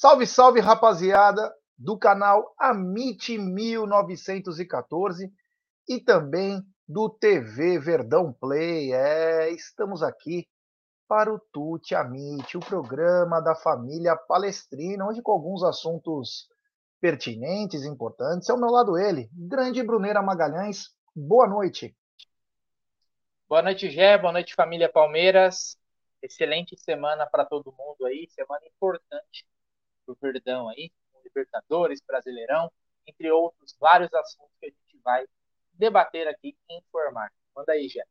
[0.00, 5.30] Salve, salve, rapaziada do canal Amit 1914
[5.86, 8.94] e também do TV Verdão Play.
[8.94, 10.48] É, estamos aqui
[11.06, 16.48] para o Tute Amit, o programa da família palestrina, onde com alguns assuntos
[16.98, 18.48] pertinentes, importantes.
[18.48, 20.94] Ao meu lado ele, grande Bruneira Magalhães.
[21.14, 21.94] Boa noite.
[23.46, 24.16] Boa noite, Gé.
[24.16, 25.76] Boa noite, família Palmeiras.
[26.22, 29.44] Excelente semana para todo mundo aí, semana importante
[30.14, 30.90] para o Verdão aí,
[31.24, 32.70] Libertadores, Brasileirão,
[33.06, 35.26] entre outros vários assuntos que a gente vai
[35.72, 37.30] debater aqui e informar.
[37.54, 38.04] Manda aí, Gé.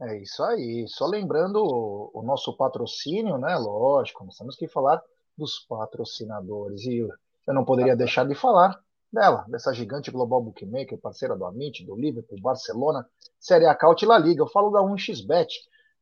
[0.00, 0.86] É isso aí.
[0.88, 3.56] Só lembrando o, nosso patrocínio, né?
[3.56, 5.02] Lógico, nós temos que falar
[5.36, 6.84] dos patrocinadores.
[6.84, 8.78] E eu não poderia deixar de falar
[9.10, 14.08] dela, dessa gigante global bookmaker, parceira do Amit, do Liverpool, Barcelona, Série A Caut e
[14.08, 14.42] La Liga.
[14.42, 15.48] Eu falo da 1xBet.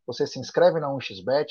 [0.06, 1.46] Você se inscreve na 1xBet,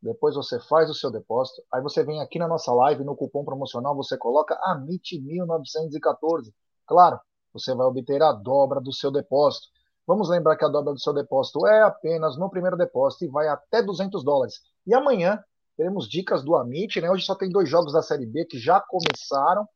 [0.00, 3.44] depois você faz o seu depósito, aí você vem aqui na nossa live, no cupom
[3.44, 6.52] promocional, você coloca AMIT1914.
[6.86, 7.20] Claro,
[7.52, 9.66] você vai obter a dobra do seu depósito.
[10.06, 13.48] Vamos lembrar que a dobra do seu depósito é apenas no primeiro depósito e vai
[13.48, 14.60] até 200 dólares.
[14.86, 15.42] E amanhã
[15.76, 17.10] teremos dicas do Amit, né?
[17.10, 19.68] Hoje só tem dois jogos da Série B que já começaram,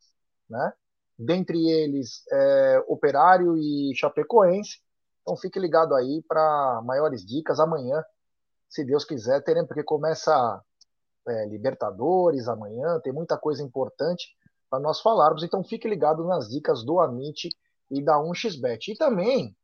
[0.49, 0.73] né?
[1.19, 4.81] Dentre eles, é, Operário e Chapecoense.
[5.21, 7.61] Então fique ligado aí para maiores dicas.
[7.61, 8.03] Amanhã
[8.73, 10.63] se Deus quiser, teremos, porque começa
[11.29, 14.35] é, Libertadores amanhã, tem muita coisa importante
[14.71, 17.51] para nós falarmos, então fique ligado nas dicas do Amit
[17.91, 18.89] e da 1xBet.
[18.89, 19.55] E também,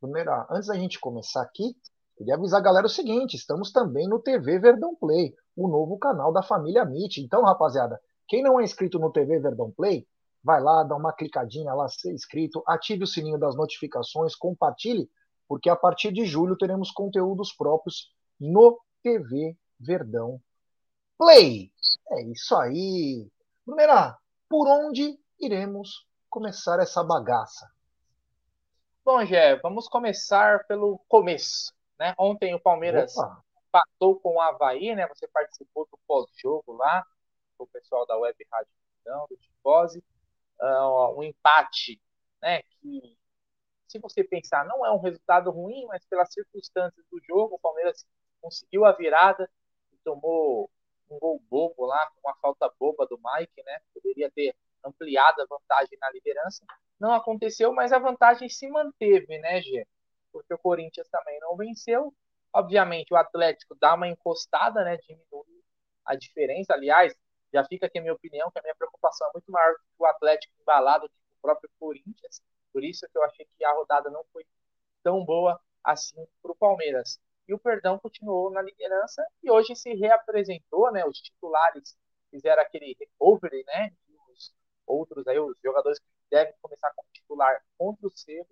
[0.00, 1.76] primeira, antes da gente começar aqui,
[2.16, 6.32] queria avisar a galera o seguinte: estamos também no TV Verdão Play, o novo canal
[6.32, 7.22] da família Amit.
[7.22, 10.04] Então, rapaziada, quem não é inscrito no TV Verdão Play,
[10.42, 15.08] vai lá, dá uma clicadinha lá, ser inscrito, ative o sininho das notificações, compartilhe,
[15.46, 18.10] porque a partir de julho teremos conteúdos próprios
[18.42, 20.42] no TV Verdão
[21.16, 21.70] Play.
[22.10, 23.30] É isso aí.
[23.64, 27.70] Brunera, por onde iremos começar essa bagaça?
[29.04, 31.72] Bom, Gé, vamos começar pelo começo.
[31.98, 32.14] Né?
[32.18, 33.44] Ontem o Palmeiras Opa.
[33.68, 35.06] empatou com o Havaí, né?
[35.06, 37.06] Você participou do pós-jogo lá,
[37.56, 38.72] com o pessoal da Web Rádio
[39.04, 40.02] Verdão, do Tifose.
[40.60, 42.00] Uh, um empate,
[42.40, 42.62] né?
[42.62, 43.16] Que,
[43.86, 48.04] se você pensar, não é um resultado ruim, mas pelas circunstâncias do jogo, o Palmeiras
[48.42, 49.48] conseguiu a virada
[49.92, 50.68] e tomou
[51.08, 53.80] um gol bobo lá, com uma falta boba do Mike, né?
[53.94, 54.54] Poderia ter
[54.84, 56.64] ampliado a vantagem na liderança.
[56.98, 59.86] Não aconteceu, mas a vantagem se manteve, né, Gê?
[60.32, 62.12] Porque o Corinthians também não venceu.
[62.52, 64.96] Obviamente, o Atlético dá uma encostada, né?
[64.96, 65.62] Diminui
[66.04, 66.74] a diferença.
[66.74, 67.14] Aliás,
[67.52, 70.06] já fica aqui a minha opinião, que a minha preocupação é muito maior que o
[70.06, 72.42] Atlético embalado que o próprio Corinthians.
[72.72, 74.44] Por isso que eu achei que a rodada não foi
[75.02, 79.92] tão boa assim para o Palmeiras e o Perdão continuou na liderança e hoje se
[79.94, 81.04] reapresentou, né?
[81.04, 81.96] Os titulares
[82.30, 83.90] fizeram aquele recovery, né?
[84.28, 84.54] os
[84.86, 88.48] outros aí, os jogadores que devem começar como titular contra o Cerro,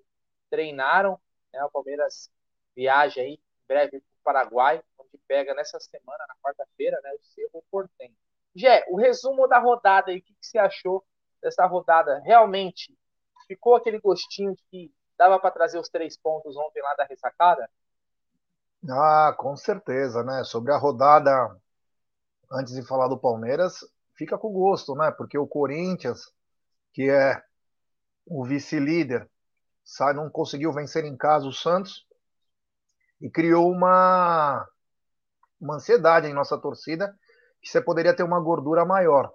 [0.51, 1.21] treinaram,
[1.53, 1.65] né?
[1.65, 2.31] O Palmeiras
[2.75, 7.13] viaja aí em breve para o Paraguai, onde pega nessa semana, na quarta-feira, né?
[7.13, 8.15] O Cerro Portem.
[8.55, 11.05] Gé, o resumo da rodada aí, o que, que você achou
[11.41, 12.19] dessa rodada?
[12.25, 12.97] Realmente
[13.47, 17.71] ficou aquele gostinho de que dava para trazer os três pontos ontem lá da ressacada?
[18.89, 20.43] Ah, com certeza, né?
[20.45, 21.31] Sobre a rodada,
[22.51, 23.81] antes de falar do Palmeiras,
[24.17, 25.11] fica com gosto, né?
[25.11, 26.33] Porque o Corinthians,
[26.93, 27.43] que é
[28.27, 29.29] o vice-líder,
[30.15, 32.07] não conseguiu vencer em casa o Santos
[33.21, 34.67] e criou uma,
[35.61, 37.15] uma ansiedade em nossa torcida
[37.61, 39.33] que você poderia ter uma gordura maior.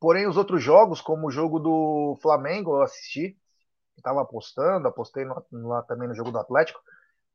[0.00, 3.36] Porém, os outros jogos, como o jogo do Flamengo, eu assisti,
[3.96, 6.80] estava apostando, apostei no, lá também no jogo do Atlético.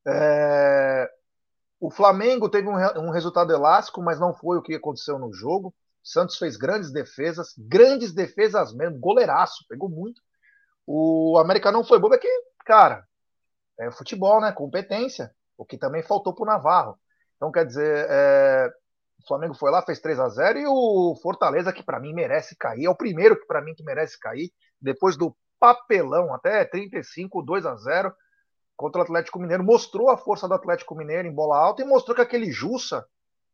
[0.10, 1.10] É,
[1.80, 5.74] o Flamengo teve um, um, resultado elástico, mas não foi o que aconteceu no jogo.
[6.04, 10.22] Santos fez grandes defesas, grandes defesas mesmo, goleiraço, pegou muito.
[10.86, 12.28] O América não foi bobo, é que,
[12.66, 13.06] cara,
[13.80, 14.52] é futebol, né?
[14.52, 17.00] Competência, o que também faltou para o Navarro.
[17.36, 18.70] Então, quer dizer, é,
[19.24, 22.56] o Flamengo foi lá, fez 3 a 0 e o Fortaleza, que para mim merece
[22.56, 24.52] cair, é o primeiro que para mim que merece cair,
[24.82, 28.14] depois do papelão, até 35, 2 a 0
[28.80, 32.16] contra o Atlético Mineiro, mostrou a força do Atlético Mineiro em bola alta e mostrou
[32.16, 33.06] que aquele Jussa,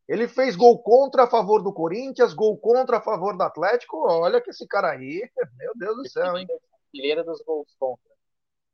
[0.07, 4.06] ele fez gol contra a favor do Corinthians, gol contra a favor do Atlético.
[4.07, 5.27] Olha que esse cara aí,
[5.57, 6.45] meu Deus do céu, hein?
[6.94, 8.12] Artilheiro dos gols contra.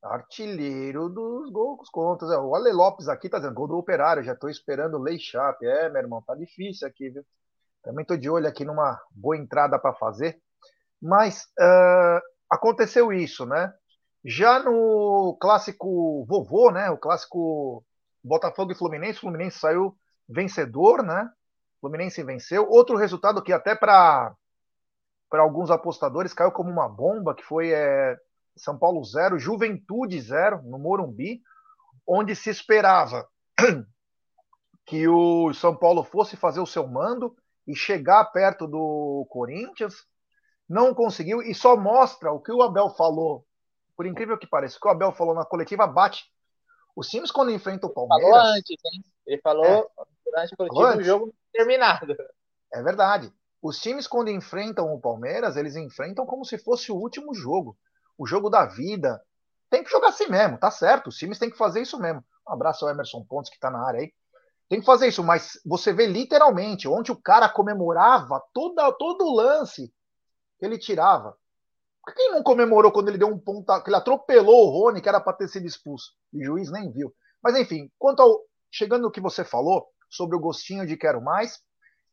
[0.03, 2.27] Artilheiro dos gols contra.
[2.33, 5.18] É, o Ale Lopes aqui tá dizendo gol do Operário, já tô esperando o Lei
[5.18, 5.65] Chape.
[5.65, 7.24] É, meu irmão, tá difícil aqui, viu?
[7.81, 10.38] Também tô de olho aqui numa boa entrada para fazer.
[11.01, 13.74] Mas uh, aconteceu isso, né?
[14.23, 16.89] Já no clássico vovô, né?
[16.89, 17.83] O clássico
[18.23, 19.95] Botafogo e Fluminense, o Fluminense saiu
[20.29, 21.29] vencedor, né?
[21.79, 22.68] Fluminense venceu.
[22.69, 24.35] Outro resultado que até para
[25.29, 28.18] para alguns apostadores caiu como uma bomba, que foi é,
[28.57, 31.41] São Paulo 0, Juventude 0, no Morumbi,
[32.06, 33.25] onde se esperava
[34.85, 37.33] que o São Paulo fosse fazer o seu mando
[37.65, 40.06] e chegar perto do Corinthians.
[40.68, 43.45] Não conseguiu e só mostra o que o Abel falou.
[44.01, 46.25] Por incrível que pareça, o que o Abel falou na coletiva bate.
[46.95, 48.25] Os times, quando enfrentam o Palmeiras.
[48.25, 49.03] Ele falou antes, hein?
[49.27, 49.88] Ele falou é,
[50.25, 52.15] durante a coletiva do jogo terminado.
[52.74, 53.31] É verdade.
[53.62, 57.77] Os times, quando enfrentam o Palmeiras, eles enfrentam como se fosse o último jogo.
[58.18, 59.21] O jogo da vida.
[59.69, 61.09] Tem que jogar assim mesmo, tá certo.
[61.09, 62.25] Os times têm que fazer isso mesmo.
[62.50, 64.12] Um abraço ao Emerson Pontes, que tá na área aí.
[64.68, 69.36] Tem que fazer isso, mas você vê literalmente onde o cara comemorava toda, todo o
[69.36, 69.94] lance
[70.57, 71.38] que ele tirava.
[72.03, 75.01] Por que ele não comemorou quando ele deu um ponta, que ele atropelou o Rony,
[75.01, 76.12] que era para ter sido expulso?
[76.33, 77.13] E o juiz nem viu.
[77.44, 78.39] Mas enfim, quanto ao.
[78.74, 81.59] Chegando no que você falou sobre o gostinho de quero mais,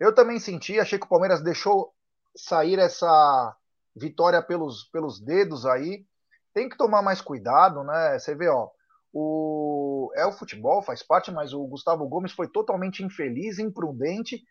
[0.00, 1.92] eu também senti, achei que o Palmeiras deixou
[2.34, 3.56] sair essa
[3.94, 6.04] vitória pelos, pelos dedos aí.
[6.52, 8.18] Tem que tomar mais cuidado, né?
[8.18, 8.68] Você vê, ó,
[9.12, 14.42] o é o futebol, faz parte, mas o Gustavo Gomes foi totalmente infeliz, imprudente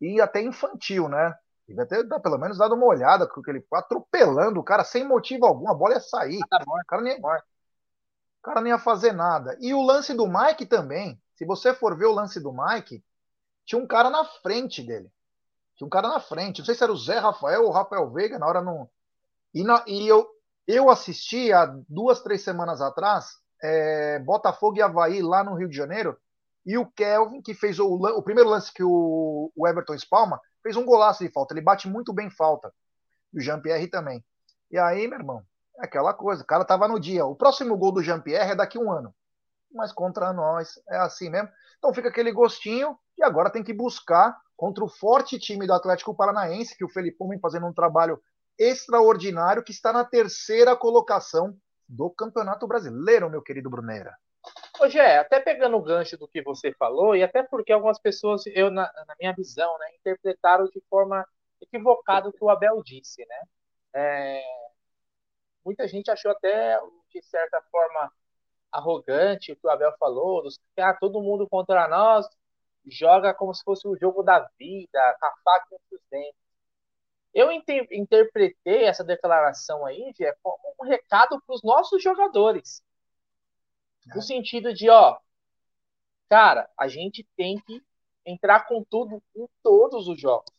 [0.00, 1.34] e até infantil, né?
[1.66, 5.70] Devia ter pelo menos dado uma olhada, porque ele atropelando o cara sem motivo algum,
[5.70, 6.40] a bola ia sair.
[6.82, 9.56] O cara nem, o cara nem ia fazer nada.
[9.60, 11.20] E o lance do Mike também.
[11.34, 13.02] Se você for ver o lance do Mike,
[13.64, 15.10] tinha um cara na frente dele.
[15.76, 16.58] Tinha um cara na frente.
[16.58, 18.88] Não sei se era o Zé Rafael ou o Rafael Veiga, na hora não.
[19.54, 20.28] E, na, e eu,
[20.66, 25.76] eu assisti há duas, três semanas atrás é, Botafogo e Havaí lá no Rio de
[25.76, 26.18] Janeiro.
[26.66, 30.76] E o Kelvin, que fez o, o primeiro lance que o, o Everton espalma, fez
[30.76, 31.54] um golaço de falta.
[31.54, 32.72] Ele bate muito bem falta.
[33.32, 34.24] E o Jean-Pierre também.
[34.70, 35.42] E aí, meu irmão,
[35.78, 36.42] é aquela coisa.
[36.42, 37.24] O cara tava no dia.
[37.24, 39.14] O próximo gol do Jean-Pierre é daqui um ano.
[39.72, 41.48] Mas contra nós é assim mesmo.
[41.78, 46.14] Então fica aquele gostinho e agora tem que buscar contra o forte time do Atlético
[46.14, 48.22] Paranaense, que o Felipão vem fazendo um trabalho
[48.58, 51.56] extraordinário, que está na terceira colocação
[51.88, 54.16] do Campeonato Brasileiro, meu querido Bruneira.
[54.82, 58.42] Ô, Gé, até pegando o gancho do que você falou, e até porque algumas pessoas,
[58.46, 61.24] eu na, na minha visão, né, interpretaram de forma
[61.60, 63.42] equivocada o que o Abel disse, né?
[63.94, 64.42] É,
[65.64, 66.78] muita gente achou até,
[67.12, 68.12] de certa forma,
[68.72, 72.26] arrogante o que o Abel falou, dos, ah, todo mundo contra nós
[72.86, 76.40] joga como se fosse o jogo da vida, com a faca entre os dentes.
[77.34, 82.82] Eu inter interpretei essa declaração aí, Gé, como um recado para os nossos jogadores.
[84.06, 84.22] No é.
[84.22, 85.18] sentido de, ó,
[86.28, 87.82] cara, a gente tem que
[88.24, 90.52] entrar com tudo em todos os jogos.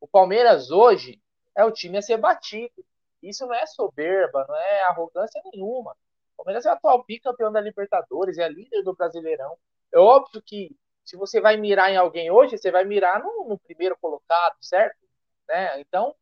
[0.00, 1.20] O Palmeiras hoje
[1.56, 2.84] é o time a ser batido.
[3.22, 5.92] Isso não é soberba, não é arrogância nenhuma.
[6.32, 9.56] O Palmeiras é o atual bicampeão da Libertadores, é líder do Brasileirão.
[9.92, 13.58] É óbvio que se você vai mirar em alguém hoje, você vai mirar no, no
[13.58, 14.96] primeiro colocado, certo?
[15.48, 15.80] Né?
[15.80, 16.14] Então,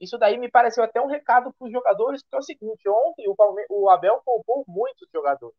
[0.00, 3.28] isso daí me pareceu até um recado para os jogadores, porque é o seguinte, ontem
[3.28, 5.56] o, Palme o Abel poupou muitos jogadores,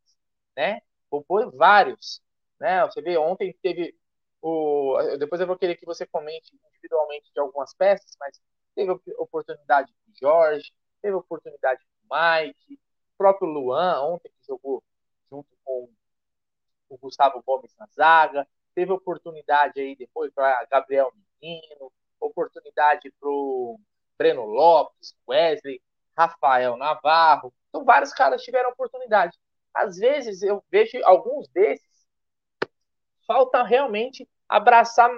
[0.60, 0.82] né?
[1.10, 2.22] Poupou vários,
[2.60, 2.86] né?
[2.86, 3.96] Você vê, ontem teve
[4.42, 4.98] o...
[5.18, 8.42] Depois eu vou querer que você comente individualmente de algumas peças, mas
[8.75, 14.84] teve oportunidade do Jorge, teve oportunidade do Mike, o próprio Luan, ontem que jogou
[15.32, 15.89] junto com
[16.89, 21.89] o Gustavo Gomes na zaga, teve oportunidade aí depois para Gabriel Menino,
[22.20, 23.80] oportunidade para o
[24.18, 25.82] Breno Lopes, Wesley,
[26.18, 27.54] Rafael Navarro.
[27.70, 29.38] Então, vários caras tiveram oportunidade.
[29.74, 31.88] Às vezes, eu vejo alguns desses,
[33.26, 35.10] falta realmente abraçar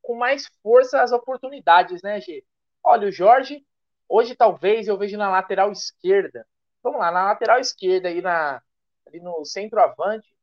[0.00, 2.44] com mais força as oportunidades, né, G?
[2.82, 3.64] Olha, o Jorge,
[4.08, 6.46] hoje talvez eu vejo na lateral esquerda.
[6.82, 8.60] Vamos lá, na lateral esquerda, aí na,
[9.06, 10.34] ali no centroavante,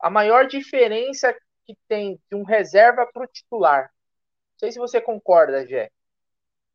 [0.00, 1.34] a maior diferença
[1.64, 3.90] que tem de um reserva para o titular
[4.62, 5.90] sei se você concorda, Jé.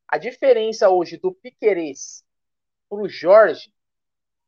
[0.10, 2.22] A diferença hoje do Piquerez
[2.90, 3.74] para o Jorge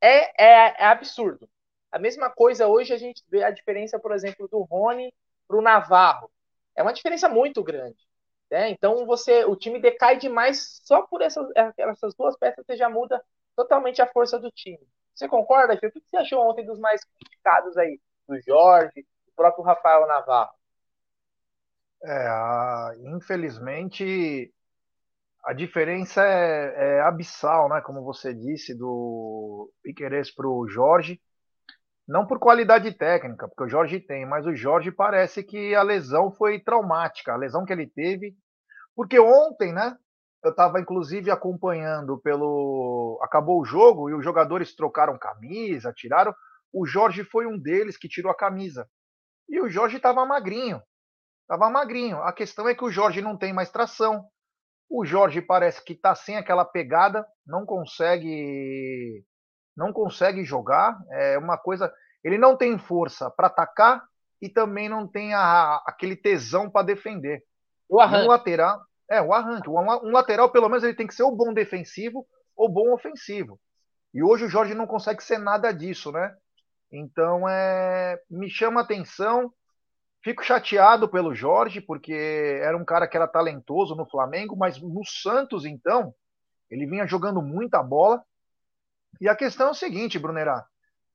[0.01, 1.49] é, é, é, absurdo.
[1.91, 5.13] A mesma coisa hoje a gente vê a diferença, por exemplo, do Rony
[5.47, 6.29] para o Navarro.
[6.75, 8.07] É uma diferença muito grande.
[8.49, 8.69] Né?
[8.69, 13.23] Então você, o time decai demais só por essas, essas duas peças você já muda
[13.55, 14.87] totalmente a força do time.
[15.13, 15.87] Você concorda, Gê?
[15.87, 17.99] O que você achou ontem dos mais criticados aí?
[18.27, 20.53] Do Jorge, do próprio Rafael Navarro?
[22.01, 22.29] É,
[23.13, 24.53] infelizmente
[25.49, 27.81] a diferença é, é, abissal, né?
[27.81, 31.19] Como você disse, do Piqueires para o Jorge.
[32.07, 36.31] Não por qualidade técnica, porque o Jorge tem, mas o Jorge parece que a lesão
[36.31, 38.35] foi traumática, a lesão que ele teve.
[38.95, 39.97] Porque ontem, né?
[40.43, 43.19] Eu estava inclusive acompanhando pelo.
[43.23, 46.31] Acabou o jogo e os jogadores trocaram camisa, tiraram.
[46.71, 48.87] O Jorge foi um deles que tirou a camisa.
[49.49, 50.79] E o Jorge estava magrinho.
[51.47, 52.21] Tava magrinho.
[52.21, 54.29] A questão é que o Jorge não tem mais tração.
[54.89, 59.23] O Jorge parece que tá sem aquela pegada, não consegue
[59.77, 60.97] não consegue jogar.
[61.11, 61.91] É uma coisa,
[62.23, 64.03] ele não tem força para atacar
[64.41, 67.43] e também não tem a, aquele tesão para defender.
[67.87, 68.25] O arranque.
[68.25, 69.69] Um lateral, é, o arranque.
[69.69, 73.59] Um, um, lateral, pelo menos, ele tem que ser ou bom defensivo ou bom ofensivo.
[74.13, 76.35] E hoje o Jorge não consegue ser nada disso, né?
[76.91, 79.51] Então, é, me chama atenção.
[80.21, 85.05] Fico chateado pelo Jorge, porque era um cara que era talentoso no Flamengo, mas no
[85.05, 86.13] Santos, então,
[86.69, 88.23] ele vinha jogando muita bola.
[89.21, 90.65] E a questão é o seguinte, Brunerá.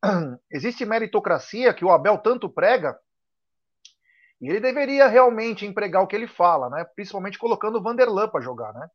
[0.51, 2.99] Existe meritocracia que o Abel tanto prega,
[4.41, 6.85] e ele deveria realmente empregar o que ele fala, né?
[6.95, 8.91] Principalmente colocando o Vanderlan para jogar, né?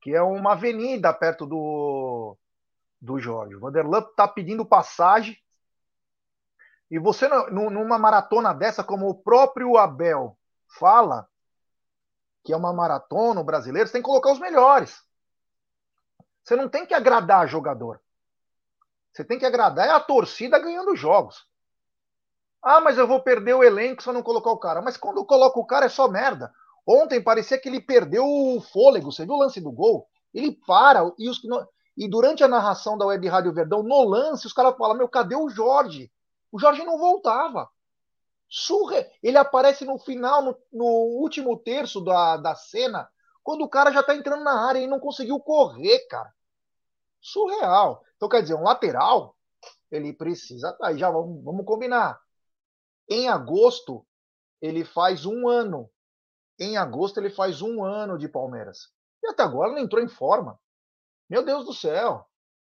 [0.00, 2.36] Que é uma avenida perto do,
[2.98, 3.54] do Jorge.
[3.56, 5.36] O Vanderlan está pedindo passagem
[6.90, 10.38] e você, numa maratona dessa, como o próprio Abel
[10.78, 11.28] fala,
[12.44, 15.02] que é uma maratona, o brasileiro, você tem que colocar os melhores.
[16.44, 18.00] Você não tem que agradar jogador.
[19.12, 21.44] Você tem que agradar é a torcida ganhando jogos.
[22.62, 24.80] Ah, mas eu vou perder o elenco se eu não colocar o cara.
[24.80, 26.52] Mas quando eu coloco o cara é só merda.
[26.86, 29.10] Ontem parecia que ele perdeu o fôlego.
[29.10, 30.06] Você viu o lance do gol?
[30.32, 31.40] Ele para e, os,
[31.96, 35.34] e durante a narração da Web Rádio Verdão, no lance, os caras falam: Meu, cadê
[35.34, 36.12] o Jorge?
[36.56, 37.68] O Jorge não voltava.
[38.48, 39.06] Surre...
[39.22, 43.06] Ele aparece no final, no, no último terço da, da cena,
[43.42, 46.32] quando o cara já tá entrando na área e não conseguiu correr, cara.
[47.20, 48.02] Surreal.
[48.16, 49.36] Então, quer dizer, um lateral,
[49.90, 50.72] ele precisa.
[50.72, 52.18] Tá, aí já vamos, vamos combinar.
[53.06, 54.06] Em agosto,
[54.58, 55.90] ele faz um ano.
[56.58, 58.88] Em agosto, ele faz um ano de Palmeiras.
[59.22, 60.58] E até agora não entrou em forma.
[61.28, 62.26] Meu Deus do céu.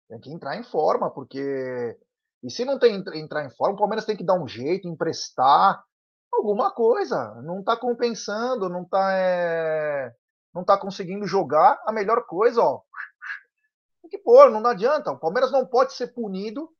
[0.08, 1.96] Tem que entrar em forma, porque
[2.42, 5.82] e se não tem entrar em forma, o Palmeiras tem que dar um jeito, emprestar
[6.32, 7.34] alguma coisa.
[7.42, 10.12] Não está compensando, não está é,
[10.54, 11.80] não tá conseguindo jogar.
[11.86, 12.82] A melhor coisa, ó,
[14.02, 15.10] tem que pôr, não adianta.
[15.10, 16.70] O Palmeiras não pode ser punido.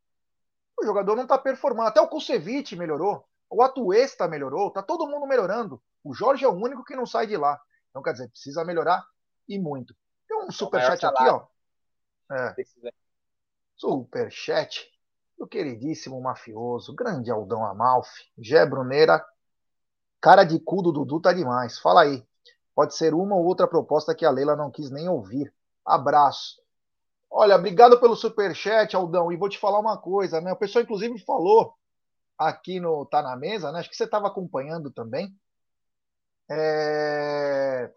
[0.79, 1.89] O jogador não está performando.
[1.89, 3.25] Até o Kusevich melhorou.
[3.49, 4.71] O Atuesta melhorou.
[4.71, 5.83] Tá todo mundo melhorando.
[6.05, 7.59] O Jorge é o único que não sai de lá.
[7.91, 9.05] Então, quer dizer, precisa melhorar
[9.49, 9.95] e muito.
[10.29, 11.47] Tem um superchat aqui, ó.
[12.31, 12.55] É.
[13.77, 14.87] Superchat
[15.38, 19.25] do queridíssimo mafioso, grande Aldão Amalfi, Gé Bruneira,
[20.21, 21.78] cara de cu do Dudu tá demais.
[21.78, 22.26] Fala aí.
[22.75, 25.52] Pode ser uma ou outra proposta que a Leila não quis nem ouvir.
[25.85, 26.61] Abraço.
[27.31, 29.33] Olha, obrigado pelo superchat, Aldão.
[29.33, 30.52] E vou te falar uma coisa, né?
[30.52, 31.75] O pessoal, inclusive, falou
[32.38, 33.78] aqui no Tá na Mesa, né?
[33.78, 35.35] Acho que você estava acompanhando também.
[36.50, 37.90] É...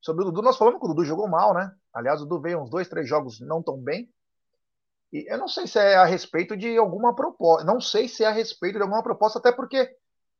[0.00, 1.74] Sobre o Dudu, nós falamos que o Dudu jogou mal, né?
[1.92, 4.12] Aliás, o Dudu veio uns dois, três jogos não tão bem.
[5.12, 7.64] Eu não sei se é a respeito de alguma proposta.
[7.64, 9.94] Não sei se é a respeito de alguma proposta, até porque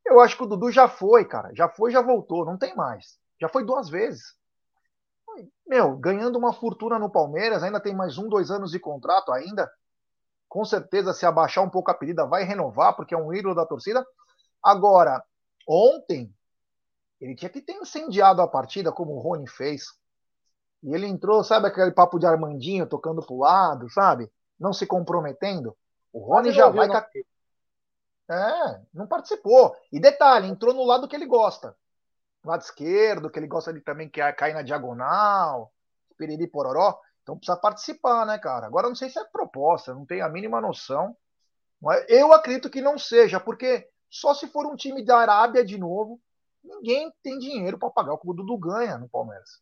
[0.06, 1.54] eu acho que o Dudu já foi, cara.
[1.54, 2.44] Já foi, já voltou.
[2.44, 3.18] Não tem mais.
[3.40, 4.34] Já foi duas vezes.
[5.66, 9.70] Meu, ganhando uma fortuna no Palmeiras, ainda tem mais um, dois anos de contrato ainda.
[10.48, 13.66] Com certeza, se abaixar um pouco a pedida, vai renovar, porque é um ídolo da
[13.66, 14.04] torcida.
[14.62, 15.22] Agora,
[15.66, 16.34] ontem,
[17.20, 19.84] ele tinha que ter incendiado a partida, como o Rony fez.
[20.82, 24.30] E ele entrou, sabe aquele papo de Armandinho tocando pro lado, sabe?
[24.62, 25.76] Não se comprometendo,
[26.12, 26.88] o Rony já vai.
[26.88, 27.08] Ca...
[28.30, 29.74] É, não participou.
[29.90, 31.76] E detalhe, entrou no lado que ele gosta.
[32.44, 35.72] Lado esquerdo, que ele gosta de também que é cair na diagonal,
[36.16, 36.98] piriri pororó.
[37.22, 38.66] Então precisa participar, né, cara?
[38.66, 41.16] Agora não sei se é proposta, não tenho a mínima noção.
[41.80, 45.76] Mas eu acredito que não seja, porque só se for um time da Arábia de
[45.76, 46.20] novo,
[46.62, 49.60] ninguém tem dinheiro para pagar o que o Dudu ganha no Palmeiras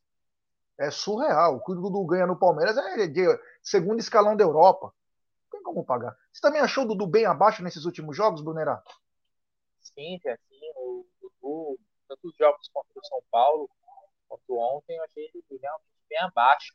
[0.80, 1.56] é surreal.
[1.56, 3.26] O que o Dudu ganha no Palmeiras é de
[3.62, 4.86] segundo escalão da Europa.
[5.44, 6.16] Não tem como pagar.
[6.32, 8.82] Você também achou o Dudu bem abaixo nesses últimos jogos, Brunerá?
[9.80, 10.72] Sim, sim.
[10.76, 13.68] O Dudu, tanto os jogos contra o São Paulo
[14.26, 16.72] quanto ontem, eu achei ele realmente bem abaixo.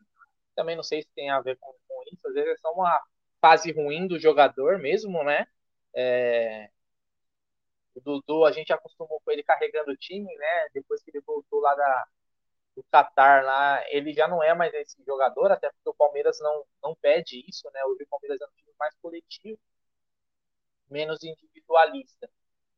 [0.55, 2.27] Também não sei se tem a ver com, com isso.
[2.27, 3.01] Às vezes é só uma
[3.41, 5.47] fase ruim do jogador mesmo, né?
[5.95, 6.69] É...
[7.95, 10.69] O Dudu, a gente acostumou com ele carregando o time, né?
[10.73, 12.07] Depois que ele voltou lá da,
[12.75, 16.65] do Qatar lá, ele já não é mais esse jogador, até porque o Palmeiras não,
[16.83, 17.83] não pede isso, né?
[17.85, 19.59] Hoje o Palmeiras é um time mais coletivo,
[20.89, 22.29] menos individualista.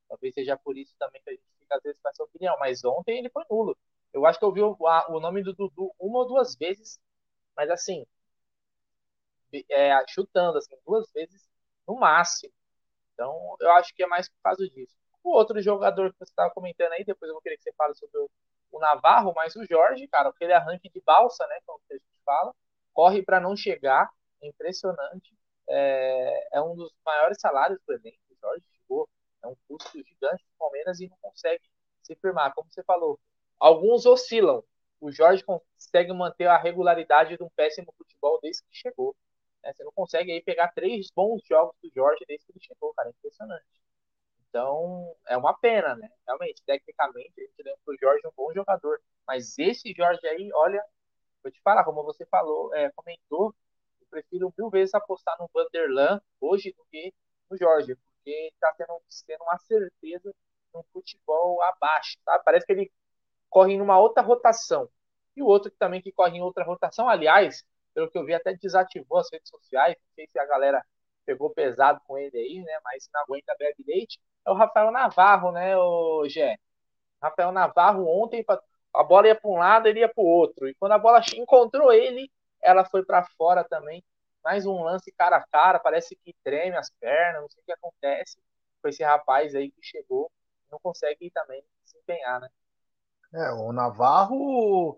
[0.07, 2.83] Talvez seja por isso também que a gente fica às vezes com essa opinião, mas
[2.85, 3.77] ontem ele foi nulo.
[4.13, 6.99] Eu acho que eu vi o, a, o nome do Dudu uma ou duas vezes,
[7.55, 8.05] mas assim,
[9.69, 11.47] é, chutando, assim, duas vezes
[11.87, 12.53] no máximo.
[13.13, 14.95] Então, eu acho que é mais por causa disso.
[15.23, 17.95] O outro jogador que você estava comentando aí, depois eu vou querer que você fale
[17.95, 18.29] sobre o
[18.71, 22.53] o Navarro, mas o Jorge, cara, aquele arranque de balsa, né, como a gente fala,
[22.93, 24.09] corre para não chegar,
[24.41, 25.36] é impressionante.
[25.69, 29.09] É, é, um dos maiores salários do elenco, o Jorge chegou,
[29.43, 31.63] é um custo gigante do Palmeiras e não consegue
[32.03, 32.53] se firmar.
[32.53, 33.19] Como você falou,
[33.59, 34.63] alguns oscilam.
[35.00, 39.15] O Jorge consegue manter a regularidade de um péssimo futebol desde que chegou.
[39.63, 39.71] Né?
[39.74, 43.09] Você não consegue aí pegar três bons jogos do Jorge desde que ele chegou, cara.
[43.09, 43.65] É impressionante.
[44.57, 46.09] Então, é uma pena, né?
[46.25, 48.99] Realmente, tecnicamente, a gente lembra o Jorge é um bom jogador.
[49.27, 50.83] Mas esse Jorge aí, olha,
[51.43, 53.53] vou te falar, como você falou, é, comentou,
[54.01, 57.13] eu prefiro mil vezes apostar no Vanderlan hoje do que
[57.51, 60.33] no Jorge, porque está tendo, tendo uma certeza
[60.73, 62.39] no futebol abaixo, tá?
[62.39, 62.91] Parece que ele
[63.51, 64.89] corre em uma outra rotação.
[65.35, 68.55] E o outro também que corre em outra rotação, aliás, pelo que eu vi, até
[68.55, 70.83] desativou as redes sociais, não sei se a galera
[71.27, 72.79] pegou pesado com ele aí, né?
[72.84, 74.17] Mas não aguenta bebe leite.
[74.46, 76.57] É o Rafael Navarro, né, o Gé?
[77.22, 78.46] Rafael Navarro ontem
[78.93, 80.67] a bola ia para um lado, ele ia para o outro.
[80.67, 82.31] E quando a bola encontrou ele,
[82.62, 84.03] ela foi para fora também.
[84.43, 87.74] Mais um lance cara a cara, parece que treme as pernas, não sei o que
[87.74, 88.38] acontece
[88.81, 90.31] com esse rapaz aí que chegou,
[90.72, 92.50] não consegue também desempenhar, né?
[93.34, 94.98] É, o Navarro,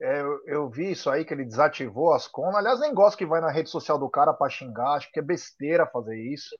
[0.00, 2.56] é, eu, eu, vi isso aí, que ele desativou as contas.
[2.56, 5.22] Aliás, nem gosto que vai na rede social do cara para xingar, acho que é
[5.22, 6.56] besteira fazer isso.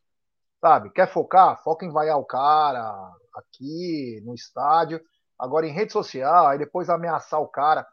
[0.60, 1.62] Sabe, quer focar?
[1.62, 2.94] Foca em vaiar o cara
[3.34, 5.00] aqui, no estádio.
[5.38, 7.86] Agora, em rede social, aí depois ameaçar o cara.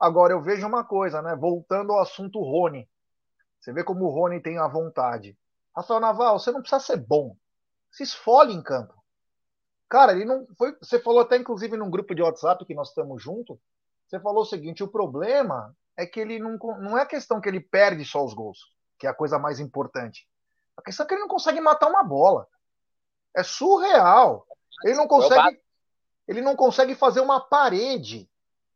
[0.00, 1.36] Agora, eu vejo uma coisa, né?
[1.36, 2.88] Voltando ao assunto Rony.
[3.60, 5.36] Você vê como o Rony tem a vontade.
[5.74, 7.36] Rafael Naval, você não precisa ser bom.
[7.90, 8.94] Se esfole em campo.
[9.88, 10.76] Cara, ele não foi.
[10.80, 13.56] Você falou até, inclusive, num grupo de WhatsApp que nós estamos juntos.
[14.06, 17.48] Você falou o seguinte: o problema é que ele não, não é a questão que
[17.48, 18.58] ele perde só os gols,
[18.98, 20.28] que é a coisa mais importante.
[20.76, 22.46] A questão é que ele não consegue matar uma bola.
[23.34, 24.46] É surreal.
[24.84, 25.60] Ele não consegue
[26.26, 28.28] ele não consegue fazer uma parede,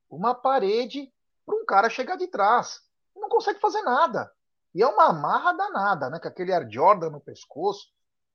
[0.08, 1.12] uma parede
[1.44, 2.80] para um cara chegar de trás.
[3.14, 4.30] Ele não consegue fazer nada.
[4.72, 6.20] E é uma amarra danada, né?
[6.20, 7.88] Com aquele Air Jordan no pescoço.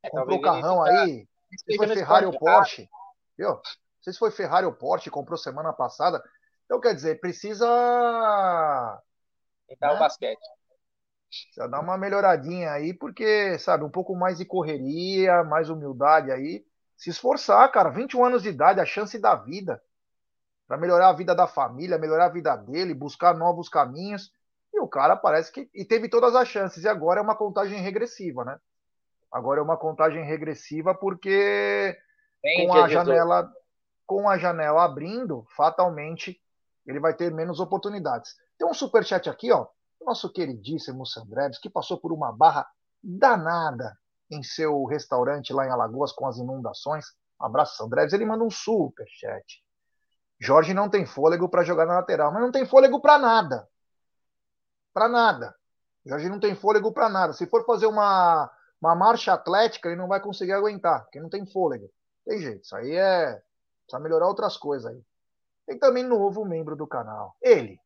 [0.04, 1.28] É, comprou o carrão aí.
[1.50, 2.90] Não sei se foi Ferrari ou Porsche.
[3.38, 3.50] Viu?
[3.52, 3.62] Não
[4.02, 6.22] sei se foi Ferrari ou Porsche, comprou semana passada.
[6.66, 7.66] Então, quer dizer, precisa.
[9.70, 9.96] Então, né?
[9.96, 10.40] o basquete.
[11.30, 16.66] Precisa dar uma melhoradinha aí, porque, sabe, um pouco mais de correria, mais humildade aí
[16.96, 17.90] se esforçar, cara.
[17.90, 19.82] 21 anos de idade, a chance da vida.
[20.68, 24.32] Para melhorar a vida da família, melhorar a vida dele, buscar novos caminhos.
[24.74, 25.70] E o cara parece que.
[25.74, 26.84] E teve todas as chances.
[26.84, 28.58] E agora é uma contagem regressiva, né?
[29.32, 31.98] Agora é uma contagem regressiva porque
[32.58, 33.52] com a janela
[34.06, 36.40] com a janela abrindo, fatalmente
[36.86, 38.36] ele vai ter menos oportunidades.
[38.58, 39.68] Tem um super chat aqui, ó,
[40.06, 42.68] nosso queridíssimo Sandreves, que passou por uma barra
[43.04, 43.98] danada
[44.30, 47.06] em seu restaurante lá em Alagoas com as inundações.
[47.40, 48.14] abraço, Andrés.
[48.14, 49.64] Ele manda um super chat.
[50.40, 53.68] Jorge não tem fôlego para jogar na lateral, mas não tem fôlego para nada.
[54.94, 55.56] Para nada.
[56.06, 57.34] Jorge não tem fôlego para nada.
[57.34, 61.46] Se for fazer uma, uma marcha atlética, ele não vai conseguir aguentar, porque não tem
[61.46, 61.90] fôlego.
[62.26, 62.64] Tem jeito.
[62.64, 63.42] Isso aí é.
[63.86, 65.02] Precisa melhorar outras coisas aí.
[65.66, 67.36] Tem também novo membro do canal.
[67.42, 67.80] Ele.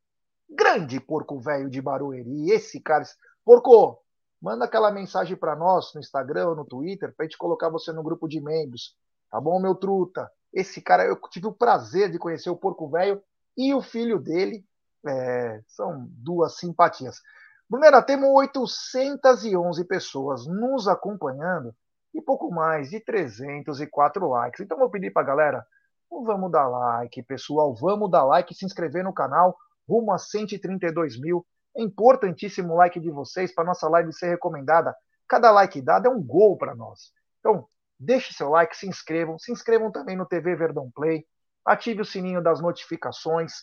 [0.50, 2.52] Grande porco velho de Barueri.
[2.52, 3.04] Esse cara.
[3.46, 4.02] Porco,
[4.42, 8.04] manda aquela mensagem para nós no Instagram no Twitter para a gente colocar você no
[8.04, 8.96] grupo de membros.
[9.30, 10.30] Tá bom, meu truta?
[10.52, 13.22] Esse cara, eu tive o prazer de conhecer o Porco Velho
[13.56, 14.66] e o filho dele.
[15.06, 17.22] É, são duas simpatias.
[17.70, 21.74] Brunera, temos 811 pessoas nos acompanhando
[22.14, 24.60] e pouco mais de 304 likes.
[24.60, 25.68] Então, vou pedir para a galera,
[26.10, 31.46] vamos dar like, pessoal, vamos dar like, se inscrever no canal, rumo a 132 mil
[31.76, 34.96] é importantíssimo o like de vocês para nossa live ser recomendada.
[35.28, 37.12] Cada like dado é um gol para nós.
[37.40, 37.68] Então,
[37.98, 39.38] deixe seu like, se inscrevam.
[39.38, 41.26] Se inscrevam também no TV Verdão Play.
[41.64, 43.54] Ative o sininho das notificações.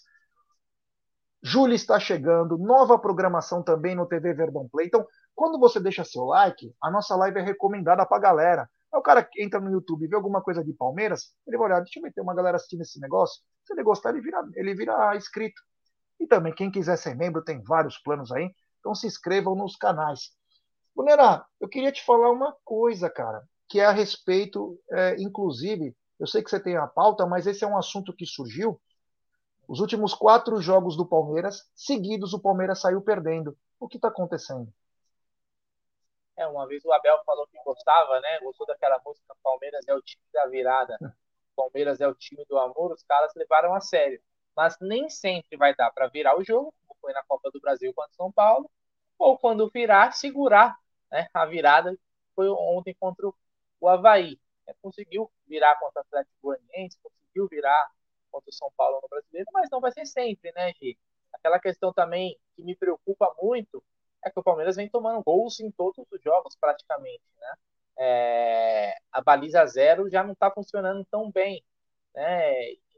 [1.43, 4.87] Júlia está chegando, nova programação também no TV Verdão Play.
[4.87, 8.71] Então, quando você deixa seu like, a nossa live é recomendada para a galera.
[8.93, 11.81] Aí o cara entra no YouTube e vê alguma coisa de Palmeiras, ele vai olhar,
[11.81, 13.43] deixa eu ver, tem uma galera assistindo esse negócio.
[13.65, 15.61] Se ele gostar, ele vira, ele vira inscrito.
[16.19, 18.51] E também, quem quiser ser membro, tem vários planos aí.
[18.81, 20.31] Então se inscrevam nos canais.
[20.95, 26.27] Bonera, eu queria te falar uma coisa, cara, que é a respeito, é, inclusive, eu
[26.27, 28.81] sei que você tem a pauta, mas esse é um assunto que surgiu.
[29.69, 33.57] Os últimos quatro jogos do Palmeiras, seguidos, o Palmeiras saiu perdendo.
[33.79, 34.73] O que está acontecendo?
[36.37, 38.41] É, uma vez o Abel falou que gostava, né?
[38.41, 40.99] Gostou daquela música Palmeiras é o time da virada,
[41.57, 42.93] Palmeiras é o time do amor.
[42.93, 44.21] Os caras levaram a sério
[44.57, 47.93] mas nem sempre vai dar para virar o jogo, como foi na Copa do Brasil
[47.93, 48.71] contra São Paulo,
[49.19, 50.79] ou quando virar, segurar
[51.13, 51.97] né, a virada,
[52.35, 53.29] foi ontem contra
[53.81, 54.41] o Havaí.
[54.67, 57.91] É, conseguiu virar contra o Atlético Goianiense, conseguiu virar
[58.33, 60.99] contra o São Paulo no Brasileiro, mas não vai ser sempre, né, Gi?
[61.35, 63.85] Aquela questão também que me preocupa muito
[64.27, 67.55] é que o Palmeiras vem tomando gols em todos os jogos, praticamente, né?
[67.99, 71.65] É, a baliza zero já não está funcionando tão bem,
[72.15, 72.53] né?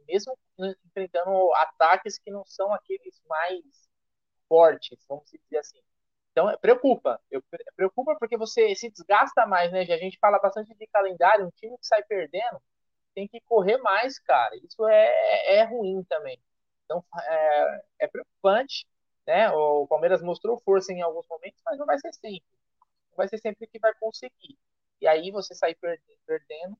[0.08, 3.62] mesmo enfrentando ataques que não são aqueles mais
[4.48, 5.80] fortes, vamos dizer assim.
[6.32, 7.20] Então, preocupa.
[7.30, 7.42] Eu,
[7.76, 9.82] preocupa porque você se desgasta mais, né?
[9.82, 12.60] A gente fala bastante de calendário, um time que sai perdendo
[13.14, 14.54] tem que correr mais, cara.
[14.56, 16.40] Isso é, é ruim também.
[16.84, 18.86] Então, é, é preocupante,
[19.28, 19.50] né?
[19.52, 22.48] O Palmeiras mostrou força em alguns momentos, mas não vai ser sempre.
[23.10, 24.58] Não vai ser sempre que vai conseguir.
[25.00, 25.76] E aí você sai
[26.26, 26.76] perdendo,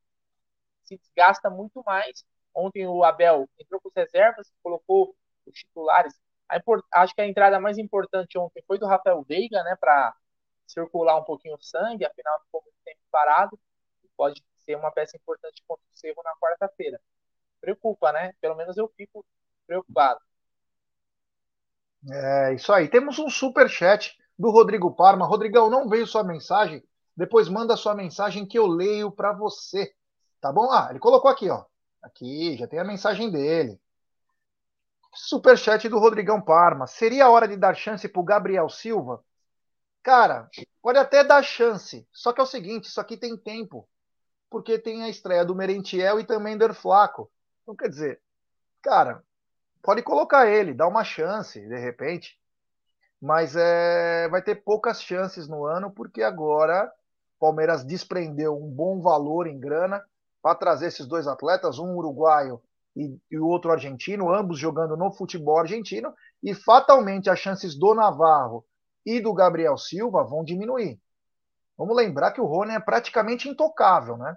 [0.84, 2.24] se desgasta muito mais.
[2.54, 5.14] Ontem o Abel entrou com as reservas, colocou
[5.46, 6.14] os titulares
[6.92, 10.14] acho que a entrada mais importante ontem foi do Rafael Veiga, né, para
[10.66, 13.58] circular um pouquinho o sangue, afinal ficou muito tempo parado,
[14.16, 17.00] pode ser uma peça importante contra o Cerro na quarta-feira.
[17.60, 18.32] Preocupa, né?
[18.40, 19.24] Pelo menos eu fico
[19.66, 20.20] preocupado.
[22.06, 22.88] É isso aí.
[22.88, 25.26] Temos um super chat do Rodrigo Parma.
[25.26, 26.82] Rodrigão, não veio sua mensagem?
[27.16, 29.92] Depois manda sua mensagem que eu leio para você.
[30.40, 30.70] Tá bom?
[30.70, 31.64] Ah, ele colocou aqui, ó.
[32.02, 33.80] Aqui, já tem a mensagem dele.
[35.12, 36.86] Superchat do Rodrigão Parma.
[36.86, 39.24] Seria a hora de dar chance para o Gabriel Silva?
[40.02, 40.48] Cara,
[40.80, 42.06] pode até dar chance.
[42.12, 43.88] Só que é o seguinte: isso aqui tem tempo.
[44.48, 47.30] Porque tem a estreia do Merentiel e também do Flaco.
[47.62, 48.22] Então, quer dizer,
[48.80, 49.22] cara,
[49.82, 52.38] pode colocar ele, dá uma chance, de repente.
[53.20, 56.92] Mas é, vai ter poucas chances no ano, porque agora
[57.36, 60.04] o Palmeiras desprendeu um bom valor em grana
[60.40, 62.60] para trazer esses dois atletas, um uruguaio
[62.96, 67.94] e, e o outro argentino, ambos jogando no futebol argentino, e fatalmente as chances do
[67.94, 68.64] Navarro
[69.04, 71.00] e do Gabriel Silva vão diminuir.
[71.76, 74.36] Vamos lembrar que o Rony é praticamente intocável, né?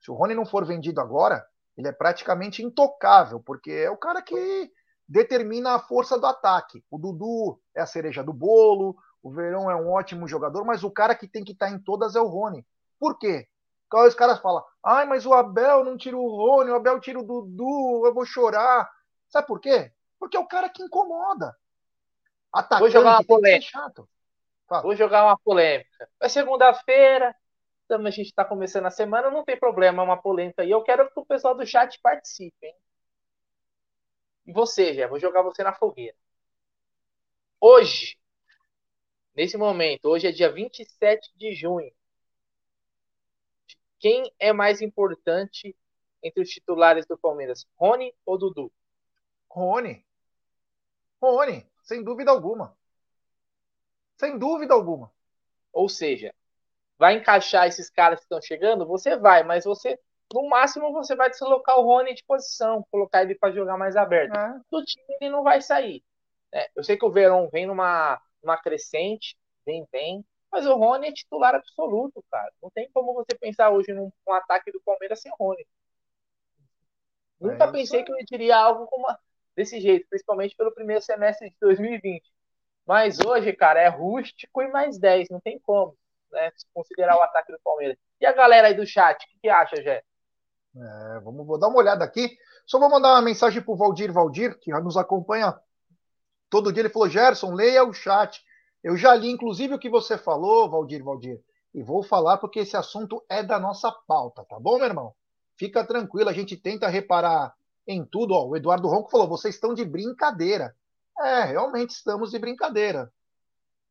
[0.00, 4.22] Se o Rony não for vendido agora, ele é praticamente intocável, porque é o cara
[4.22, 4.70] que
[5.08, 6.84] determina a força do ataque.
[6.90, 10.90] O Dudu é a cereja do bolo, o Verão é um ótimo jogador, mas o
[10.90, 12.64] cara que tem que estar em todas é o Rony.
[12.98, 13.48] Por quê?
[13.86, 17.18] Então os caras falam, ai, mas o Abel não tira o Rony, o Abel tira
[17.18, 18.90] o Dudu, eu vou chorar.
[19.28, 19.92] Sabe por quê?
[20.18, 21.56] Porque é o cara que incomoda.
[22.52, 23.94] Atacante vou jogar uma polêmica.
[24.82, 26.08] Vou jogar uma polêmica.
[26.20, 27.34] É segunda-feira,
[27.84, 30.64] então a gente está começando a semana, não tem problema, é uma polêmica.
[30.64, 32.74] E eu quero que o pessoal do chat participe, hein?
[34.46, 36.16] E você, já vou jogar você na fogueira.
[37.60, 38.18] Hoje,
[39.34, 41.92] nesse momento, hoje é dia 27 de junho.
[43.98, 45.74] Quem é mais importante
[46.22, 48.72] entre os titulares do Palmeiras, Rony ou Dudu?
[49.48, 50.04] Rony.
[51.20, 52.76] Rony, sem dúvida alguma.
[54.18, 55.10] Sem dúvida alguma.
[55.72, 56.34] Ou seja,
[57.04, 58.86] vai encaixar esses caras que estão chegando?
[58.86, 60.00] Você vai, mas você,
[60.32, 64.34] no máximo, você vai deslocar o Rony de posição, colocar ele para jogar mais aberto.
[64.34, 64.58] É.
[64.70, 66.02] Do time ele não vai sair.
[66.50, 69.36] É, eu sei que o Verão vem numa, numa crescente,
[69.66, 72.50] vem bem, mas o Rony é titular absoluto, cara.
[72.62, 75.66] Não tem como você pensar hoje num, num ataque do Palmeiras sem Rony.
[77.38, 79.06] Nunca é pensei que eu diria algo como
[79.54, 82.32] desse jeito, principalmente pelo primeiro semestre de 2020.
[82.86, 85.94] Mas hoje, cara, é rústico e mais 10, não tem como,
[86.34, 86.52] né?
[86.72, 87.96] Considerar o ataque do Palmeiras.
[88.20, 90.02] E a galera aí do chat, o que, que acha, Jé?
[90.76, 92.36] É, vamos vou dar uma olhada aqui.
[92.66, 95.58] Só vou mandar uma mensagem pro Valdir Valdir, que nos acompanha
[96.50, 96.82] todo dia.
[96.82, 98.42] Ele falou: Gerson, leia o chat.
[98.82, 101.40] Eu já li, inclusive, o que você falou, Valdir, Valdir,
[101.72, 105.14] e vou falar porque esse assunto é da nossa pauta, tá bom, meu irmão?
[105.56, 107.54] Fica tranquilo, a gente tenta reparar
[107.86, 108.34] em tudo.
[108.34, 110.74] Ó, o Eduardo Ronco falou: vocês estão de brincadeira.
[111.20, 113.12] É, realmente estamos de brincadeira.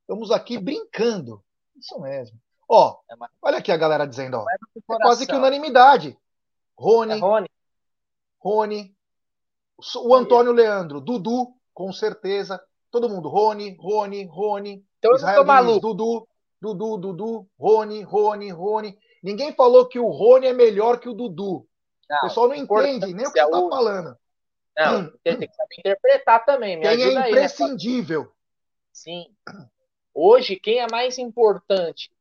[0.01, 1.43] Estamos aqui brincando.
[1.77, 2.37] Isso mesmo.
[2.67, 4.45] Ó, é olha aqui a galera dizendo, ó.
[4.49, 6.17] É quase que unanimidade.
[6.77, 7.49] Rony, é Rony.
[8.39, 8.95] Rony,
[9.97, 12.61] o Antônio Leandro, Dudu, com certeza.
[12.91, 14.85] Todo mundo, Rony, Rony, Rony.
[14.99, 16.27] Então Israel Diniz, Dudu,
[16.61, 18.97] Dudu, Dudu, Rony, Rony, Rony.
[19.21, 21.67] Ninguém falou que o Rony é melhor que o Dudu.
[22.09, 24.17] Não, o pessoal não entende nem o que você está falando.
[24.77, 26.77] Não, tem que saber interpretar também.
[26.77, 28.21] Me quem é imprescindível.
[28.21, 28.33] Aí, né?
[28.91, 29.35] Sim.
[30.13, 32.11] Hoje, quem é mais importante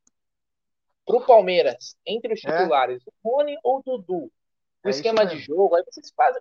[1.04, 2.50] para o Palmeiras entre os é.
[2.50, 3.10] titulares, é.
[3.22, 4.32] o Rony ou o Dudu?
[4.84, 6.40] O é esquema de jogo, aí vocês fazem,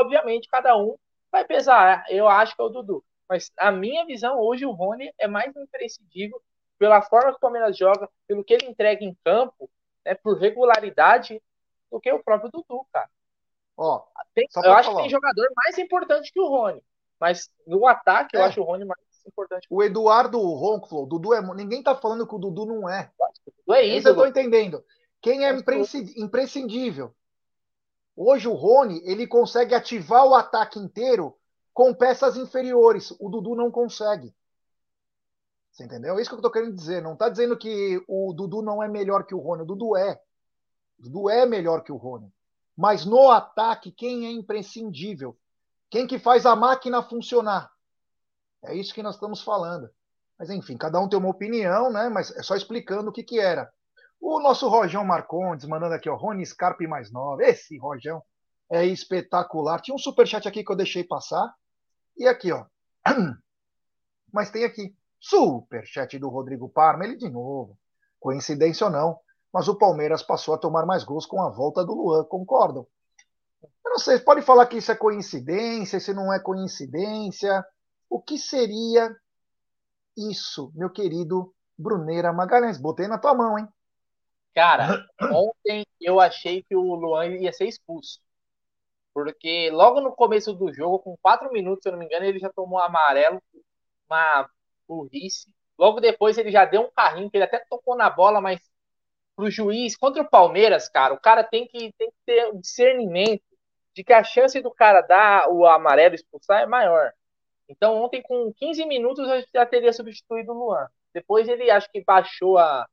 [0.00, 0.96] obviamente, cada um
[1.30, 2.04] vai pesar.
[2.08, 3.04] Eu acho que é o Dudu.
[3.28, 6.40] Mas a minha visão hoje, o Rony é mais imprescindível
[6.78, 9.70] pela forma que o Palmeiras joga, pelo que ele entrega em campo,
[10.04, 11.42] né, por regularidade,
[11.90, 13.08] do que o próprio Dudu, cara.
[13.76, 14.02] Ó,
[14.34, 14.96] tem, eu acho falar.
[14.96, 16.82] que tem jogador mais importante que o Rony.
[17.20, 18.40] Mas no ataque, é.
[18.40, 19.66] eu acho o Rony mais importante.
[19.70, 21.54] O Eduardo Ronco falou: Dudu é.
[21.54, 23.10] Ninguém tá falando que o Dudu não é.
[23.18, 24.08] O Dudu é isso.
[24.08, 24.84] Eu tô entendendo.
[25.20, 25.56] Quem é
[26.16, 27.14] imprescindível?
[28.16, 31.36] Hoje o Rony ele consegue ativar o ataque inteiro
[31.74, 33.10] com peças inferiores.
[33.20, 34.34] O Dudu não consegue.
[35.70, 36.16] Você entendeu?
[36.16, 37.02] É isso que eu estou querendo dizer.
[37.02, 39.62] Não está dizendo que o Dudu não é melhor que o Rony.
[39.62, 40.18] O Dudu é.
[40.98, 42.32] O Dudu é melhor que o Rony.
[42.74, 45.36] Mas no ataque, quem é imprescindível?
[45.90, 47.70] Quem que faz a máquina funcionar?
[48.66, 49.90] É isso que nós estamos falando.
[50.38, 52.08] Mas enfim, cada um tem uma opinião, né?
[52.08, 53.70] Mas é só explicando o que que era.
[54.20, 57.44] O nosso Rojão Marcondes, mandando aqui, ó, Rony Scarpe mais nove.
[57.44, 58.22] Esse Rojão
[58.70, 59.80] é espetacular.
[59.80, 61.54] Tinha um superchat aqui que eu deixei passar.
[62.16, 62.64] E aqui, ó.
[64.32, 67.78] Mas tem aqui, superchat do Rodrigo Parma, ele de novo.
[68.18, 69.18] Coincidência ou não,
[69.52, 72.86] mas o Palmeiras passou a tomar mais gols com a volta do Luan, concordam?
[73.62, 77.64] Eu não sei, pode falar que isso é coincidência, se não é coincidência.
[78.08, 79.14] O que seria
[80.16, 82.78] isso, meu querido Bruneira Magalhães?
[82.78, 83.68] Botei na tua mão, hein?
[84.54, 88.20] Cara, ontem eu achei que o Luan ia ser expulso.
[89.12, 92.38] Porque logo no começo do jogo, com quatro minutos, se eu não me engano, ele
[92.38, 93.42] já tomou amarelo,
[94.08, 94.48] uma
[94.88, 95.50] burrice.
[95.78, 98.60] Logo depois ele já deu um carrinho, que ele até tocou na bola, mas
[99.34, 103.44] pro juiz, contra o Palmeiras, cara, o cara tem que, tem que ter um discernimento
[103.94, 107.12] de que a chance do cara dar o amarelo expulsar é maior.
[107.68, 110.86] Então ontem, com 15 minutos, eu já teria substituído o Luan.
[111.12, 112.86] Depois ele acho que baixou a,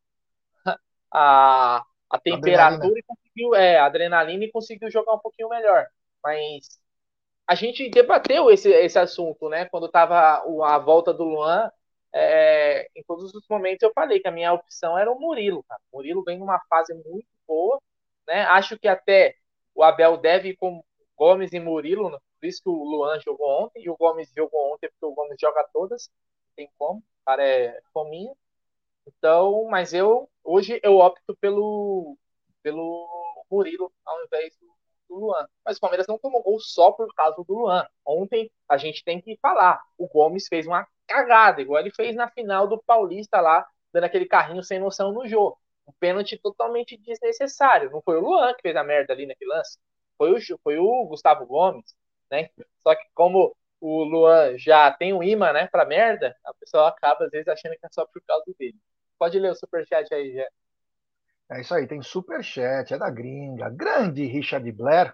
[1.12, 3.00] a, a temperatura adrenalina.
[3.00, 5.86] e conseguiu, é, a adrenalina e conseguiu jogar um pouquinho melhor.
[6.24, 6.80] Mas
[7.48, 9.66] a gente debateu esse, esse assunto, né?
[9.66, 11.70] Quando tava a volta do Luan,
[12.14, 15.82] é, em todos os momentos eu falei que a minha opção era o Murilo, cara.
[15.92, 17.82] O Murilo vem numa fase muito boa,
[18.28, 18.44] né?
[18.44, 19.36] Acho que até
[19.76, 20.84] o Abel deve ir com
[21.18, 22.10] Gomes e Murilo,
[22.44, 25.38] por isso que o Luan jogou ontem, e o Gomes jogou ontem porque o Gomes
[25.40, 28.34] joga todas, não tem como, o cara é fominha.
[29.08, 32.18] Então, mas eu hoje eu opto pelo
[32.62, 34.68] pelo Murilo ao invés do,
[35.10, 35.48] do, Luan.
[35.66, 37.88] Mas o Palmeiras não tomou gol só por causa do Luan.
[38.06, 42.30] Ontem a gente tem que falar, o Gomes fez uma cagada, igual ele fez na
[42.30, 45.58] final do Paulista lá, dando aquele carrinho sem noção no jogo.
[45.88, 47.90] Um pênalti totalmente desnecessário.
[47.92, 49.80] Não foi o Luan que fez a merda ali naquele lance.
[50.18, 51.94] Foi o, foi o Gustavo Gomes,
[52.34, 52.50] né?
[52.82, 57.26] Só que como o Luan já tem um imã, né, pra merda, a pessoa acaba
[57.26, 58.78] às vezes achando que é só por causa dele.
[59.20, 60.48] Pode ler o superchat aí, já.
[61.52, 63.70] É isso aí, tem superchat, é da gringa.
[63.70, 65.14] Grande Richard Blair.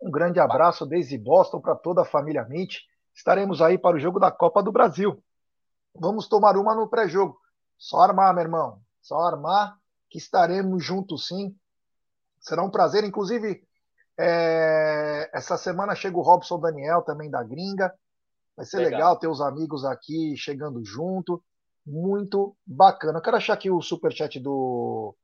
[0.00, 2.80] Um grande abraço desde Boston para toda a família Mitch.
[3.14, 5.22] Estaremos aí para o jogo da Copa do Brasil.
[5.94, 7.38] Vamos tomar uma no pré-jogo.
[7.78, 8.80] Só armar, meu irmão.
[9.00, 9.78] Só armar
[10.10, 11.54] que estaremos juntos sim.
[12.40, 13.04] Será um prazer.
[13.04, 13.62] Inclusive,
[14.18, 15.30] é...
[15.32, 17.92] essa semana chega o Robson Daniel, também da gringa.
[18.56, 18.92] Vai ser legal.
[18.92, 21.42] legal ter os amigos aqui chegando junto
[21.86, 23.18] muito bacana.
[23.18, 25.14] Eu quero achar aqui o superchat do,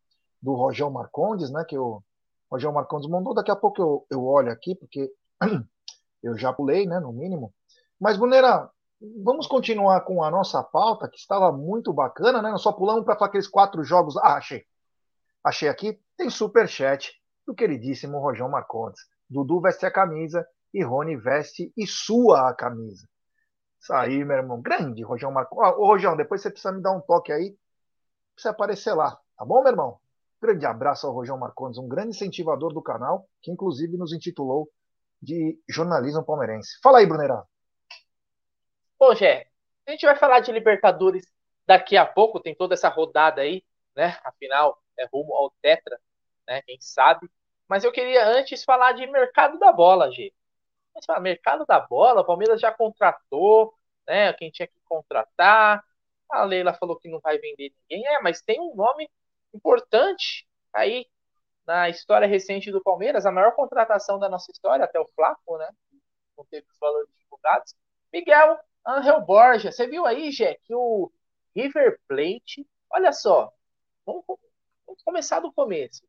[0.41, 1.65] do Rogel Marcondes, né?
[1.65, 2.03] Que o
[2.51, 3.35] Rogel Marcondes mandou.
[3.35, 5.13] Daqui a pouco eu, eu olho aqui, porque
[6.23, 7.01] eu já pulei, né?
[7.01, 7.53] No mínimo.
[7.99, 8.71] Mas, Brunera,
[9.25, 12.51] vamos continuar com a nossa pauta, que estava muito bacana, né?
[12.51, 14.17] Nós só pulamos para aqueles quatro jogos.
[14.19, 14.65] Ah, achei.
[15.43, 15.99] Achei aqui.
[16.17, 17.13] Tem superchat
[17.47, 19.01] do queridíssimo Rojão Marcondes.
[19.29, 23.07] Dudu veste a camisa e Rony veste e sua a camisa.
[23.81, 24.61] Isso aí, meu irmão.
[24.61, 25.61] Grande, Rojão Marco.
[25.61, 27.57] ô, Rojão, depois você precisa me dar um toque aí.
[28.35, 29.19] Precisa aparecer lá.
[29.37, 29.99] Tá bom, meu irmão?
[30.41, 34.69] Grande abraço ao Rojão Marcondes, um grande incentivador do canal, que inclusive nos intitulou
[35.21, 36.79] de jornalismo palmeirense.
[36.83, 37.45] Fala aí, Brunerá.
[38.99, 39.47] Bom, Gé,
[39.87, 41.25] a gente vai falar de Libertadores
[41.67, 43.65] daqui a pouco, tem toda essa rodada aí,
[43.97, 44.19] né?
[44.25, 45.99] Afinal, é rumo ao Tetra,
[46.53, 46.63] né?
[46.63, 47.29] Quem sabe.
[47.69, 50.33] Mas eu queria antes falar de mercado da bola, Gê.
[50.95, 53.75] Mas fala, mercado da bola, o Palmeiras já contratou,
[54.07, 54.33] né?
[54.35, 55.83] Quem tinha que contratar.
[56.31, 58.07] A Leila falou que não vai vender ninguém.
[58.07, 59.11] É, mas tem um nome
[59.55, 61.07] importante aí
[61.67, 65.69] na história recente do Palmeiras, a maior contratação da nossa história, até o Flaco, né?
[66.37, 67.75] Não teve os valores divulgados.
[68.13, 69.71] Miguel Angel Borja.
[69.73, 71.11] Você viu aí, Jé, que o
[71.55, 73.53] River Plate, olha só,
[74.05, 74.25] vamos,
[74.87, 76.03] vamos começar do começo.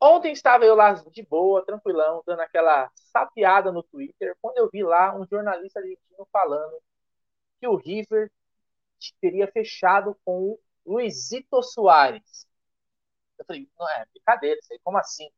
[0.00, 4.82] Ontem estava eu lá de boa, tranquilão, dando aquela sapiada no Twitter, quando eu vi
[4.84, 6.80] lá um jornalista argentino falando
[7.60, 8.30] que o River
[9.20, 12.46] teria fechado com o Luizito Soares.
[13.38, 15.30] Eu falei, não é brincadeira, isso aí, como assim?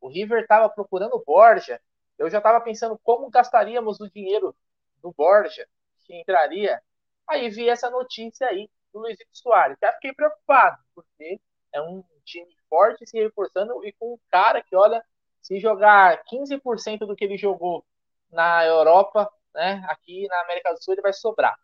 [0.00, 1.80] O River estava procurando o Borja.
[2.18, 4.54] Eu já estava pensando como gastaríamos o dinheiro
[5.02, 5.68] do Borja,
[6.04, 6.82] que entraria.
[7.28, 9.78] Aí vi essa notícia aí do Luizito Soares.
[9.80, 11.40] Já fiquei preocupado, porque
[11.72, 15.04] é um time forte se reforçando e com um cara que, olha,
[15.42, 17.84] se jogar 15% do que ele jogou
[18.30, 21.54] na Europa, né, aqui na América do Sul, ele vai sobrar.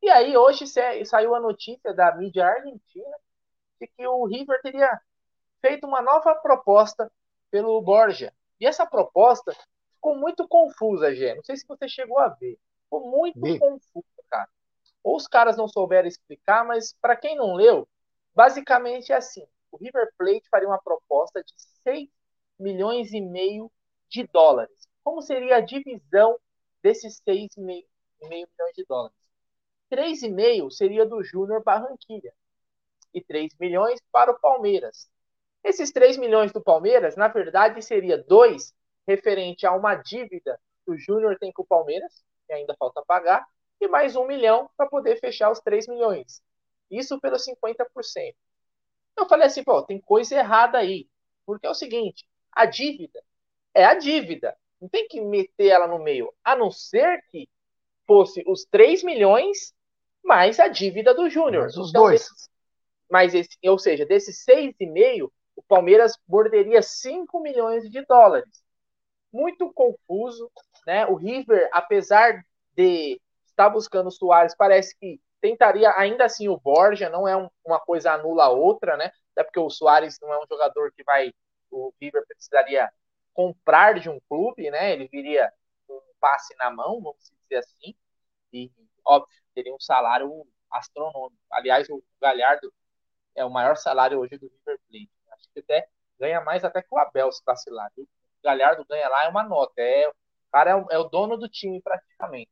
[0.00, 0.68] E aí, hoje
[1.04, 3.16] saiu a notícia da mídia argentina
[3.80, 5.00] de que o River teria
[5.60, 7.10] feito uma nova proposta
[7.50, 8.32] pelo Borja.
[8.60, 9.52] E essa proposta
[9.94, 11.34] ficou muito confusa, Gê.
[11.34, 12.56] Não sei se você chegou a ver.
[12.84, 14.48] Ficou muito confusa, cara.
[15.02, 17.88] Ou os caras não souberam explicar, mas para quem não leu,
[18.32, 21.52] basicamente é assim: o River Plate faria uma proposta de
[21.82, 22.08] 6
[22.58, 23.70] milhões e meio
[24.08, 24.88] de dólares.
[25.02, 26.38] Como seria a divisão
[26.82, 27.86] desses 6,5
[28.22, 29.16] milhões de dólares?
[29.90, 32.32] 3,5 seria do Júnior Barranquilha
[33.12, 35.10] e 3 milhões para o Palmeiras.
[35.64, 38.74] Esses 3 milhões do Palmeiras, na verdade, seria 2
[39.06, 43.46] referente a uma dívida que o Júnior tem com o Palmeiras, que ainda falta pagar,
[43.80, 46.42] e mais um milhão para poder fechar os 3 milhões.
[46.90, 48.34] Isso pelos 50%.
[49.16, 51.08] Eu falei assim, pô, tem coisa errada aí.
[51.44, 53.22] Porque é o seguinte, a dívida
[53.74, 54.56] é a dívida.
[54.80, 56.32] Não tem que meter ela no meio.
[56.42, 57.48] A não ser que
[58.06, 59.74] fosse os 3 milhões
[60.22, 61.66] mais a dívida do Júnior.
[61.66, 62.28] Os então, dois.
[63.10, 68.62] Mas esse, ou seja, desses 6,5, o Palmeiras morderia 5 milhões de dólares.
[69.32, 70.50] Muito confuso,
[70.86, 71.06] né?
[71.06, 72.44] O River, apesar
[72.74, 77.48] de estar buscando o Soares, parece que tentaria ainda assim o Borja, não é um,
[77.64, 79.12] uma coisa anula a outra, né?
[79.32, 81.32] Até porque o Soares não é um jogador que vai.
[81.70, 82.90] O River precisaria
[83.32, 84.92] comprar de um clube, né?
[84.92, 85.52] Ele viria
[85.86, 87.94] com um passe na mão, vamos dizer assim.
[88.52, 88.70] E,
[89.04, 91.40] óbvio, teria um salário astronômico.
[91.50, 92.72] Aliás, o Galhardo
[93.34, 95.10] é o maior salário hoje do River Plate.
[95.32, 97.90] Acho que até ganha mais até que o Abel se vacilar.
[97.96, 98.06] O
[98.42, 99.80] Galhardo ganha lá é uma nota.
[99.80, 100.14] É, o
[100.52, 102.50] cara é é o dono do time praticamente.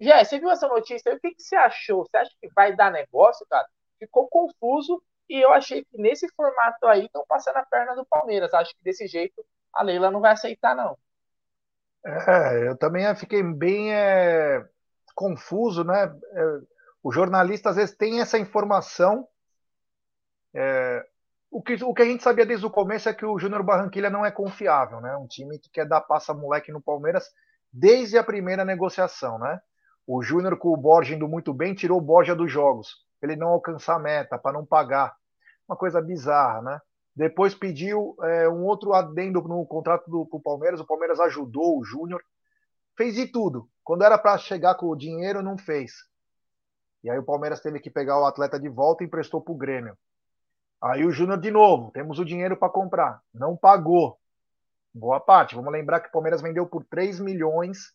[0.00, 1.14] Jé, você viu essa notícia?
[1.14, 2.06] O que, que você achou?
[2.06, 3.68] Você acha que vai dar negócio, cara?
[3.98, 8.54] Ficou confuso e eu achei que nesse formato aí estão passando a perna do Palmeiras.
[8.54, 10.96] Acho que desse jeito a Leila não vai aceitar, não.
[12.04, 14.66] É, eu também fiquei bem é,
[15.14, 16.04] confuso, né?
[16.04, 16.60] É,
[17.02, 19.28] o jornalista às vezes tem essa informação.
[20.54, 21.06] É,
[21.50, 24.08] o, que, o que a gente sabia desde o começo é que o Júnior Barranquilha
[24.08, 25.14] não é confiável, né?
[25.16, 27.30] Um time que quer dar passa moleque no Palmeiras
[27.70, 29.60] desde a primeira negociação, né?
[30.12, 33.46] O Júnior com o Borja indo muito bem, tirou o Borja dos jogos, ele não
[33.46, 35.14] alcançar a meta, para não pagar.
[35.68, 36.80] Uma coisa bizarra, né?
[37.14, 40.80] Depois pediu é, um outro adendo no contrato do pro Palmeiras.
[40.80, 42.20] O Palmeiras ajudou o Júnior.
[42.96, 43.70] Fez de tudo.
[43.84, 45.92] Quando era para chegar com o dinheiro, não fez.
[47.04, 49.56] E aí o Palmeiras teve que pegar o atleta de volta e emprestou para o
[49.56, 49.96] Grêmio.
[50.82, 53.22] Aí o Júnior de novo, temos o dinheiro para comprar.
[53.32, 54.18] Não pagou.
[54.92, 55.54] Boa parte.
[55.54, 57.94] Vamos lembrar que o Palmeiras vendeu por 3 milhões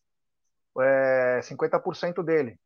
[0.82, 2.60] é, 50% dele.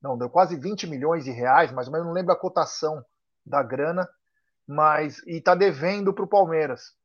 [0.00, 3.04] Não, deu quase 20 milhões de reais, mas eu não lembro a cotação
[3.44, 4.08] da grana,
[4.66, 6.96] mas e está devendo para o Palmeiras.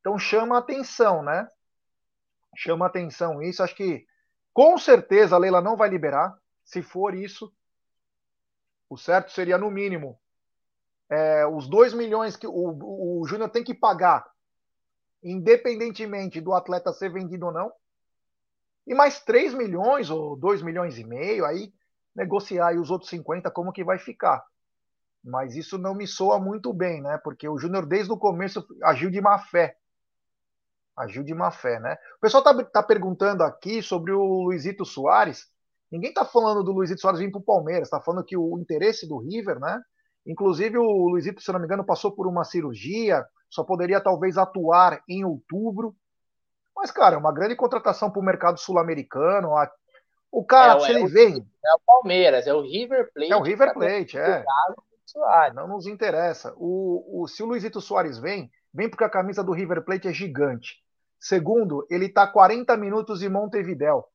[0.00, 1.48] Então chama atenção, né?
[2.56, 3.62] Chama atenção isso.
[3.62, 4.06] Acho que
[4.52, 6.36] com certeza a Leila não vai liberar.
[6.64, 7.52] Se for isso,
[8.88, 10.18] o certo seria no mínimo
[11.10, 14.30] é, os 2 milhões que o, o Júnior tem que pagar,
[15.22, 17.72] independentemente do atleta ser vendido ou não,
[18.88, 21.70] e mais 3 milhões ou 2 milhões e meio, aí
[22.16, 24.42] negociar e os outros 50, como que vai ficar.
[25.22, 27.20] Mas isso não me soa muito bem, né?
[27.22, 29.76] Porque o Júnior, desde o começo, agiu de má fé.
[30.96, 31.96] Agiu de má fé, né?
[32.16, 35.46] O pessoal tá, tá perguntando aqui sobre o Luizito Soares.
[35.92, 39.18] Ninguém tá falando do Luizito Soares vir pro Palmeiras, tá falando que o interesse do
[39.18, 39.80] River, né?
[40.26, 45.02] Inclusive, o Luizito, se não me engano, passou por uma cirurgia, só poderia talvez atuar
[45.08, 45.94] em outubro.
[46.78, 49.50] Mas, cara, é uma grande contratação para o mercado sul-americano.
[50.30, 51.36] O cara, é, se ele é vem.
[51.64, 53.32] É o Palmeiras, é o River Plate.
[53.32, 54.44] É o River Plate, é.
[55.54, 56.54] Não nos interessa.
[56.56, 60.12] O, o, se o Luizito Soares vem, vem porque a camisa do River Plate é
[60.12, 60.76] gigante.
[61.18, 64.06] Segundo, ele está 40 minutos em Montevidéu.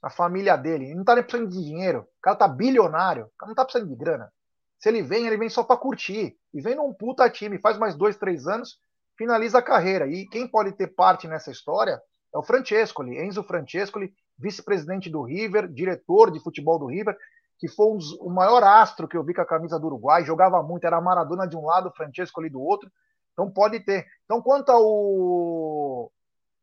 [0.00, 0.86] A família dele.
[0.86, 2.08] Ele não está nem precisando de dinheiro.
[2.18, 3.24] O cara tá bilionário.
[3.26, 4.32] O cara não está precisando de grana.
[4.78, 6.38] Se ele vem, ele vem só para curtir.
[6.54, 7.58] E vem num puta time.
[7.58, 8.78] Faz mais dois, três anos
[9.18, 10.06] finaliza a carreira.
[10.06, 12.00] E quem pode ter parte nessa história
[12.32, 17.16] é o Francescoli, Enzo Francescoli, vice-presidente do River, diretor de futebol do River,
[17.58, 20.24] que foi um dos, o maior astro que eu vi com a camisa do Uruguai,
[20.24, 22.88] jogava muito, era Maradona de um lado, Francescoli do outro.
[23.32, 24.06] Então pode ter.
[24.24, 26.12] Então, quanto ao,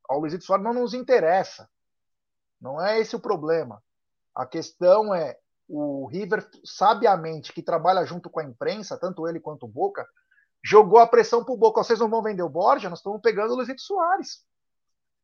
[0.08, 1.70] ao Luizito Soares, não nos interessa.
[2.62, 3.84] Não é esse o problema.
[4.34, 5.38] A questão é
[5.68, 10.08] o River, sabiamente, que trabalha junto com a imprensa, tanto ele quanto o Boca,
[10.66, 11.84] jogou a pressão pro Boca.
[11.84, 12.90] Vocês não vão vender o Borja?
[12.90, 14.44] Nós estamos pegando o Luizito Soares.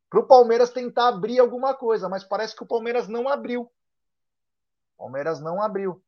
[0.07, 3.63] Para o Palmeiras tentar abrir alguma coisa, mas parece que o Palmeiras não abriu.
[3.63, 5.99] O Palmeiras não abriu.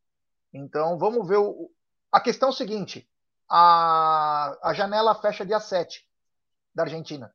[0.54, 1.38] Então vamos ver.
[1.38, 1.72] O...
[2.12, 3.10] A questão é o seguinte:
[3.50, 6.08] a, a janela fecha dia 7
[6.76, 7.34] da Argentina.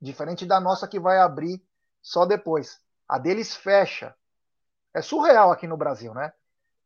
[0.00, 1.64] Diferente da nossa que vai abrir
[2.02, 2.80] só depois.
[3.08, 4.16] A deles fecha.
[4.92, 6.32] É surreal aqui no Brasil, né?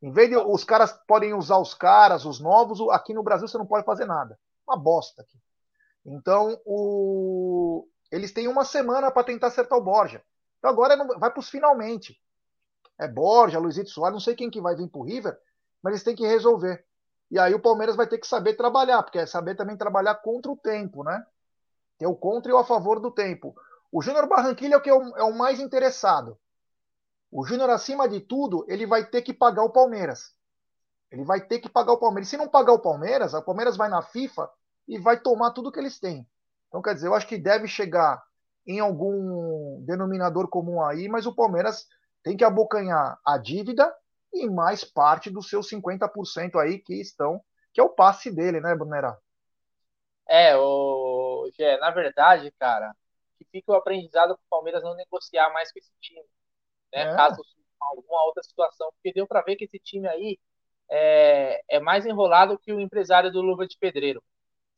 [0.02, 3.56] Em vez de os caras podem usar os caras, os novos, aqui no Brasil você
[3.56, 4.38] não pode fazer nada
[4.70, 5.38] uma bosta aqui.
[6.04, 7.86] Então, o...
[8.10, 10.22] eles têm uma semana para tentar acertar o Borja.
[10.58, 12.18] Então agora vai para os finalmente.
[12.98, 15.38] É Borja, Luizito Soares, não sei quem que vai vir para o River,
[15.82, 16.84] mas eles têm que resolver.
[17.30, 20.50] E aí o Palmeiras vai ter que saber trabalhar, porque é saber também trabalhar contra
[20.50, 21.24] o tempo, né?
[21.96, 23.54] Tem o contra e o a favor do tempo.
[23.92, 26.38] O Júnior Barranquilla é o que é o, é o mais interessado.
[27.30, 30.34] O Júnior, acima de tudo, ele vai ter que pagar o Palmeiras.
[31.10, 32.28] Ele vai ter que pagar o Palmeiras.
[32.28, 34.50] Se não pagar o Palmeiras, o Palmeiras vai na FIFA
[34.90, 36.26] e vai tomar tudo que eles têm.
[36.66, 38.20] Então, quer dizer, eu acho que deve chegar
[38.66, 41.86] em algum denominador comum aí, mas o Palmeiras
[42.24, 43.94] tem que abocanhar a dívida
[44.32, 47.40] e mais parte dos seus 50% aí que estão,
[47.72, 49.16] que é o passe dele, né, Brunera?
[50.28, 52.92] É, o Gé, na verdade, cara,
[53.38, 56.20] que fica o aprendizado para o Palmeiras não negociar mais com esse time,
[56.92, 57.12] né?
[57.12, 57.16] É.
[57.16, 57.42] Caso
[57.80, 60.38] alguma outra situação, porque deu para ver que esse time aí
[60.90, 64.22] é, é mais enrolado que o empresário do Luva de Pedreiro.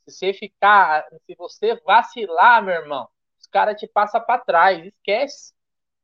[0.04, 3.08] Se você ficar, se você vacilar, meu irmão,
[3.40, 5.54] os caras te passam para trás, esquece.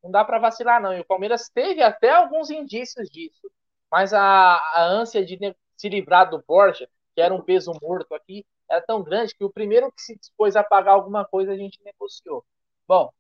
[0.03, 0.93] Não dá para vacilar, não.
[0.95, 3.51] E o Palmeiras teve até alguns indícios disso.
[3.91, 5.39] Mas a, a ânsia de
[5.77, 9.51] se livrar do Borja, que era um peso morto aqui, era tão grande que o
[9.51, 12.45] primeiro que se dispôs a pagar alguma coisa a gente negociou.
[12.87, 13.11] Bom,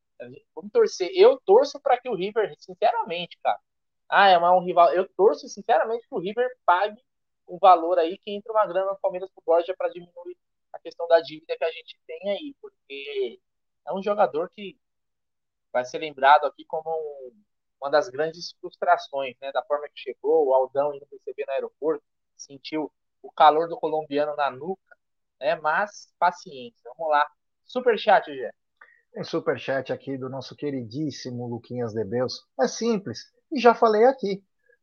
[0.54, 1.10] vamos torcer.
[1.14, 3.58] Eu torço para que o River, sinceramente, cara.
[4.08, 4.92] Ah, é um rival.
[4.92, 7.02] Eu torço, sinceramente, que o River pague
[7.46, 10.36] o valor aí que entra uma grana no Palmeiras pro Borja para diminuir
[10.72, 13.40] a questão da dívida que a gente tem aí, porque
[13.86, 14.78] é um jogador que
[15.72, 17.42] vai ser lembrado aqui como um,
[17.80, 19.52] uma das grandes frustrações, né?
[19.52, 22.04] Da forma que chegou, o Aldão indo receber no aeroporto,
[22.36, 22.92] sentiu
[23.22, 24.96] o calor do colombiano na nuca,
[25.40, 25.56] né?
[25.56, 27.26] Mas paciência, vamos lá.
[27.64, 28.50] Superchat, Gé.
[29.12, 32.46] Tem superchat aqui do nosso queridíssimo Luquinhas de Beus.
[32.60, 34.42] É simples, e já falei aqui.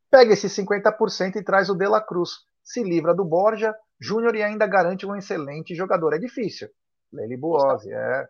[0.09, 2.31] Pega esse 50% e traz o De La Cruz.
[2.63, 6.14] Se livra do Borja, Júnior e ainda garante um excelente jogador.
[6.14, 6.70] É difícil.
[7.12, 8.28] Lely Buozzi, é.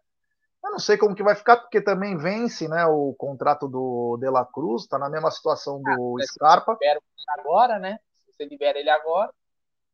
[0.64, 4.30] Eu não sei como que vai ficar, porque também vence né, o contrato do De
[4.30, 6.74] La Cruz, está na mesma situação do ah, Scarpa.
[6.74, 7.00] Libera
[7.38, 8.00] agora, né?
[8.14, 9.32] Se você libera ele agora.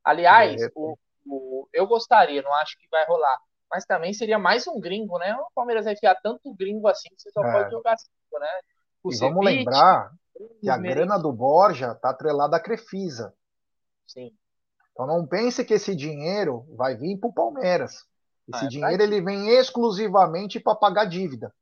[0.04, 0.70] Aliás, é.
[0.74, 3.38] o, o, eu gostaria, não acho que vai rolar.
[3.70, 5.36] Mas também seria mais um gringo, né?
[5.36, 7.52] O Palmeiras vai enfiar tanto gringo assim que você só é.
[7.52, 8.48] pode jogar cinco, né?
[9.04, 10.12] O e vamos lembrar
[10.62, 13.34] que a grana do Borja está atrelada à Crefisa.
[14.08, 14.34] Sim.
[14.92, 18.06] Então não pense que esse dinheiro vai vir para o Palmeiras.
[18.48, 21.54] Esse ah, é dinheiro ele vem exclusivamente para pagar dívida.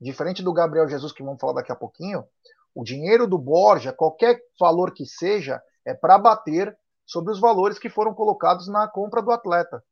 [0.00, 2.26] Diferente do Gabriel Jesus, que vamos falar daqui a pouquinho,
[2.74, 6.76] o dinheiro do Borja, qualquer valor que seja, é para bater
[7.06, 9.84] sobre os valores que foram colocados na compra do atleta.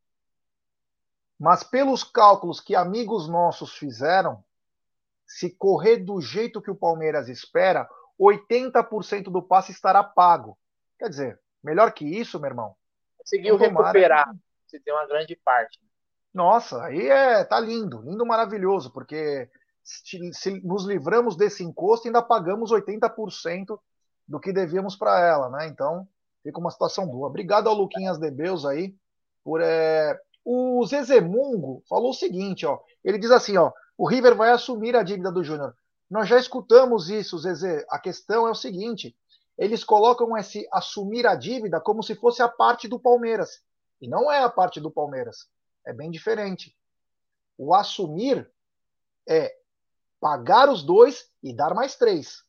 [1.39, 4.43] Mas pelos cálculos que amigos nossos fizeram,
[5.27, 7.89] se correr do jeito que o Palmeiras espera,
[8.21, 10.59] 80% do passe estará pago.
[10.99, 12.75] Quer dizer, melhor que isso, meu irmão.
[13.19, 14.35] Conseguiu recuperar.
[14.67, 15.81] Você tem uma grande parte.
[16.33, 19.51] Nossa, aí é, tá lindo, lindo, maravilhoso, porque
[19.85, 23.79] se, se nos livramos desse encosto, ainda pagamos 80%
[24.27, 25.67] do que devíamos para ela, né?
[25.67, 26.09] Então,
[26.43, 27.29] fica uma situação boa.
[27.29, 28.95] Obrigado ao Luquinhas Debeus aí
[29.45, 30.19] por é...
[30.45, 32.79] o Zezemungo falou o seguinte, ó.
[33.05, 35.75] Ele diz assim, ó, o River vai assumir a dívida do Júnior.
[36.11, 37.85] Nós já escutamos isso, Zezé.
[37.91, 39.17] A questão é o seguinte:
[39.57, 43.63] eles colocam esse assumir a dívida como se fosse a parte do Palmeiras.
[44.01, 45.49] E não é a parte do Palmeiras.
[45.87, 46.77] É bem diferente.
[47.57, 48.51] O assumir
[49.29, 49.55] é
[50.21, 52.45] pagar os dois e dar mais três.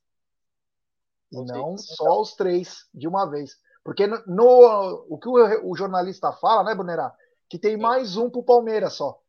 [1.31, 3.59] E não só os três de uma vez.
[3.83, 7.13] Porque no, no o que o, o, jornalista fala, né, Bonerá?
[7.49, 9.19] Que tem mais um para o Palmeiras só.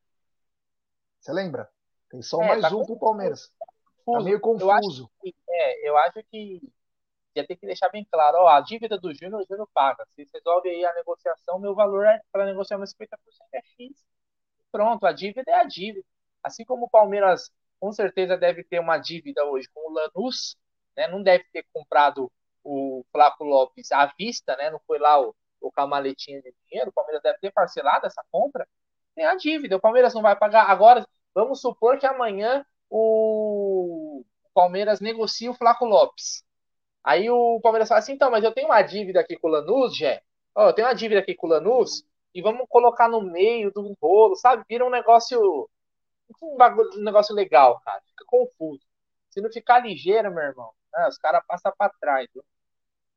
[1.21, 1.69] Você lembra?
[2.11, 3.51] Tem só é, mais tá um para o Palmeiras.
[4.07, 4.63] Tá meio confuso.
[4.63, 6.73] Eu acho que, é, eu acho que
[7.41, 10.07] ia ter que deixar bem claro, ó, a dívida do Júnior, o Júnior paga.
[10.15, 13.19] Se resolve aí a negociação, meu valor é, para negociar meus 50%
[13.53, 14.05] é X.
[14.71, 16.07] Pronto, a dívida é a dívida.
[16.43, 20.57] Assim como o Palmeiras com certeza deve ter uma dívida hoje com o Lanús,
[20.97, 21.09] né?
[21.09, 22.31] Não deve ter comprado
[22.63, 24.71] o Flaco Lopes à vista, né?
[24.71, 26.91] Não foi lá o, o maletinha de dinheiro.
[26.91, 28.67] O Palmeiras deve ter parcelado essa compra.
[29.15, 29.77] Tem a dívida.
[29.77, 30.71] O Palmeiras não vai pagar.
[30.71, 34.25] Agora, vamos supor que amanhã o
[34.55, 36.44] Palmeiras negocia o Flaco Lopes.
[37.05, 39.95] Aí o Palmeiras fala assim, então, mas eu tenho uma dívida aqui com o Lanús,
[39.95, 40.23] Jé.
[40.57, 42.03] Oh, eu tenho uma dívida aqui com o Lanús
[42.35, 44.65] e vamos colocar no meio do bolo, sabe?
[44.69, 45.69] Vira um negócio
[46.43, 48.01] um, bagulho, um negócio legal, cara.
[48.07, 48.81] Fica confuso.
[49.31, 52.29] Se não ficar ligeiro, meu irmão, né, os caras passam para trás.
[52.33, 52.45] Viu?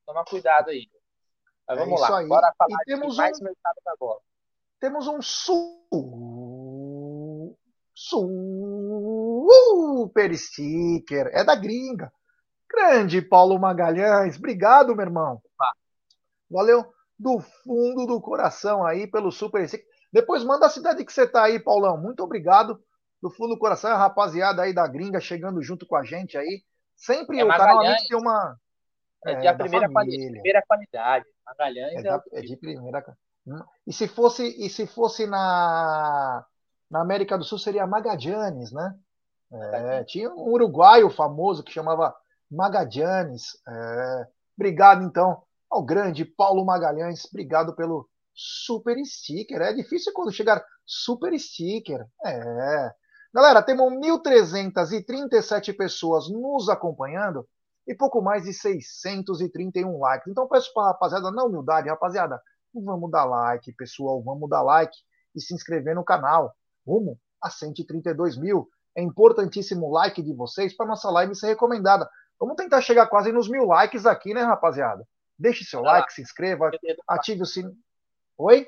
[0.05, 0.89] Toma cuidado aí.
[1.67, 2.27] Mas é vamos lá, aí.
[2.27, 4.19] bora falar e temos de mais um, mercado da bola.
[4.79, 5.21] Temos um
[7.95, 11.29] super sticker.
[11.33, 12.11] É da gringa.
[12.69, 15.41] Grande Paulo Magalhães, obrigado, meu irmão.
[16.49, 16.85] Valeu
[17.17, 19.67] do fundo do coração aí pelo Super
[20.11, 21.97] Depois manda a cidade que você tá aí, Paulão.
[21.97, 22.81] Muito obrigado
[23.21, 26.63] do fundo do coração, a rapaziada aí da gringa chegando junto com a gente aí.
[26.95, 28.57] Sempre é o canal tem uma.
[29.25, 31.25] É, de é, primeira, primeira qualidade.
[31.45, 33.03] Magalhães é, é, da, é de primeira.
[33.45, 33.59] Hum.
[33.85, 36.45] E se fosse, e se fosse na
[36.89, 38.95] Na América do Sul seria Magallanes, né?
[39.51, 42.13] É, tinha um uruguaio famoso que chamava
[42.49, 43.57] Magallanes.
[43.67, 44.27] É,
[44.57, 47.25] obrigado, então, ao grande Paulo Magalhães.
[47.25, 49.61] Obrigado pelo super sticker.
[49.61, 52.05] É difícil quando chegar super sticker.
[52.25, 52.91] É.
[53.33, 57.47] Galera, temos 1.337 pessoas nos acompanhando
[57.87, 60.27] e pouco mais de 631 likes.
[60.27, 62.41] Então peço para a rapaziada, na humildade, rapaziada,
[62.73, 64.95] vamos dar like, pessoal, vamos dar like
[65.35, 66.55] e se inscrever no canal.
[66.85, 68.69] Rumo a 132 mil.
[68.95, 72.09] É importantíssimo o like de vocês para nossa live ser recomendada.
[72.39, 75.07] Vamos tentar chegar quase nos mil likes aqui, né, rapaziada?
[75.37, 76.71] Deixe seu like, se inscreva,
[77.07, 77.75] ative o sininho.
[78.37, 78.67] Oi?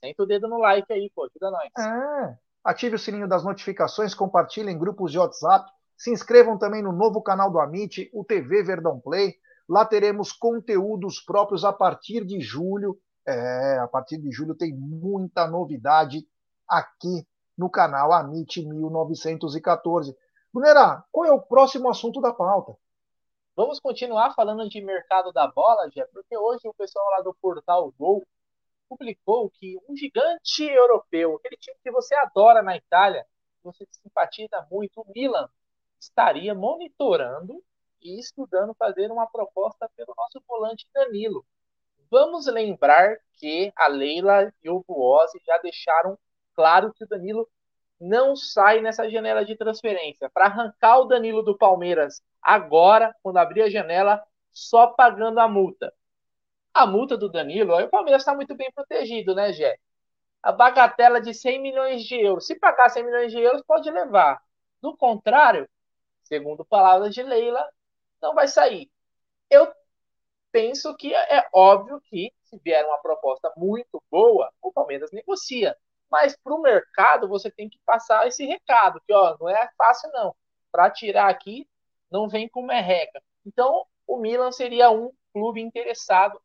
[0.00, 1.70] Senta o dedo no like aí, pô, ajuda nós.
[1.78, 2.38] É.
[2.64, 7.22] Ative o sininho das notificações, compartilhem em grupos de WhatsApp, se inscrevam também no novo
[7.22, 9.34] canal do Amit, o TV Verdão Play.
[9.68, 12.98] Lá teremos conteúdos próprios a partir de julho.
[13.26, 16.26] É, a partir de julho tem muita novidade
[16.66, 17.26] aqui
[17.56, 20.14] no canal Amit 1914.
[20.58, 22.76] Brunera, qual é o próximo assunto da pauta?
[23.54, 27.94] Vamos continuar falando de mercado da bola, Jé, porque hoje o pessoal lá do portal
[27.96, 28.26] Gol
[28.88, 33.24] publicou que um gigante europeu, aquele time que você adora na Itália,
[33.62, 35.48] você simpatiza muito, o Milan,
[35.96, 37.62] estaria monitorando
[38.02, 41.46] e estudando fazer uma proposta pelo nosso volante Danilo.
[42.10, 46.18] Vamos lembrar que a Leila e o Buozzi já deixaram
[46.52, 47.48] claro que o Danilo
[48.00, 50.30] não sai nessa janela de transferência.
[50.30, 54.22] Para arrancar o Danilo do Palmeiras agora, quando abrir a janela,
[54.52, 55.92] só pagando a multa.
[56.72, 59.78] A multa do Danilo, aí o Palmeiras está muito bem protegido, né, Gé?
[60.42, 62.46] A bagatela de 100 milhões de euros.
[62.46, 64.40] Se pagar 100 milhões de euros, pode levar.
[64.80, 65.68] Do contrário,
[66.22, 67.66] segundo palavras de Leila,
[68.22, 68.88] não vai sair.
[69.50, 69.72] Eu
[70.52, 75.76] penso que é óbvio que, se vier uma proposta muito boa, o Palmeiras negocia.
[76.10, 80.10] Mas para o mercado você tem que passar esse recado, que ó, não é fácil
[80.12, 80.34] não.
[80.72, 81.68] Para tirar aqui,
[82.10, 83.22] não vem com merreca.
[83.46, 86.40] Então, o Milan seria um clube interessado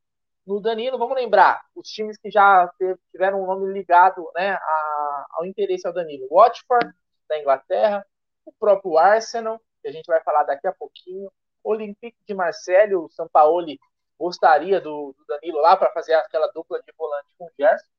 [0.45, 0.97] no Danilo.
[0.97, 2.70] Vamos lembrar, os times que já
[3.11, 6.28] tiveram um nome ligado né, a, ao interesse ao Danilo.
[6.30, 6.93] Watford,
[7.28, 8.05] da Inglaterra,
[8.45, 11.32] o próprio Arsenal, que a gente vai falar daqui a pouquinho.
[11.64, 13.80] Olympique de Marseille, o Sampaoli
[14.20, 17.93] gostaria do, do Danilo lá para fazer aquela dupla de volante com o Gerson.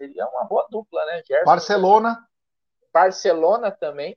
[0.00, 1.22] Seria uma boa dupla, né?
[1.26, 2.26] Gerson, Barcelona.
[2.90, 4.16] Barcelona também.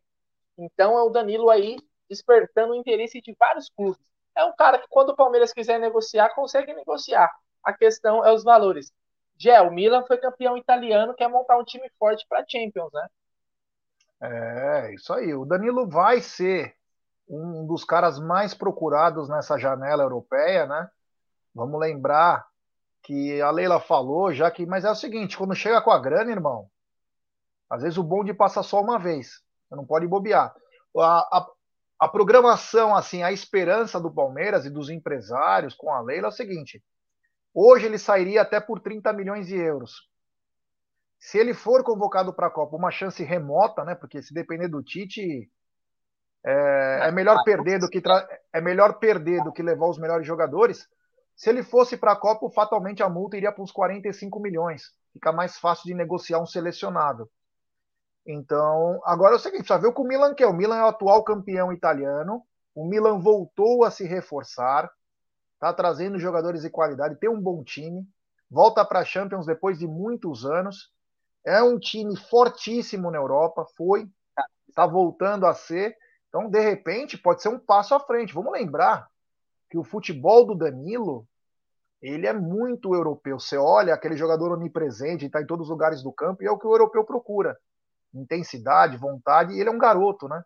[0.58, 1.76] Então é o Danilo aí
[2.10, 4.02] despertando o interesse de vários clubes.
[4.34, 7.30] É um cara que, quando o Palmeiras quiser negociar, consegue negociar.
[7.62, 8.94] A questão é os valores.
[9.38, 13.08] Gé, o Milan foi campeão italiano, quer montar um time forte para Champions, né?
[14.22, 15.34] É, isso aí.
[15.34, 16.78] O Danilo vai ser
[17.28, 20.90] um dos caras mais procurados nessa janela europeia, né?
[21.54, 22.48] Vamos lembrar
[23.04, 24.66] que a Leila falou, já que.
[24.66, 26.70] Mas é o seguinte: quando chega com a grana, irmão,
[27.70, 29.42] às vezes o bonde passa só uma vez.
[29.68, 30.56] Você não pode bobear.
[30.98, 31.48] A, a,
[32.00, 36.32] a programação, assim, a esperança do Palmeiras e dos empresários com a Leila é o
[36.32, 36.82] seguinte:
[37.54, 40.10] hoje ele sairia até por 30 milhões de euros.
[41.20, 43.96] Se ele for convocado para a Copa, uma chance remota, né?
[43.96, 45.50] Porque se depender do Tite,
[46.46, 48.02] é, é melhor perder do que
[48.52, 50.88] é melhor perder do que levar os melhores jogadores.
[51.36, 54.92] Se ele fosse para a Copa, fatalmente a multa iria para uns 45 milhões.
[55.12, 57.30] Fica mais fácil de negociar um selecionado.
[58.26, 60.48] Então, agora é o seguinte, já viu que o Milan quer.
[60.48, 62.44] O Milan é o atual campeão italiano.
[62.74, 64.90] O Milan voltou a se reforçar.
[65.56, 68.08] Está trazendo jogadores de qualidade, tem um bom time.
[68.50, 70.92] Volta para a Champions depois de muitos anos.
[71.46, 73.66] É um time fortíssimo na Europa.
[73.76, 74.08] Foi,
[74.70, 75.96] está voltando a ser.
[76.30, 78.34] Então, de repente, pode ser um passo à frente.
[78.34, 79.10] Vamos lembrar
[79.74, 81.28] que o futebol do Danilo
[82.00, 83.40] ele é muito europeu.
[83.40, 86.60] Você olha aquele jogador onipresente, está em todos os lugares do campo, e é o
[86.60, 87.58] que o europeu procura.
[88.14, 90.46] Intensidade, vontade, e ele é um garoto, né?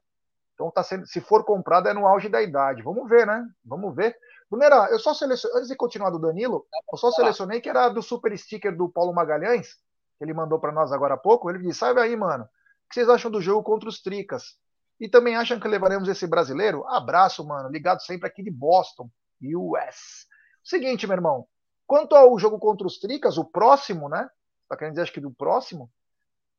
[0.54, 2.82] Então tá sendo, se for comprado é no auge da idade.
[2.82, 3.46] Vamos ver, né?
[3.66, 4.16] Vamos ver.
[4.50, 8.02] Brunera, eu só selecionei, antes de continuar do Danilo, eu só selecionei que era do
[8.02, 9.74] super sticker do Paulo Magalhães,
[10.18, 11.50] que ele mandou para nós agora há pouco.
[11.50, 12.48] Ele disse: Sabe aí, mano, o
[12.88, 14.58] que vocês acham do jogo contra os Tricas?
[15.00, 16.86] E também acham que levaremos esse brasileiro?
[16.88, 17.70] Abraço, mano.
[17.70, 19.10] Ligado sempre aqui de Boston,
[19.41, 20.26] US.
[20.64, 21.48] Seguinte, meu irmão.
[21.86, 24.30] Quanto ao jogo contra os Tricas, o próximo, né?
[24.68, 25.89] Tá querendo dizer, acho que do próximo,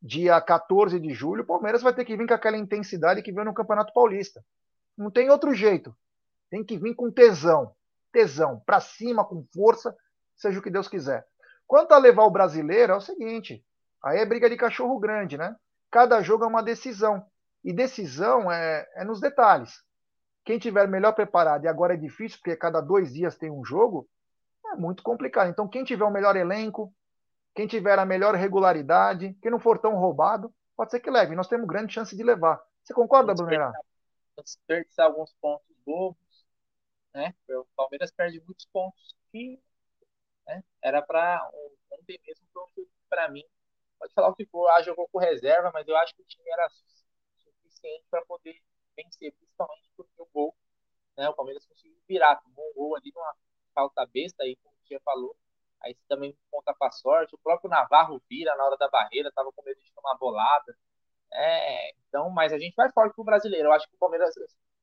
[0.00, 3.44] dia 14 de julho, o Palmeiras vai ter que vir com aquela intensidade que veio
[3.44, 4.42] no Campeonato Paulista.
[4.96, 5.94] Não tem outro jeito.
[6.48, 7.74] Tem que vir com tesão.
[8.10, 8.62] Tesão.
[8.64, 9.94] Pra cima, com força,
[10.36, 11.26] seja o que Deus quiser.
[11.66, 13.62] Quanto a levar o brasileiro, é o seguinte.
[14.02, 15.54] Aí é briga de cachorro grande, né?
[15.90, 17.26] Cada jogo é uma decisão.
[17.68, 19.84] E decisão é, é nos detalhes.
[20.42, 24.08] Quem tiver melhor preparado, e agora é difícil, porque cada dois dias tem um jogo,
[24.68, 25.50] é muito complicado.
[25.50, 26.90] Então, quem tiver o melhor elenco,
[27.54, 31.36] quem tiver a melhor regularidade, quem não for tão roubado, pode ser que leve.
[31.36, 32.58] Nós temos grande chance de levar.
[32.82, 33.70] Você concorda, Brunera?
[34.42, 36.46] Desperdiçar alguns pontos bobos,
[37.12, 37.34] né?
[37.50, 39.60] O Palmeiras perde muitos pontos que
[40.46, 41.46] né, era para
[41.92, 42.46] ontem mesmo
[43.10, 43.44] para mim.
[43.98, 46.50] Pode falar o que for, ah, jogou com reserva, mas eu acho que o time
[46.50, 46.66] era
[47.78, 48.60] suficiente para poder
[48.96, 50.54] vencer, principalmente porque o gol,
[51.16, 51.28] né?
[51.28, 53.34] O Palmeiras conseguiu virar, tomou um gol ali numa
[53.74, 55.36] falta besta aí, como o Tia falou.
[55.80, 57.34] Aí também conta para sorte.
[57.34, 60.76] O próprio Navarro vira na hora da barreira, tava com medo de tomar bolada.
[61.32, 63.68] É, então, mas a gente vai forte pro brasileiro.
[63.68, 64.34] Eu acho que o Palmeiras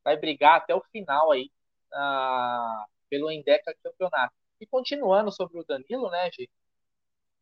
[0.03, 1.51] vai brigar até o final aí
[1.91, 4.33] uh, pelo Endeca campeonato.
[4.59, 6.51] E continuando sobre o Danilo, né, gente?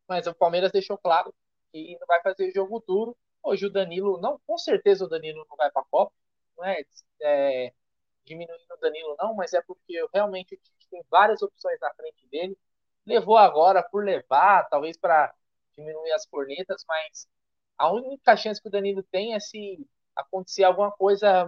[0.08, 1.32] Mas o Palmeiras deixou claro
[1.72, 3.16] que não vai fazer jogo duro.
[3.44, 6.12] Hoje o Danilo, não, com certeza o Danilo não vai para a Copa,
[6.56, 6.82] não é,
[7.22, 7.72] é
[8.24, 10.58] diminuindo o Danilo não, mas é porque realmente
[10.90, 12.56] tem várias opções na frente dele.
[13.06, 15.34] Levou agora por levar, talvez para
[15.76, 17.28] diminuir as cornetas, mas
[17.78, 19.86] a única chance que o Danilo tem é se
[20.16, 21.44] acontecer alguma coisa,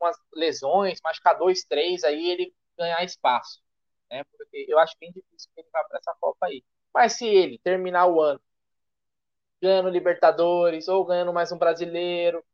[0.00, 3.62] umas lesões, machucar dois, três, aí ele ganhar espaço.
[4.10, 4.24] Né?
[4.24, 6.64] Porque eu acho bem difícil que ele vá para essa Copa aí.
[6.92, 8.40] Mas se ele terminar o ano
[9.62, 12.44] ganhando Libertadores ou ganhando mais um brasileiro,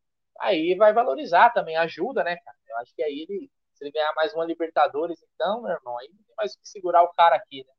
[0.40, 2.56] aí vai valorizar também, ajuda, né, cara?
[2.68, 6.08] Eu acho que aí ele, se ele ganhar mais uma Libertadores, então, meu irmão, aí
[6.08, 7.72] não tem mais o que segurar o cara aqui, né?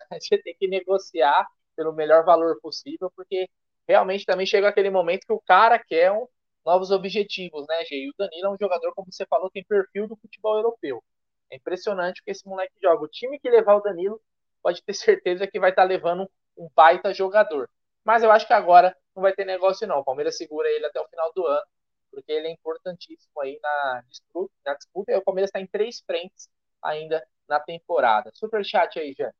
[0.20, 1.46] Gente tem que negociar
[1.76, 3.48] pelo melhor valor possível, porque
[3.88, 6.26] realmente também chega aquele momento que o cara quer um,
[6.64, 7.96] novos objetivos, né, Gê?
[8.06, 11.02] E o Danilo é um jogador, como você falou, tem perfil do futebol europeu.
[11.50, 13.04] É impressionante o que esse moleque joga.
[13.04, 14.20] O time que levar o Danilo
[14.62, 17.68] pode ter certeza que vai estar levando um baita jogador.
[18.06, 19.98] Mas eu acho que agora não vai ter negócio não.
[19.98, 21.66] O Palmeiras segura ele até o final do ano,
[22.08, 24.54] porque ele é importantíssimo aí na disputa.
[24.64, 26.48] Na disputa e o Palmeiras está em três frentes
[26.80, 28.30] ainda na temporada.
[28.32, 29.32] Super chat aí, Jean.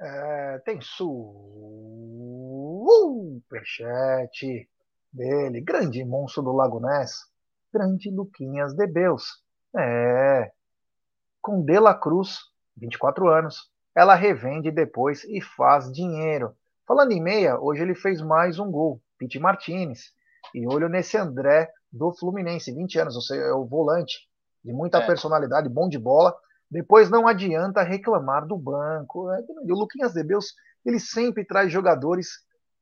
[0.00, 0.80] É, tem
[3.60, 4.68] superchat
[5.12, 7.30] dele, grande monstro do Lago Ness,
[7.72, 9.40] grande Luquinhas de Beus.
[9.78, 10.50] É,
[11.40, 12.40] com De La Cruz,
[12.76, 16.56] 24 anos, ela revende depois e faz dinheiro.
[16.86, 20.12] Falando em meia, hoje ele fez mais um gol, Pete Martinez.
[20.54, 24.28] E olho nesse André do Fluminense, 20 anos, ou seja, é o volante,
[24.64, 25.06] de muita é.
[25.06, 26.34] personalidade, bom de bola.
[26.70, 29.30] Depois não adianta reclamar do banco.
[29.30, 30.54] É, o Luquinhas de Beus,
[30.84, 32.28] ele sempre traz jogadores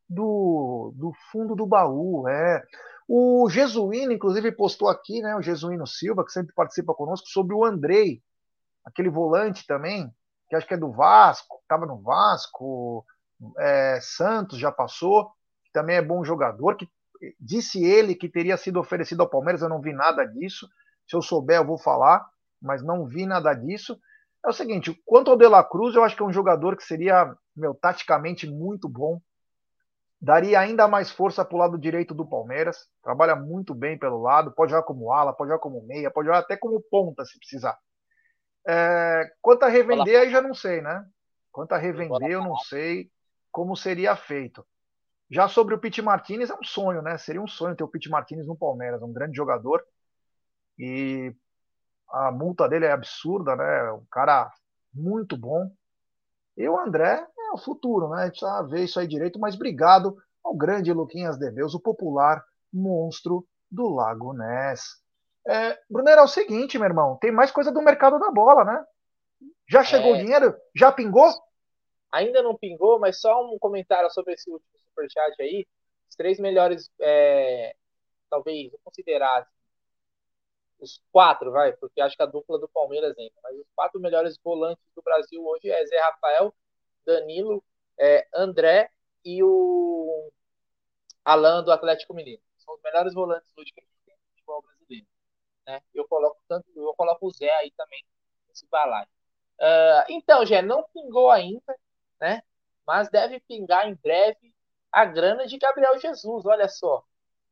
[0.09, 2.27] do, do fundo do baú.
[2.29, 2.63] É.
[3.07, 7.65] O Jesuíno, inclusive, postou aqui, né, o Jesuíno Silva, que sempre participa conosco, sobre o
[7.65, 8.23] Andrei,
[8.85, 10.09] aquele volante também,
[10.49, 13.05] que acho que é do Vasco, estava no Vasco,
[13.59, 15.31] é, Santos já passou,
[15.65, 16.89] que também é bom jogador, que
[17.39, 20.69] disse ele que teria sido oferecido ao Palmeiras, eu não vi nada disso.
[21.09, 22.27] Se eu souber, eu vou falar,
[22.61, 23.99] mas não vi nada disso.
[24.45, 26.85] É o seguinte, quanto ao De La Cruz, eu acho que é um jogador que
[26.85, 29.21] seria, meu, taticamente muito bom.
[30.21, 32.87] Daria ainda mais força para o lado direito do Palmeiras.
[33.03, 36.41] Trabalha muito bem pelo lado, pode jogar como ala, pode jogar como meia, pode jogar
[36.41, 37.79] até como ponta se precisar.
[38.67, 41.05] É, quanto a revender, aí já não sei, né?
[41.51, 43.11] Quanto a revender, eu não sei
[43.51, 44.65] como seria feito.
[45.31, 47.17] Já sobre o Pete Martinez, é um sonho, né?
[47.17, 49.85] Seria um sonho ter o Pete Martinez no Palmeiras, um grande jogador.
[50.79, 51.35] E
[52.11, 53.93] a multa dele é absurda, né?
[53.93, 54.51] Um cara
[54.93, 55.71] muito bom.
[56.57, 58.23] E o André é o futuro, né?
[58.23, 62.45] A gente precisa ver isso aí direito, mas obrigado ao grande Luquinhas Deus, o popular
[62.73, 64.83] monstro do Lago Ness.
[65.47, 68.85] É, Brunero, é o seguinte, meu irmão, tem mais coisa do mercado da bola, né?
[69.69, 70.19] Já chegou o é...
[70.19, 70.55] dinheiro?
[70.75, 71.31] Já pingou?
[72.13, 75.67] Ainda não pingou, mas só um comentário sobre esse último superchat aí.
[76.09, 77.75] Os três melhores, é,
[78.29, 79.51] talvez, vou considerar assim,
[80.81, 84.39] os quatro, vai, porque acho que a dupla do Palmeiras entra, mas os quatro melhores
[84.43, 86.55] volantes do Brasil hoje é Zé Rafael,
[87.05, 87.63] Danilo,
[87.99, 88.91] é, André
[89.25, 90.33] e o
[91.25, 92.43] Alan do Atlético Mineiro.
[92.59, 95.07] São os melhores volantes hoje que a gente tem no futebol brasileiro.
[95.67, 95.83] Né?
[95.95, 98.05] Eu coloco tanto, eu coloco o Zé aí também
[98.49, 99.09] nesse balaio.
[99.61, 101.77] Uh, então, Gé, não pingou ainda,
[102.21, 102.43] né?
[102.87, 104.55] Mas deve pingar em breve
[104.93, 106.45] a grana de Gabriel Jesus.
[106.47, 107.05] Olha só,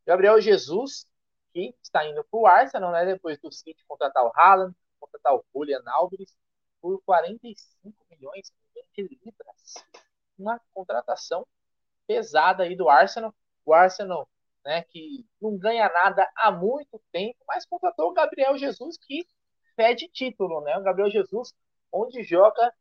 [0.07, 1.07] Gabriel Jesus
[1.53, 3.05] que está indo para o Arsenal, né?
[3.07, 6.37] Depois do City contratar o Haaland, contratar o Julian Alves
[6.81, 8.53] por 45 milhões
[8.95, 9.75] de libras.
[10.39, 11.47] Uma contratação
[12.07, 13.35] pesada aí do Arsenal.
[13.65, 14.29] O Arsenal,
[14.65, 19.27] né, que não ganha nada há muito tempo, mas contratou o Gabriel Jesus que
[19.77, 20.77] pede título, né?
[20.77, 21.53] O Gabriel Jesus,
[21.93, 22.73] onde joga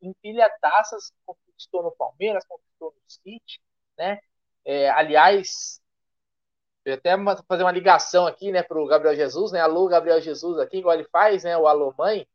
[0.00, 3.60] empilha taças, conquistou no Palmeiras, conquistou no City,
[3.98, 4.20] né?
[4.64, 5.80] É, aliás,
[6.84, 7.10] eu até
[7.48, 9.60] fazer uma ligação aqui, né, para o Gabriel Jesus, né?
[9.60, 11.56] Alô, Gabriel Jesus aqui, igual ele faz, né?
[11.56, 12.26] O Alô Mãe.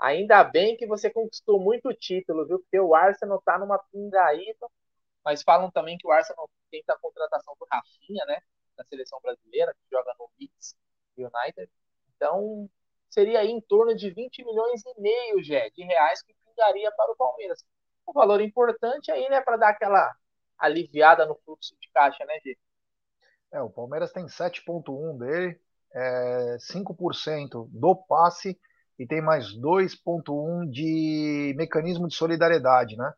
[0.00, 2.58] Ainda bem que você conquistou muito título, viu?
[2.60, 4.68] Porque o Arsenal tá numa pindaíba,
[5.24, 8.40] mas falam também que o Arsenal tenta a contratação do Rafinha, né?
[8.80, 10.74] da seleção brasileira, que joga no Leeds
[11.16, 11.70] United.
[12.16, 12.68] Então,
[13.08, 17.12] seria aí em torno de 20 milhões e meio, Jé, de reais que pingaria para
[17.12, 17.64] o Palmeiras.
[18.08, 20.12] Um valor importante aí, né, para dar aquela
[20.58, 22.56] aliviada no fluxo de caixa, né, Gê?
[23.52, 25.60] É, o Palmeiras tem 7,1 dele,
[25.92, 28.58] é 5% do passe
[28.98, 33.12] e tem mais 2,1 de mecanismo de solidariedade, né?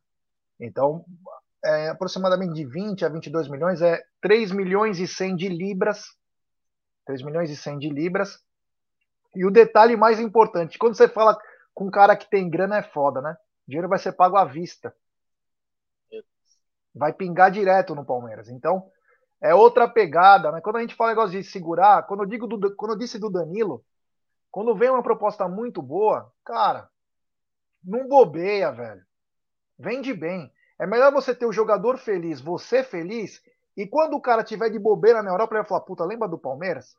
[0.58, 1.04] Então,
[1.64, 6.04] é, aproximadamente de 20 a 22 milhões, é 3 milhões e 100 de libras,
[7.04, 8.38] 3 milhões e 100 de libras.
[9.34, 11.38] E o detalhe mais importante, quando você fala
[11.74, 13.36] com um cara que tem grana é foda, né?
[13.66, 14.94] O dinheiro vai ser pago à vista.
[16.94, 18.48] Vai pingar direto no Palmeiras.
[18.48, 18.90] Então,
[19.40, 20.60] é outra pegada, né?
[20.60, 23.30] Quando a gente fala negócio de segurar, quando eu digo do, quando eu disse do
[23.30, 23.84] Danilo,
[24.50, 26.88] quando vem uma proposta muito boa, cara,
[27.82, 29.04] não bobeia, velho.
[29.78, 30.52] Vende bem.
[30.78, 33.42] É melhor você ter o jogador feliz, você feliz,
[33.76, 36.38] e quando o cara tiver de bobeira na Europa, ele vai falar: puta, lembra do
[36.38, 36.96] Palmeiras?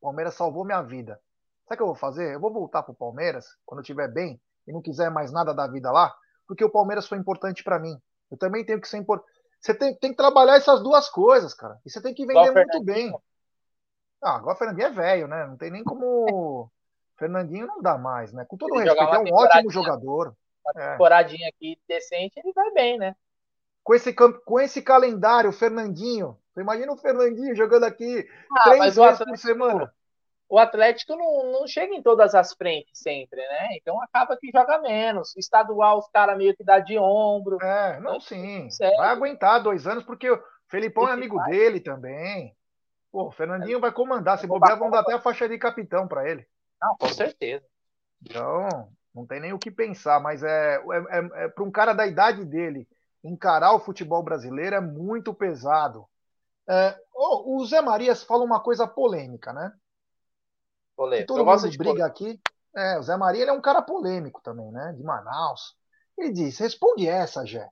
[0.00, 1.20] O Palmeiras salvou minha vida.
[1.66, 2.34] Sabe o que eu vou fazer?
[2.34, 5.66] Eu vou voltar pro Palmeiras quando eu estiver bem e não quiser mais nada da
[5.66, 6.14] vida lá,
[6.46, 8.00] porque o Palmeiras foi importante para mim.
[8.30, 9.30] Eu também tenho que ser importante.
[9.60, 11.78] Você tem, tem, que trabalhar essas duas coisas, cara.
[11.84, 13.12] E você tem que vender muito bem.
[14.22, 15.46] Ah, agora o Fernandinho é velho, né?
[15.46, 16.70] Não tem nem como.
[17.18, 18.44] Fernandinho não dá mais, né?
[18.44, 20.36] Com todo o respeito, é um ótimo jogador.
[20.74, 21.48] Uma é.
[21.48, 23.16] aqui decente, ele vai bem, né?
[23.82, 26.38] Com esse, com esse calendário, Fernandinho.
[26.52, 29.94] Você imagina o Fernandinho jogando aqui ah, três vezes por semana.
[30.48, 33.76] O Atlético não, não chega em todas as frentes sempre, né?
[33.76, 35.36] Então acaba que joga menos.
[35.36, 37.58] Estadual, os caras meio que dá de ombro.
[37.60, 38.68] É, não, então, sim.
[38.78, 41.50] Vai aguentar dois anos, porque o Felipão é amigo vai.
[41.50, 42.54] dele também.
[43.10, 43.80] Pô, o Fernandinho é.
[43.80, 44.38] vai comandar.
[44.38, 46.46] Se bobear, vão dar até a faixa de capitão para ele.
[46.80, 47.64] Não, com certeza.
[48.22, 51.92] Então, não tem nem o que pensar, mas é, é, é, é para um cara
[51.92, 52.86] da idade dele
[53.24, 56.06] encarar o futebol brasileiro é muito pesado.
[56.68, 59.72] É, oh, o Zé Marias fala uma coisa polêmica, né?
[60.96, 61.28] Polêmico.
[61.28, 62.40] todo mundo briga aqui.
[62.74, 64.94] É, o Zé Maria ele é um cara polêmico também, né?
[64.96, 65.76] De Manaus.
[66.16, 67.70] Ele diz: responde essa, Jé.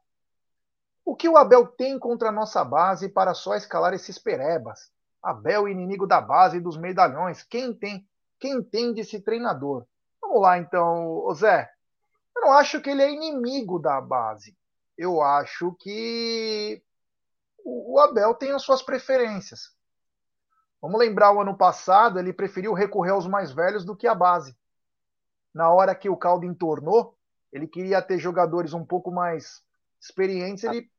[1.04, 4.90] O que o Abel tem contra a nossa base para só escalar esses perebas?
[5.22, 7.42] Abel, inimigo da base e dos medalhões.
[7.42, 8.06] Quem tem?
[8.38, 9.86] Quem tem desse treinador?
[10.20, 11.70] Vamos lá, então, Zé.
[12.36, 14.56] Eu não acho que ele é inimigo da base.
[14.96, 16.82] Eu acho que
[17.64, 19.73] o Abel tem as suas preferências.
[20.84, 24.54] Vamos lembrar o ano passado, ele preferiu recorrer aos mais velhos do que à base.
[25.54, 27.16] Na hora que o caldo entornou,
[27.50, 29.64] ele queria ter jogadores um pouco mais
[29.98, 30.62] experientes.
[30.62, 30.90] Ele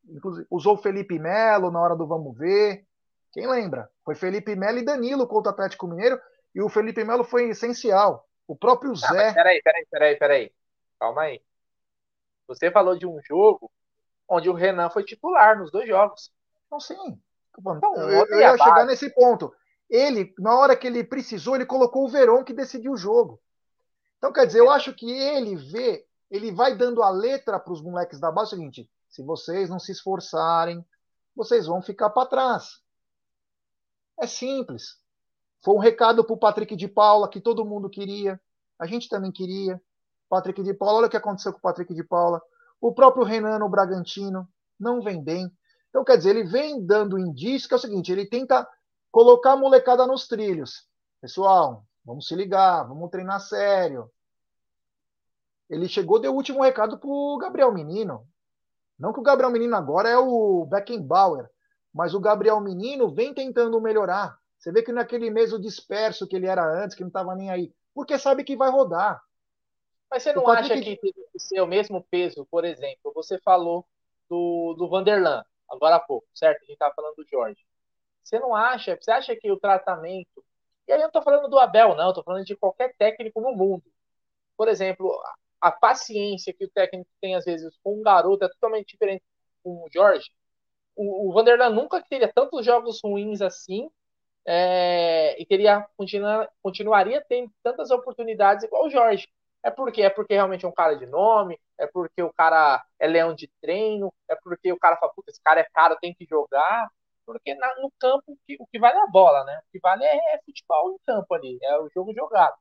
[0.49, 2.83] usou Felipe Melo na hora do vamos ver.
[3.31, 3.87] Quem lembra?
[4.03, 6.19] Foi Felipe Melo e Danilo contra o Atlético Mineiro
[6.55, 8.27] e o Felipe Melo foi essencial.
[8.47, 9.33] O próprio ah, Zé.
[9.33, 10.51] Peraí, peraí, peraí, peraí.
[10.99, 11.39] Calma aí.
[12.47, 13.71] Você falou de um jogo
[14.27, 16.33] onde o Renan foi titular nos dois jogos.
[16.65, 17.21] Então, sim.
[17.59, 19.53] Então, eu, eu ia chegar nesse ponto
[19.89, 23.39] ele, na hora que ele precisou, ele colocou o Verón que decidiu o jogo.
[24.17, 27.81] Então, quer dizer, eu acho que ele vê, ele vai dando a letra para os
[27.81, 30.83] moleques da base, é o seguinte, se vocês não se esforçarem,
[31.35, 32.81] vocês vão ficar para trás.
[34.19, 34.97] É simples.
[35.63, 38.39] Foi um recado para o Patrick de Paula, que todo mundo queria.
[38.79, 39.81] A gente também queria.
[40.29, 42.41] Patrick de Paula, olha o que aconteceu com o Patrick de Paula.
[42.79, 44.47] O próprio Renan no Bragantino
[44.79, 45.51] não vem bem.
[45.89, 48.67] Então, quer dizer, ele vem dando indício que é o seguinte: ele tenta
[49.15, 50.89] colocar a molecada nos trilhos.
[51.21, 54.11] Pessoal, vamos se ligar, vamos treinar sério.
[55.69, 58.27] Ele chegou, deu o último recado pro Gabriel Menino.
[58.99, 61.49] Não que o Gabriel Menino agora é o Beckenbauer,
[61.93, 64.37] mas o Gabriel Menino vem tentando melhorar.
[64.59, 67.49] Você vê que naquele mês o disperso que ele era antes, que não estava nem
[67.49, 69.23] aí, porque sabe que vai rodar.
[70.11, 70.97] Mas você não o acha Patrick...
[70.97, 73.13] que tem que ser o mesmo peso, por exemplo?
[73.15, 73.87] Você falou
[74.29, 76.57] do, do Vanderlan, agora há pouco, certo?
[76.57, 77.65] A gente estava falando do Jorge.
[78.25, 78.97] Você não acha?
[78.99, 80.43] Você acha que o tratamento.
[80.87, 83.53] E aí eu não estou falando do Abel, não, estou falando de qualquer técnico no
[83.53, 83.83] mundo.
[84.57, 85.11] Por exemplo,
[85.61, 89.23] a paciência que o técnico tem, às vezes, com um garoto é totalmente diferente
[89.63, 90.31] com o Jorge.
[90.95, 93.89] O, o Vanderlan nunca teria tantos jogos ruins assim
[94.45, 99.27] é, e teria continua, continuaria tendo tantas oportunidades igual o Jorge.
[99.63, 103.07] É porque é porque realmente é um cara de nome, é porque o cara é
[103.07, 106.25] leão de treino, é porque o cara fala, puta, esse cara é caro, tem que
[106.25, 106.87] jogar
[107.25, 109.59] porque na, no campo que, o que vale é a bola, né?
[109.67, 112.55] O que vale é, é, futebol em campo ali, é o jogo jogado.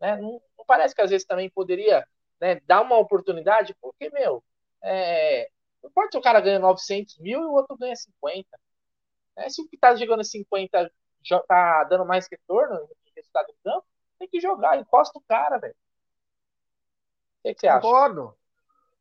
[0.00, 0.16] Né?
[0.16, 2.06] Não, não parece que às vezes também poderia
[2.40, 4.42] né, dar uma oportunidade, porque, meu,
[4.82, 5.48] é,
[5.82, 8.48] não importa se o cara ganha 900 mil e o outro ganha 50.
[9.36, 9.48] Né?
[9.48, 10.90] Se o que está jogando 50
[11.46, 13.86] tá dando mais retorno em resultado do campo,
[14.18, 15.74] tem que jogar, encosta o cara, velho.
[15.74, 17.80] O que, que você acha?
[17.80, 18.36] Concordo.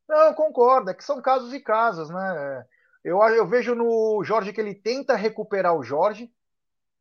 [0.08, 2.66] Não, concordo, é que são casos e casos, né?
[3.04, 6.32] Eu, eu vejo no Jorge que ele tenta recuperar o Jorge,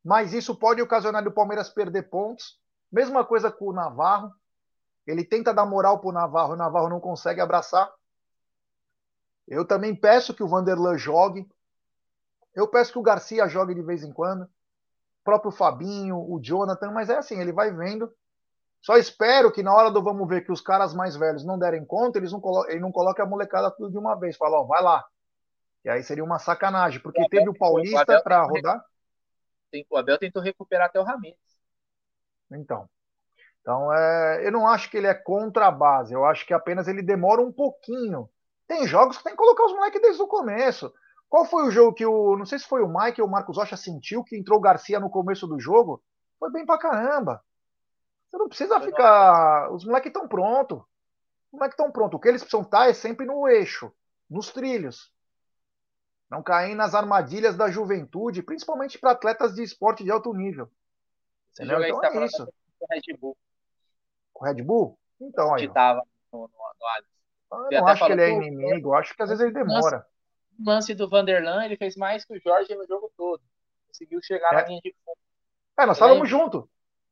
[0.04, 2.58] mas isso pode ocasionar o Palmeiras perder pontos.
[2.90, 4.32] Mesma coisa com o Navarro.
[5.06, 7.90] Ele tenta dar moral para o Navarro, o Navarro não consegue abraçar.
[9.46, 11.48] Eu também peço que o Vanderlan jogue.
[12.54, 14.42] Eu peço que o Garcia jogue de vez em quando.
[14.42, 18.12] O próprio Fabinho, o Jonathan, mas é assim, ele vai vendo.
[18.80, 21.84] Só espero que na hora do vamos ver que os caras mais velhos não derem
[21.84, 24.36] conta, eles não ele não coloquem a molecada tudo de uma vez.
[24.36, 25.04] Fala, ó, vai lá.
[25.88, 28.84] E aí seria uma sacanagem, porque o teve o Paulista para rodar.
[29.88, 31.38] O Abel tentou recuperar até o Ramires.
[32.52, 32.86] Então.
[33.62, 36.88] Então, é, eu não acho que ele é contra a base, eu acho que apenas
[36.88, 38.28] ele demora um pouquinho.
[38.66, 40.92] Tem jogos que tem que colocar os moleques desde o começo.
[41.26, 42.36] Qual foi o jogo que o.
[42.36, 45.00] Não sei se foi o Mike ou o Marcos Rocha sentiu que entrou o Garcia
[45.00, 46.02] no começo do jogo?
[46.38, 47.42] Foi bem pra caramba.
[48.28, 49.72] Você não precisa ficar.
[49.72, 50.80] Os moleques estão prontos.
[51.50, 52.18] Os moleques estão prontos.
[52.18, 53.90] O que eles precisam estar é sempre no eixo,
[54.28, 55.16] nos trilhos.
[56.30, 60.70] Não cair nas armadilhas da juventude, principalmente para atletas de esporte de alto nível.
[61.52, 61.82] Entendeu?
[61.82, 62.46] Então é isso.
[62.78, 63.36] Com Red Bull.
[64.32, 64.98] Com Red Bull?
[65.20, 65.68] Então, aí.
[65.68, 66.02] Tava
[66.32, 69.54] no, no, no Eu não acho que ele é inimigo, acho que às vezes ele
[69.54, 70.06] demora.
[70.58, 73.42] O lance do Vanderlan, ele fez mais que o Jorge no jogo todo.
[73.86, 74.56] Conseguiu chegar é.
[74.56, 75.18] na linha de fundo.
[75.78, 76.64] É, nós estávamos juntos.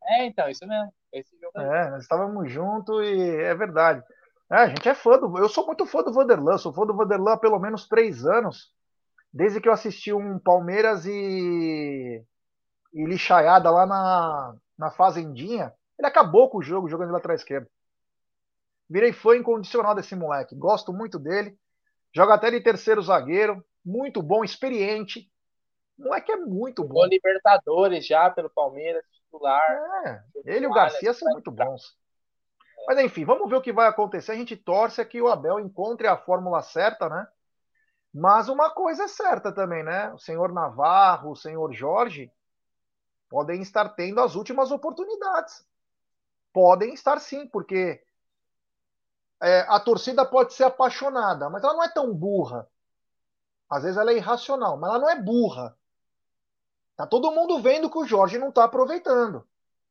[0.02, 0.92] É, então, isso mesmo.
[1.12, 4.02] Esse jogo é, nós estávamos juntos e é verdade.
[4.50, 5.38] É, a gente é fã do.
[5.38, 8.72] Eu sou muito fã do Vanderlan, sou fã do Vanderlan há pelo menos três anos,
[9.36, 12.24] desde que eu assisti um Palmeiras e.
[12.94, 15.74] e lixaiada lá na, na Fazendinha.
[15.98, 17.68] Ele acabou com o jogo jogando de lateral esquerdo.
[18.88, 20.54] Virei fã incondicional desse moleque.
[20.54, 21.58] Gosto muito dele.
[22.14, 23.62] Joga até de terceiro zagueiro.
[23.84, 25.30] Muito bom, experiente.
[25.98, 26.94] O moleque é muito bom.
[26.94, 29.62] Bom Libertadores já pelo Palmeiras titular.
[30.06, 31.94] É, ele e o Garcia são muito bons.
[32.86, 34.32] Mas enfim, vamos ver o que vai acontecer.
[34.32, 37.26] A gente torce que o Abel encontre a fórmula certa, né?
[38.18, 40.10] Mas uma coisa é certa também, né?
[40.14, 42.32] O senhor Navarro, o senhor Jorge
[43.28, 45.66] podem estar tendo as últimas oportunidades.
[46.50, 48.02] Podem estar sim, porque
[49.42, 52.66] é, a torcida pode ser apaixonada, mas ela não é tão burra.
[53.68, 55.76] Às vezes ela é irracional, mas ela não é burra.
[56.96, 59.46] Tá todo mundo vendo que o Jorge não tá aproveitando.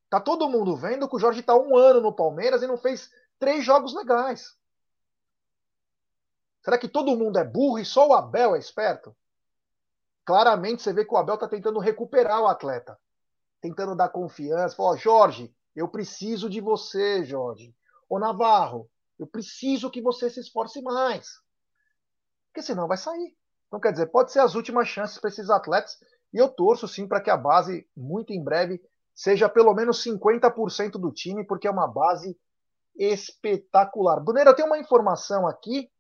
[0.09, 3.11] Tá todo mundo vendo que o Jorge tá um ano no Palmeiras e não fez
[3.37, 4.57] três jogos legais.
[6.65, 9.15] Será que todo mundo é burro e só o Abel é esperto?
[10.25, 12.99] Claramente você vê que o Abel tá tentando recuperar o atleta.
[13.61, 14.75] Tentando dar confiança.
[14.79, 17.71] Ó, Jorge, eu preciso de você, Jorge.
[18.09, 18.89] Ô Navarro,
[19.19, 21.39] eu preciso que você se esforce mais.
[22.47, 23.37] Porque senão vai sair.
[23.67, 25.99] Então, quer dizer, pode ser as últimas chances para esses atletas
[26.33, 28.81] e eu torço sim para que a base, muito em breve,
[29.13, 32.35] seja pelo menos 50% do time, porque é uma base
[32.95, 34.19] espetacular.
[34.19, 35.91] Brunera, eu tenho uma informação aqui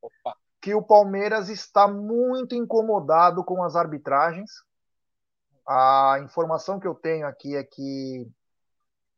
[0.00, 0.36] Opa.
[0.60, 4.50] que o Palmeiras está muito incomodado com as arbitragens.
[5.66, 8.30] A informação que eu tenho aqui é que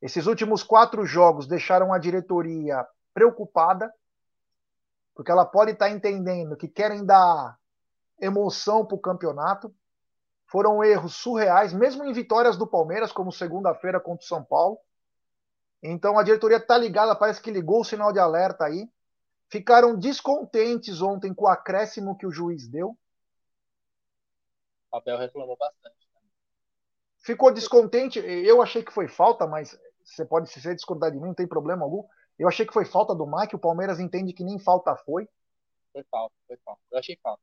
[0.02, 3.92] esses últimos quatro jogos deixaram a diretoria preocupada,
[5.14, 7.58] porque ela pode estar entendendo que querem dar
[8.20, 9.74] emoção para o campeonato.
[10.46, 14.78] Foram erros surreais, mesmo em vitórias do Palmeiras, como segunda-feira contra o São Paulo.
[15.82, 18.88] Então a diretoria está ligada, parece que ligou o sinal de alerta aí.
[19.50, 22.96] Ficaram descontentes ontem com o acréscimo que o juiz deu.
[24.92, 25.96] O Abel reclamou bastante.
[26.14, 26.20] Né?
[27.18, 28.20] Ficou descontente.
[28.20, 31.84] Eu achei que foi falta, mas você pode se discordar de mim, não tem problema
[31.84, 32.06] algum.
[32.38, 33.56] Eu achei que foi falta do Mike.
[33.56, 35.28] O Palmeiras entende que nem falta foi.
[35.92, 36.80] Foi falta, foi falta.
[36.90, 37.42] Eu achei falta.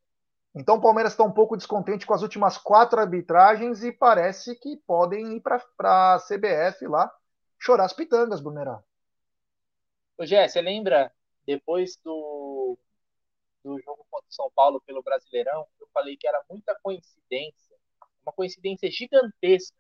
[0.56, 4.78] Então o Palmeiras está um pouco descontente com as últimas quatro arbitragens e parece que
[4.88, 5.62] podem ir para
[6.16, 7.14] a CBF lá
[7.60, 8.82] chorar as pitangas, Brunerá.
[10.18, 11.14] Ô Gé, você lembra,
[11.48, 12.78] depois do,
[13.64, 17.78] do jogo contra o São Paulo pelo Brasileirão, eu falei que era muita coincidência,
[18.26, 19.78] uma coincidência gigantesca,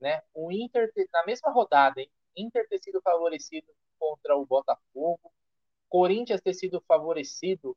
[0.00, 0.20] né?
[0.34, 2.10] O Inter, na mesma rodada, hein?
[2.36, 3.68] Inter ter sido favorecido
[3.98, 5.32] contra o Botafogo,
[5.88, 7.76] Corinthians ter sido favorecido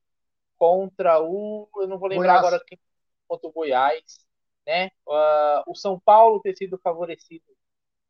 [0.58, 1.70] contra o.
[1.76, 2.46] Eu não vou lembrar Goiás.
[2.46, 2.80] agora quem
[3.28, 4.26] contra o Goiás,
[4.66, 4.88] né?
[5.08, 7.46] Uh, o São Paulo ter sido favorecido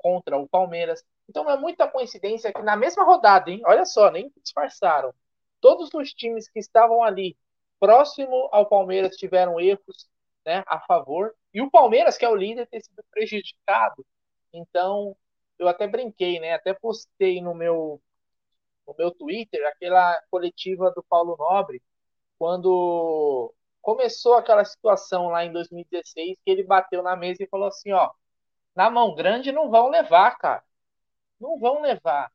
[0.04, 1.04] contra o Palmeiras.
[1.30, 3.62] Então é muita coincidência que na mesma rodada, hein?
[3.66, 5.14] Olha só, nem disfarçaram.
[5.62, 7.38] Todos os times que estavam ali
[7.80, 10.10] próximo ao Palmeiras tiveram erros
[10.46, 11.34] né, a favor.
[11.54, 14.06] E o Palmeiras, que é o líder, ter sido prejudicado.
[14.52, 15.16] Então,
[15.58, 16.54] eu até brinquei, né?
[16.54, 18.02] Até postei no meu
[18.86, 21.82] no meu Twitter aquela coletiva do Paulo Nobre
[22.38, 27.94] quando começou aquela situação lá em 2016 que ele bateu na mesa e falou assim,
[27.94, 28.12] ó,
[28.76, 30.64] na mão grande não vão levar, cara.
[31.40, 32.32] Não vão levar.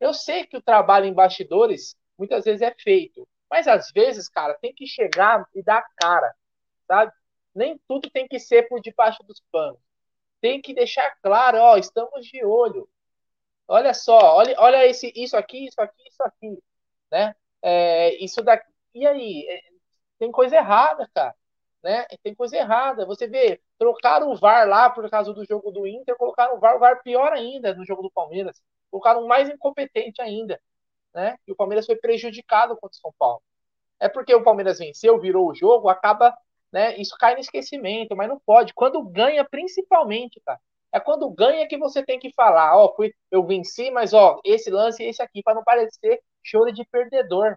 [0.00, 4.54] Eu sei que o trabalho em bastidores muitas vezes é feito, mas às vezes, cara,
[4.60, 6.34] tem que chegar e dar cara.
[6.88, 7.12] sabe?
[7.54, 9.80] Nem tudo tem que ser por debaixo dos panos.
[10.40, 12.88] Tem que deixar claro, ó, estamos de olho.
[13.68, 16.62] Olha só, olha, olha esse, isso aqui, isso aqui, isso aqui,
[17.10, 17.34] né?
[17.62, 18.66] É, isso daqui.
[18.94, 19.46] E aí?
[19.48, 19.60] É,
[20.18, 21.34] tem coisa errada, cara.
[21.82, 22.06] Né?
[22.22, 23.06] Tem coisa errada.
[23.06, 26.76] Você vê, trocaram o VAR lá por causa do jogo do Inter, colocaram o VAR,
[26.76, 28.60] o VAR pior ainda no jogo do Palmeiras.
[28.90, 30.60] Colocaram mais incompetente ainda.
[31.14, 31.36] Né?
[31.46, 33.42] E o Palmeiras foi prejudicado contra o São Paulo.
[34.00, 36.36] É porque o Palmeiras venceu, virou o jogo, acaba,
[36.72, 36.96] né?
[36.98, 38.72] Isso cai no esquecimento, mas não pode.
[38.74, 40.60] Quando ganha, principalmente, cara.
[40.92, 44.70] É quando ganha que você tem que falar, ó, fui, eu venci, mas ó, esse
[44.70, 47.56] lance e esse aqui, para não parecer choro de perdedor.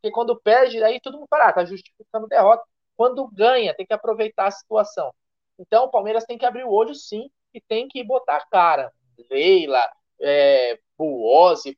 [0.00, 2.64] Porque quando perde, aí todo mundo fala, ah, tá justificando derrota.
[2.96, 5.12] Quando ganha, tem que aproveitar a situação.
[5.58, 8.92] Então, o Palmeiras tem que abrir o olho, sim, e tem que botar a cara.
[9.30, 9.82] Leila,
[10.20, 10.78] é,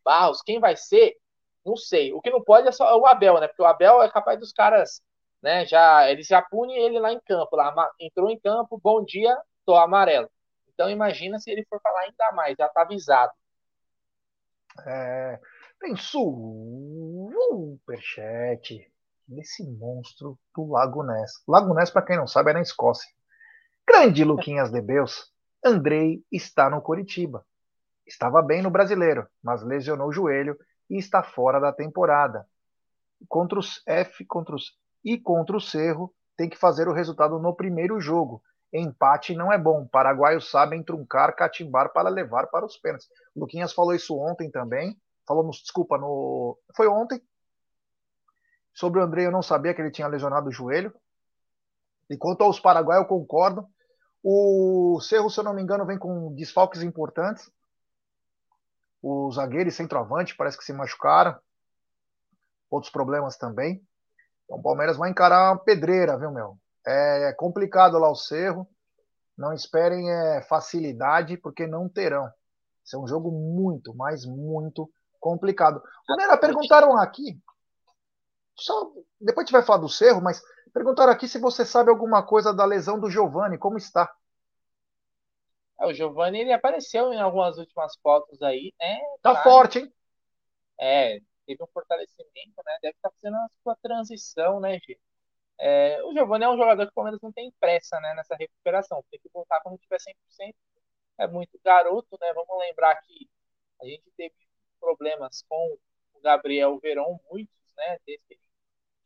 [0.04, 1.16] Barros, quem vai ser?
[1.64, 2.12] Não sei.
[2.12, 3.48] O que não pode é só o Abel, né?
[3.48, 5.02] Porque o Abel é capaz dos caras,
[5.42, 5.64] né?
[5.64, 9.74] Já eles já punem ele lá em campo, lá entrou em campo, bom dia, tô
[9.74, 10.30] amarelo.
[10.72, 13.32] Então imagina se ele for falar ainda mais, já tá avisado.
[14.86, 15.40] É,
[15.80, 17.80] tem superchat
[19.26, 21.32] desse monstro do Lago Ness.
[21.46, 23.08] Lago Ness, para quem não sabe, é na Escócia.
[23.86, 25.30] Grande Luquinhas de Beus.
[25.64, 27.44] Andrei está no Coritiba.
[28.06, 30.58] Estava bem no brasileiro, mas lesionou o joelho
[30.90, 32.46] e está fora da temporada.
[33.28, 34.72] Contra os F contra os,
[35.02, 38.42] e contra o Cerro, tem que fazer o resultado no primeiro jogo.
[38.72, 39.86] Empate não é bom.
[39.86, 43.08] Paraguaios sabem truncar, catimbar para levar para os pênaltis.
[43.34, 44.98] Luquinhas falou isso ontem também.
[45.26, 46.58] Falou, desculpa, no.
[46.76, 47.22] Foi ontem.
[48.74, 50.92] Sobre o André, eu não sabia que ele tinha lesionado o joelho.
[52.10, 53.66] E quanto aos paraguaios, eu concordo.
[54.22, 57.50] O Cerro, se eu não me engano, vem com desfalques importantes.
[59.00, 61.38] O zagueiro e centroavante parece que se machucaram.
[62.70, 63.80] Outros problemas também.
[64.44, 66.58] Então o Palmeiras vai encarar uma pedreira, viu, meu?
[66.86, 68.68] É complicado lá o Cerro.
[69.36, 72.30] Não esperem é, facilidade, porque não terão.
[72.84, 75.82] Isso é um jogo muito, mas muito complicado.
[76.06, 77.38] Primeiro, perguntaram aqui.
[78.56, 80.42] Só, depois a gente vai falar do Cerro, mas
[80.72, 84.12] perguntaram aqui se você sabe alguma coisa da lesão do Giovani, como está?
[85.80, 89.00] É, o Giovanni ele apareceu em algumas últimas fotos aí, né?
[89.22, 89.92] Tá Mas, forte, hein?
[90.78, 92.78] É, teve um fortalecimento, né?
[92.82, 94.98] Deve estar tá fazendo a sua transição, né, Gê?
[95.58, 99.04] É, o Giovanni é um jogador que o Palmeiras não tem pressa né, nessa recuperação.
[99.10, 100.54] Tem que voltar quando tiver 100%.
[101.18, 102.32] É muito garoto, né?
[102.34, 103.28] Vamos lembrar que
[103.80, 104.34] a gente teve
[104.80, 105.78] problemas com
[106.14, 107.98] o Gabriel Verão, muitos, né?
[108.04, 108.40] Desde que ele,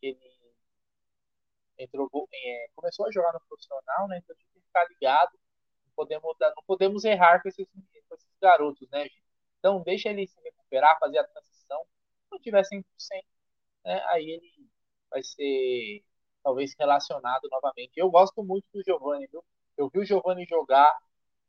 [0.01, 0.39] que ele
[1.79, 4.19] entrou, é, começou a jogar no profissional, né?
[4.19, 5.39] Então a gente tem que ficar ligado
[5.99, 7.67] podemos, não podemos errar com esses,
[8.09, 9.23] com esses garotos, né, gente?
[9.59, 11.85] Então, deixa ele se recuperar, fazer a transição.
[12.29, 12.85] Quando tiver 100%,
[13.85, 14.71] né, aí ele
[15.11, 16.05] vai ser,
[16.45, 17.93] talvez, relacionado novamente.
[17.97, 19.45] Eu gosto muito do Giovanni, viu?
[19.77, 20.97] Eu vi o Giovanni jogar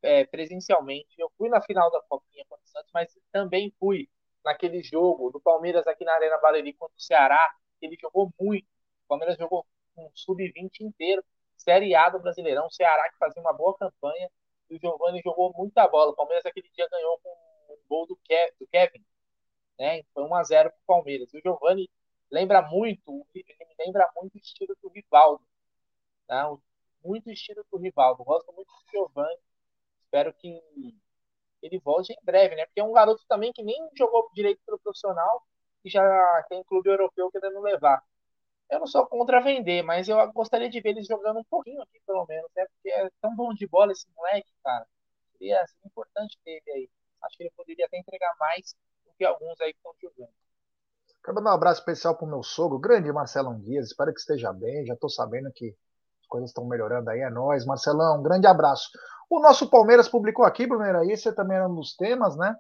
[0.02, 1.10] é, presencialmente.
[1.20, 4.10] Eu fui na final da Copinha contra o Santos, mas também fui
[4.44, 7.56] naquele jogo do Palmeiras aqui na Arena Barueri contra o Ceará.
[7.82, 8.66] Ele jogou muito.
[8.66, 9.66] O Palmeiras jogou
[9.98, 11.24] um sub-20 inteiro.
[11.58, 14.32] Série A do Brasileirão, o Ceará que fazia uma boa campanha,
[14.70, 16.12] e o Giovanni jogou muita bola.
[16.12, 17.30] O Palmeiras aquele dia ganhou com
[17.74, 18.16] um gol do,
[18.60, 19.04] do Kevin,
[19.78, 20.04] né?
[20.14, 21.34] Foi 1 a 0 para o Palmeiras.
[21.34, 21.90] E o Giovanni
[22.32, 23.46] lembra muito, ele
[23.78, 25.44] lembra muito o estilo do Rivaldo,
[26.28, 26.50] tá?
[27.04, 28.24] Muito estilo do Rivaldo.
[28.24, 29.40] Gosto muito do Giovanni.
[30.06, 30.62] Espero que
[31.62, 32.66] ele volte em breve, né?
[32.66, 35.44] Porque é um garoto também que nem jogou direito pelo profissional
[35.90, 38.02] já tem clube europeu querendo levar.
[38.70, 42.00] Eu não sou contra vender, mas eu gostaria de ver eles jogando um pouquinho aqui,
[42.06, 42.66] pelo menos, né?
[42.68, 44.86] Porque é tão bom de bola esse moleque, cara.
[45.32, 46.90] Seria assim, importante ter ele aí.
[47.24, 48.76] Acho que ele poderia até entregar mais
[49.06, 50.32] do que alguns aí que estão jogando.
[51.24, 53.88] Quero mandar um abraço especial pro meu sogro, grande Marcelão Dias.
[53.88, 54.86] Espero que esteja bem.
[54.86, 55.76] Já estou sabendo que
[56.22, 57.20] as coisas estão melhorando aí.
[57.20, 58.20] É nóis, Marcelão.
[58.20, 58.90] Um grande abraço.
[59.30, 62.56] O nosso Palmeiras publicou aqui, Bruno, aí você também era um dos temas, né?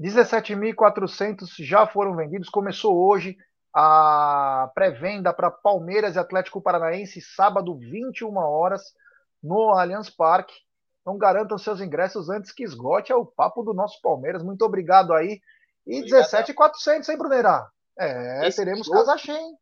[0.00, 2.48] 17.400 já foram vendidos.
[2.48, 3.36] Começou hoje
[3.72, 8.94] a pré-venda para Palmeiras e Atlético Paranaense, sábado, 21 horas,
[9.42, 10.54] no Allianz Parque.
[11.00, 13.12] Então garantam seus ingressos antes que esgote.
[13.12, 14.42] É o papo do nosso Palmeiras.
[14.42, 15.40] Muito obrigado aí.
[15.86, 17.70] E 17,400, hein, Brunerá?
[17.98, 19.56] É, esse teremos jogo, casa cheia, hein?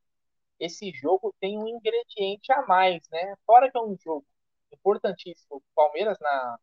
[0.58, 3.34] Esse jogo tem um ingrediente a mais, né?
[3.46, 4.24] Fora que é um jogo
[4.72, 5.62] importantíssimo.
[5.74, 6.58] Palmeiras na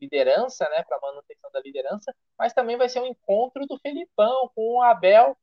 [0.00, 0.82] liderança, né?
[0.84, 5.36] Para manutenção da liderança, mas também vai ser um encontro do Felipão com o Abel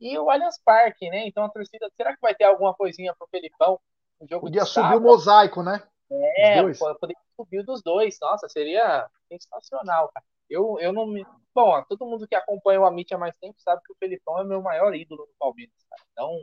[0.00, 1.26] e o Allianz Parque, né?
[1.26, 3.80] Então a torcida, será que vai ter alguma coisinha pro Felipão
[4.20, 5.82] no jogo Podia subir o mosaico, né?
[6.10, 6.62] É,
[6.94, 8.18] poderia subir dos dois.
[8.20, 10.24] Nossa, seria sensacional, cara.
[10.48, 11.26] Eu, eu não me.
[11.54, 14.44] Bom, todo mundo que acompanha o Amit há mais tempo sabe que o Felipão é
[14.44, 16.02] meu maior ídolo no Palmeiras, cara.
[16.12, 16.42] Então,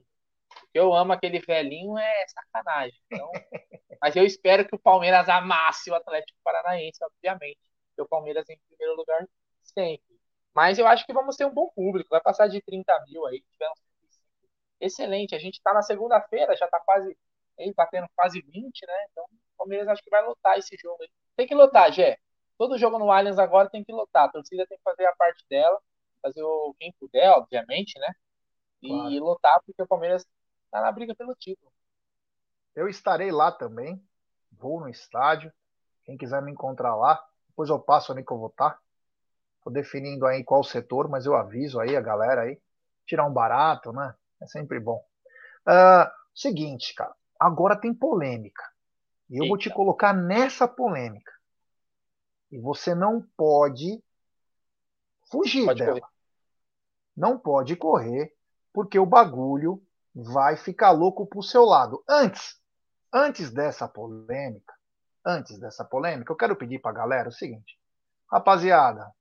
[0.75, 2.99] que eu amo aquele velhinho é sacanagem.
[3.09, 3.31] Então,
[4.01, 7.61] Mas eu espero que o Palmeiras amasse o Atlético Paranaense, obviamente.
[7.87, 9.25] Porque o Palmeiras em primeiro lugar
[9.63, 10.03] sempre.
[10.53, 12.09] Mas eu acho que vamos ter um bom público.
[12.09, 13.41] Vai passar de 30 mil aí.
[14.81, 15.33] Excelente.
[15.33, 17.17] A gente está na segunda-feira, já está quase.
[17.57, 19.07] Ele tá tendo quase 20, né?
[19.11, 21.09] Então o Palmeiras acho que vai lotar esse jogo aí.
[21.37, 22.17] Tem que lotar, Gé.
[22.57, 24.25] Todo jogo no Allianz agora tem que lotar.
[24.25, 25.81] A torcida tem que fazer a parte dela,
[26.21, 28.13] fazer o quem puder, obviamente, né?
[28.81, 29.23] E claro.
[29.23, 30.25] lotar, porque o Palmeiras
[30.65, 31.71] está na briga pelo título.
[32.75, 34.01] Eu estarei lá também.
[34.51, 35.51] Vou no estádio.
[36.03, 38.79] Quem quiser me encontrar lá, depois eu passo ali que eu vou estar.
[39.63, 42.61] Tô definindo aí qual setor, mas eu aviso aí a galera aí.
[43.05, 44.13] Tirar um barato, né?
[44.41, 45.03] É sempre bom.
[45.67, 47.15] Uh, seguinte, cara.
[47.39, 48.63] Agora tem polêmica.
[49.29, 49.47] E eu Eita.
[49.47, 51.31] vou te colocar nessa polêmica.
[52.51, 54.03] E você não pode
[55.31, 55.99] fugir pode dela.
[55.99, 56.13] Correr.
[57.17, 58.35] Não pode correr,
[58.71, 59.81] porque o bagulho
[60.15, 62.03] vai ficar louco pro seu lado.
[62.07, 62.57] Antes,
[63.13, 64.73] antes dessa polêmica,
[65.25, 67.77] antes dessa polêmica, eu quero pedir pra galera o seguinte.
[68.31, 69.11] Rapaziada,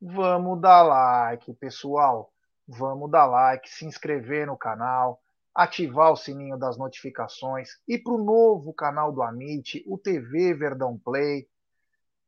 [0.00, 2.32] vamos dar like, pessoal.
[2.66, 5.20] Vamos dar like, se inscrever no canal,
[5.54, 11.46] ativar o sininho das notificações, ir pro novo canal do Amit, o TV Verdão Play,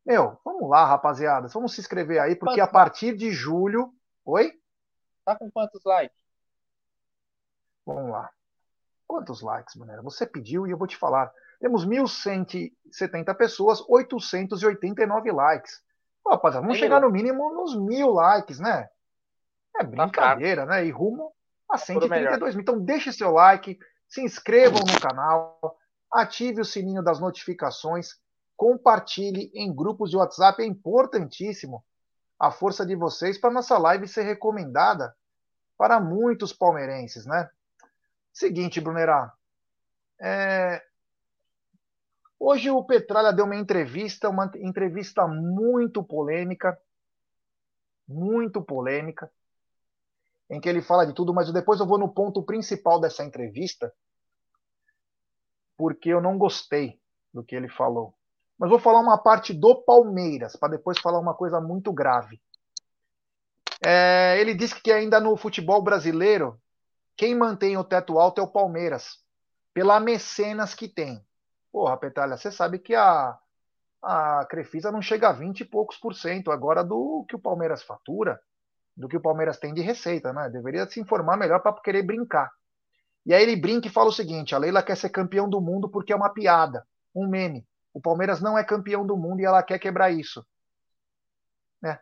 [0.07, 1.49] meu, vamos lá, rapaziada.
[1.49, 3.93] Vamos se inscrever aí, porque a partir de julho.
[4.25, 4.53] Oi?
[5.25, 6.17] Tá com quantos likes?
[7.87, 8.31] Vamos lá.
[9.07, 10.03] Quantos likes, Manera?
[10.03, 11.33] Você pediu e eu vou te falar.
[11.61, 15.81] Temos 1.170 pessoas, 889 likes.
[16.23, 18.89] Pô, rapaziada, vamos chegar no mínimo nos mil likes, né?
[19.77, 20.87] É tá brincadeira, tá né?
[20.87, 21.33] E rumo
[21.71, 22.63] a 132 mil.
[22.63, 23.79] Então deixe seu like,
[24.09, 25.79] se inscrevam no canal,
[26.11, 28.19] ative o sininho das notificações
[28.57, 31.85] compartilhe em grupos de WhatsApp, é importantíssimo
[32.39, 35.15] a força de vocês para nossa live ser recomendada
[35.77, 37.49] para muitos palmeirenses, né?
[38.37, 39.33] Seguinte, Brunerá,
[40.21, 40.83] é...
[42.39, 46.79] hoje o Petralha deu uma entrevista, uma entrevista muito polêmica,
[48.07, 49.33] muito polêmica,
[50.51, 53.91] em que ele fala de tudo, mas depois eu vou no ponto principal dessa entrevista,
[55.75, 57.01] porque eu não gostei
[57.33, 58.15] do que ele falou.
[58.59, 62.39] Mas vou falar uma parte do Palmeiras, para depois falar uma coisa muito grave.
[63.83, 66.61] É, ele disse que ainda no futebol brasileiro,
[67.17, 69.19] quem mantém o teto alto é o Palmeiras,
[69.73, 71.25] pela mecenas que tem.
[71.73, 73.39] Porra, Petralha, você sabe que a,
[74.03, 77.83] a Crefisa não chega a 20 e poucos por cento agora do que o Palmeiras
[77.83, 78.41] fatura,
[78.97, 80.49] do que o Palmeiras tem de receita, né?
[80.49, 82.51] Deveria se informar melhor para querer brincar.
[83.27, 85.89] E aí ele brinca e fala o seguinte: a Leila quer ser campeão do mundo
[85.89, 87.67] porque é uma piada, um meme.
[87.93, 90.47] O Palmeiras não é campeão do mundo e ela quer quebrar isso.
[91.83, 91.99] Né?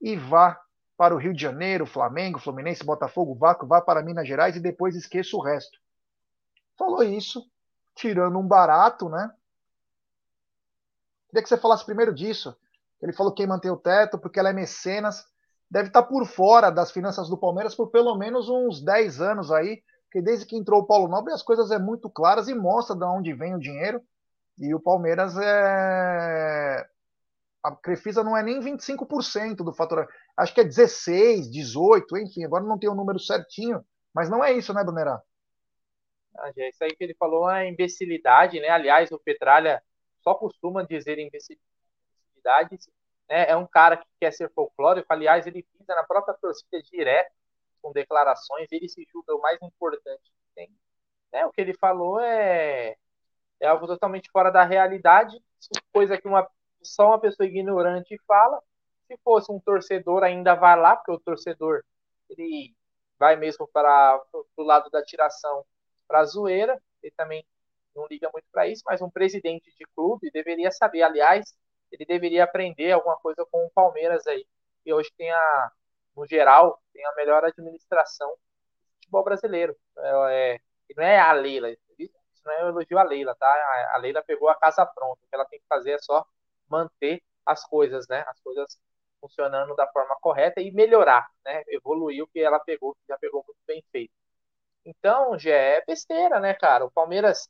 [0.00, 0.60] E vá
[0.98, 4.96] para o Rio de Janeiro, Flamengo, Fluminense, Botafogo, Vasco, vá para Minas Gerais e depois
[4.96, 5.78] esqueça o resto.
[6.76, 7.48] Falou isso,
[7.94, 9.30] tirando um barato, né?
[11.28, 12.56] Queria que você falasse primeiro disso.
[13.00, 15.24] Ele falou quem mantém o teto, porque ela é mecenas,
[15.70, 19.80] deve estar por fora das finanças do Palmeiras por pelo menos uns 10 anos aí,
[20.06, 23.04] porque desde que entrou o Paulo Nobre as coisas é muito claras e mostra de
[23.04, 24.02] onde vem o dinheiro.
[24.58, 26.84] E o Palmeiras é.
[27.62, 30.12] A Crefisa não é nem 25% do faturamento.
[30.36, 34.52] Acho que é 16, 18, enfim, agora não tem o número certinho, mas não é
[34.52, 35.20] isso, né, Brunerá?
[36.36, 38.68] Ah, é isso aí que ele falou é imbecilidade, né?
[38.68, 39.82] Aliás, o Petralha
[40.22, 42.78] só costuma dizer imbecilidade.
[43.28, 43.50] Né?
[43.50, 45.12] É um cara que quer ser folclórico.
[45.12, 47.32] Aliás, ele pisa na própria torcida direto
[47.82, 48.70] com declarações.
[48.70, 50.70] Ele se julga o mais importante que tem.
[51.32, 51.44] Né?
[51.44, 52.96] O que ele falou é
[53.60, 55.36] é algo totalmente fora da realidade,
[55.92, 56.48] coisa que uma,
[56.82, 58.62] só uma pessoa ignorante fala.
[59.06, 61.82] Se fosse um torcedor, ainda vai lá, porque o torcedor
[62.28, 62.74] ele
[63.18, 64.22] vai mesmo para
[64.56, 65.64] o lado da tiração
[66.06, 67.44] para a zoeira, ele também
[67.94, 71.54] não liga muito para isso, mas um presidente de clube deveria saber, aliás,
[71.90, 74.46] ele deveria aprender alguma coisa com o Palmeiras aí,
[74.84, 75.72] que hoje tem a,
[76.16, 79.76] no geral, tem a melhor administração do futebol brasileiro.
[79.98, 80.10] É,
[80.54, 81.68] é, não é a Leila,
[82.48, 83.90] não é um elogio à Leila, tá?
[83.92, 85.20] A Leila pegou a casa pronta.
[85.22, 86.24] O que ela tem que fazer é só
[86.68, 88.24] manter as coisas, né?
[88.28, 88.78] As coisas
[89.20, 91.62] funcionando da forma correta e melhorar, né?
[91.68, 94.12] Evoluir o que ela pegou, que já pegou muito bem feito.
[94.84, 96.84] Então, já é besteira, né, cara?
[96.84, 97.48] O Palmeiras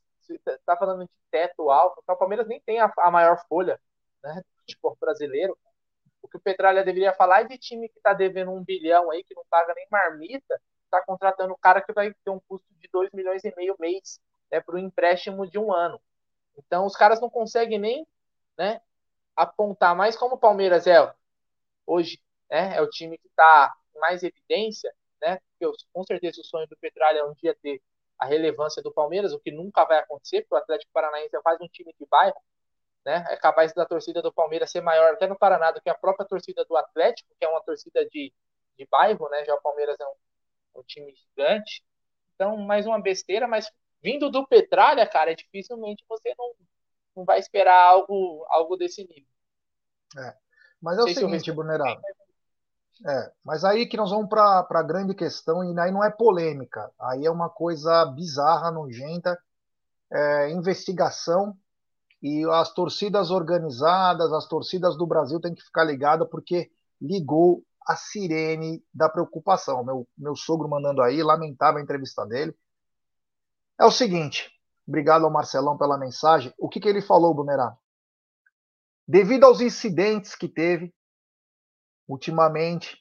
[0.66, 3.80] tá falando de teto alto, então o Palmeiras nem tem a, a maior folha,
[4.22, 5.56] né, futebol brasileiro.
[6.22, 9.24] O que o Petralha deveria falar é de time que tá devendo um bilhão aí,
[9.24, 12.88] que não paga nem marmita, tá contratando um cara que vai ter um custo de
[12.92, 14.20] 2 milhões e meio mês
[14.50, 16.00] né, para o empréstimo de um ano.
[16.56, 18.06] Então os caras não conseguem nem
[18.56, 18.80] né,
[19.38, 21.14] apontar mais como o Palmeiras é
[21.86, 22.20] hoje,
[22.50, 26.76] né, é o time que está mais evidência, né, eu, com certeza o sonho do
[26.76, 27.80] Petralha é um dia ter
[28.18, 31.68] a relevância do Palmeiras, o que nunca vai acontecer, porque o Atlético Paranaense faz um
[31.68, 32.40] time de bairro,
[33.04, 33.24] né?
[33.28, 36.26] É capaz da torcida do Palmeiras ser maior até no Paraná do que a própria
[36.26, 38.32] torcida do Atlético, que é uma torcida de,
[38.76, 39.44] de bairro, né?
[39.44, 41.84] Já o Palmeiras é um, um time gigante.
[42.34, 43.70] Então, mais uma besteira, mas
[44.02, 46.52] vindo do Petralha, cara, dificilmente você não,
[47.18, 49.28] não vai esperar algo, algo desse nível.
[50.16, 50.34] É.
[50.80, 52.00] Mas é o seguinte, Brunerado.
[53.06, 56.90] É, mas aí que nós vamos para a grande questão, e aí não é polêmica,
[56.98, 59.38] aí é uma coisa bizarra, nojenta,
[60.10, 61.56] é, investigação,
[62.20, 66.70] e as torcidas organizadas, as torcidas do Brasil têm que ficar ligadas, porque
[67.00, 69.84] ligou a sirene da preocupação.
[69.84, 72.52] Meu, meu sogro mandando aí, lamentável a entrevista dele.
[73.78, 74.50] É o seguinte,
[74.88, 76.52] obrigado ao Marcelão pela mensagem.
[76.58, 77.76] O que, que ele falou, Bunerá?
[79.06, 80.92] Devido aos incidentes que teve
[82.08, 82.98] ultimamente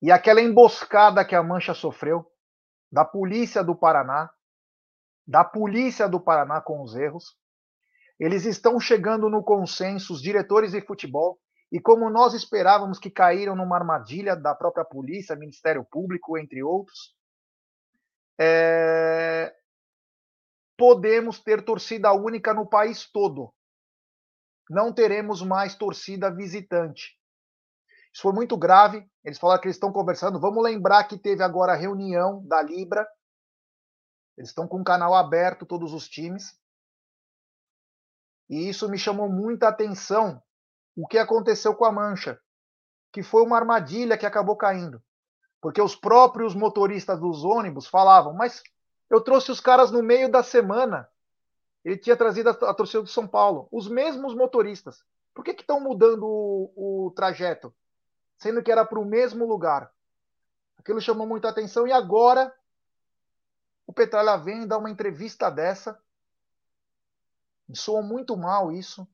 [0.00, 2.24] e aquela emboscada que a Mancha sofreu
[2.90, 4.30] da polícia do Paraná,
[5.26, 7.36] da polícia do Paraná com os erros,
[8.18, 11.38] eles estão chegando no consenso, os diretores de futebol,
[11.70, 17.14] e como nós esperávamos que caíram numa armadilha da própria polícia, Ministério Público, entre outros,
[18.40, 19.52] é...
[20.78, 23.52] podemos ter torcida única no país todo.
[24.70, 27.18] Não teremos mais torcida visitante.
[28.12, 29.04] Isso foi muito grave.
[29.24, 30.40] Eles falaram que eles estão conversando.
[30.40, 33.06] Vamos lembrar que teve agora a reunião da Libra.
[34.36, 36.56] Eles estão com o canal aberto, todos os times.
[38.48, 40.40] E isso me chamou muita atenção
[40.96, 42.40] o que aconteceu com a Mancha,
[43.12, 45.02] que foi uma armadilha que acabou caindo.
[45.60, 48.62] Porque os próprios motoristas dos ônibus falavam, mas
[49.10, 51.08] eu trouxe os caras no meio da semana.
[51.84, 53.68] Ele tinha trazido a, a torcida do São Paulo.
[53.70, 55.04] Os mesmos motoristas.
[55.34, 57.72] Por que estão mudando o, o trajeto?
[58.36, 59.92] Sendo que era para o mesmo lugar.
[60.76, 61.86] Aquilo chamou muita atenção.
[61.86, 62.52] E agora
[63.86, 65.98] o Petralha vem dar uma entrevista dessa
[67.68, 69.06] me soou muito mal isso.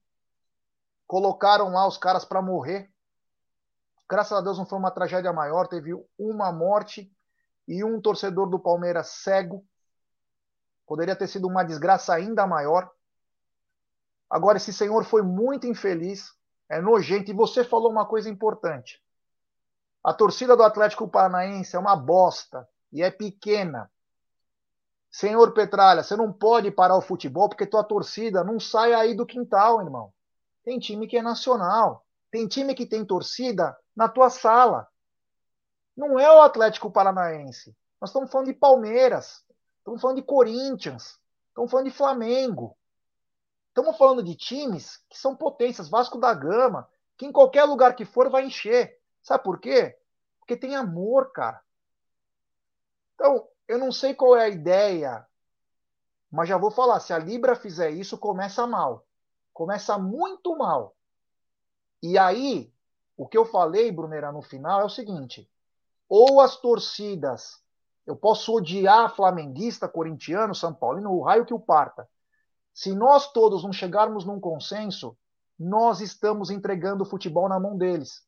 [1.06, 2.90] Colocaram lá os caras para morrer.
[4.08, 7.12] Graças a Deus não foi uma tragédia maior, teve uma morte
[7.66, 9.66] e um torcedor do Palmeiras cego.
[10.86, 12.90] Poderia ter sido uma desgraça ainda maior.
[14.28, 16.32] Agora, esse senhor foi muito infeliz,
[16.68, 17.30] é nojento.
[17.30, 19.02] E você falou uma coisa importante.
[20.02, 23.90] A torcida do Atlético Paranaense é uma bosta e é pequena.
[25.10, 29.24] Senhor Petralha, você não pode parar o futebol porque tua torcida não sai aí do
[29.24, 30.12] quintal, irmão.
[30.64, 32.04] Tem time que é nacional.
[32.30, 34.88] Tem time que tem torcida na tua sala.
[35.96, 37.76] Não é o Atlético Paranaense.
[38.00, 39.43] Nós estamos falando de Palmeiras.
[39.84, 41.20] Estamos falando de Corinthians.
[41.48, 42.74] Estamos falando de Flamengo.
[43.68, 45.90] Estamos falando de times que são potências.
[45.90, 46.88] Vasco da Gama.
[47.18, 48.98] Que em qualquer lugar que for vai encher.
[49.22, 49.94] Sabe por quê?
[50.38, 51.62] Porque tem amor, cara.
[53.14, 55.26] Então, eu não sei qual é a ideia,
[56.30, 59.06] mas já vou falar: se a Libra fizer isso, começa mal.
[59.52, 60.96] Começa muito mal.
[62.02, 62.72] E aí,
[63.18, 65.48] o que eu falei, Brunera, no final é o seguinte:
[66.08, 67.62] ou as torcidas,
[68.06, 72.08] eu posso odiar flamenguista, corintiano, São Paulino, o raio que o parta.
[72.72, 75.16] Se nós todos não chegarmos num consenso,
[75.58, 78.22] nós estamos entregando o futebol na mão deles.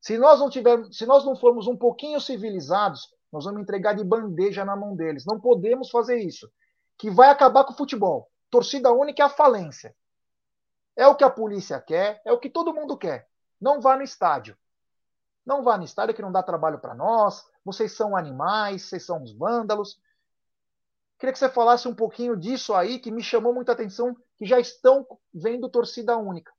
[0.00, 4.04] Se nós não tivermos, se nós não formos um pouquinho civilizados, nós vamos entregar de
[4.04, 5.26] bandeja na mão deles.
[5.26, 6.50] Não podemos fazer isso.
[6.96, 8.30] Que vai acabar com o futebol.
[8.50, 9.94] Torcida única é a falência.
[10.96, 13.28] É o que a polícia quer, é o que todo mundo quer.
[13.60, 14.56] Não vá no estádio.
[15.44, 17.44] Não vá no estádio que não dá trabalho para nós.
[17.66, 20.00] Vocês são animais, vocês são os vândalos.
[21.18, 24.60] Queria que você falasse um pouquinho disso aí, que me chamou muita atenção, que já
[24.60, 26.52] estão vendo torcida única.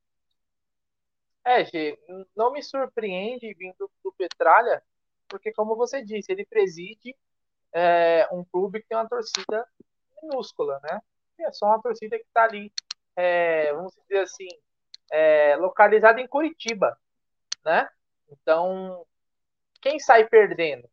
[1.46, 1.98] É, Gê,
[2.36, 4.84] não me surpreende vindo do Petralha
[5.30, 7.16] porque, como você disse, ele preside
[7.72, 9.66] é, um clube que tem uma torcida
[10.22, 11.02] minúscula, né?
[11.40, 12.70] é só uma torcida que está ali,
[13.16, 14.50] é, vamos dizer assim,
[15.10, 16.98] é, localizada em Curitiba,
[17.64, 17.88] né?
[18.30, 19.06] Então,
[19.82, 20.90] quem sai perdendo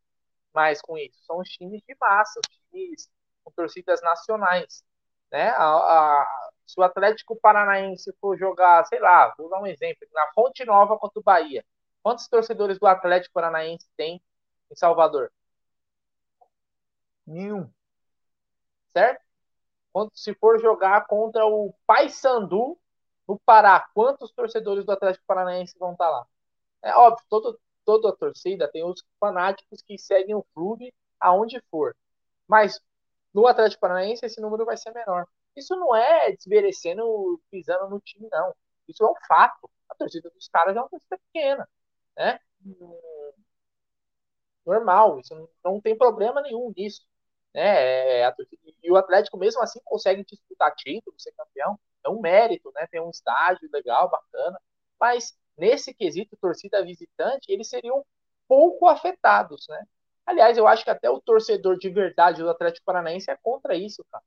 [0.55, 1.17] mais com isso?
[1.25, 3.09] São os times de massa, os times
[3.43, 4.83] com torcidas nacionais,
[5.31, 5.49] né?
[5.49, 10.27] A, a, se o Atlético Paranaense for jogar, sei lá, vou dar um exemplo, na
[10.33, 11.63] Fonte Nova contra o Bahia,
[12.05, 14.21] Quantos torcedores do Atlético Paranaense tem
[14.69, 15.31] em Salvador?
[17.25, 17.67] Nenhum.
[18.93, 19.23] Certo?
[19.91, 22.77] Quando se for jogar contra o Paysandu
[23.27, 26.27] no Pará, quantos torcedores do Atlético Paranaense vão estar lá?
[26.83, 31.95] É óbvio, todo, toda a torcida tem os fanáticos que seguem o clube aonde for.
[32.47, 32.79] Mas
[33.33, 35.27] no Atlético Paranaense esse número vai ser menor.
[35.55, 38.53] Isso não é desmerecendo, pisando no time, não.
[38.87, 39.69] Isso é um fato.
[39.89, 41.67] A torcida dos caras é uma torcida pequena
[42.15, 42.39] né?
[44.65, 47.01] Normal, isso não tem problema nenhum nisso.
[47.53, 48.23] né?
[48.23, 48.33] É,
[48.83, 51.79] e o Atlético, mesmo assim, consegue disputar título, ser campeão.
[52.05, 52.87] É um mérito, né?
[52.87, 54.59] Tem um estádio legal, bacana.
[54.99, 58.05] Mas nesse quesito, torcida visitante, eles seriam
[58.47, 59.85] pouco afetados, né?
[60.25, 64.03] Aliás, eu acho que até o torcedor de verdade do Atlético Paranaense é contra isso,
[64.11, 64.23] cara.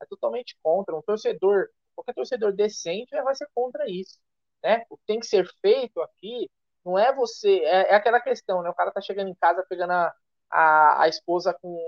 [0.00, 0.96] É totalmente contra.
[0.96, 4.18] Um torcedor, qualquer torcedor decente vai ser contra isso,
[4.62, 4.84] né?
[4.90, 6.50] O que tem que ser feito aqui
[6.84, 8.70] não é você, é, é aquela questão, né?
[8.70, 10.14] O cara tá chegando em casa pegando a,
[10.50, 11.78] a, a esposa com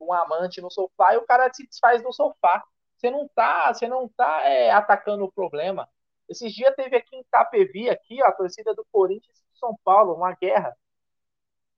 [0.00, 2.64] um amante no sofá e o cara se desfaz no sofá.
[2.96, 5.88] Você não tá, você não tá é, atacando o problema.
[6.28, 10.14] Esses dias teve aqui em Itapevi, aqui, ó, a torcida do Corinthians e São Paulo,
[10.14, 10.76] uma guerra.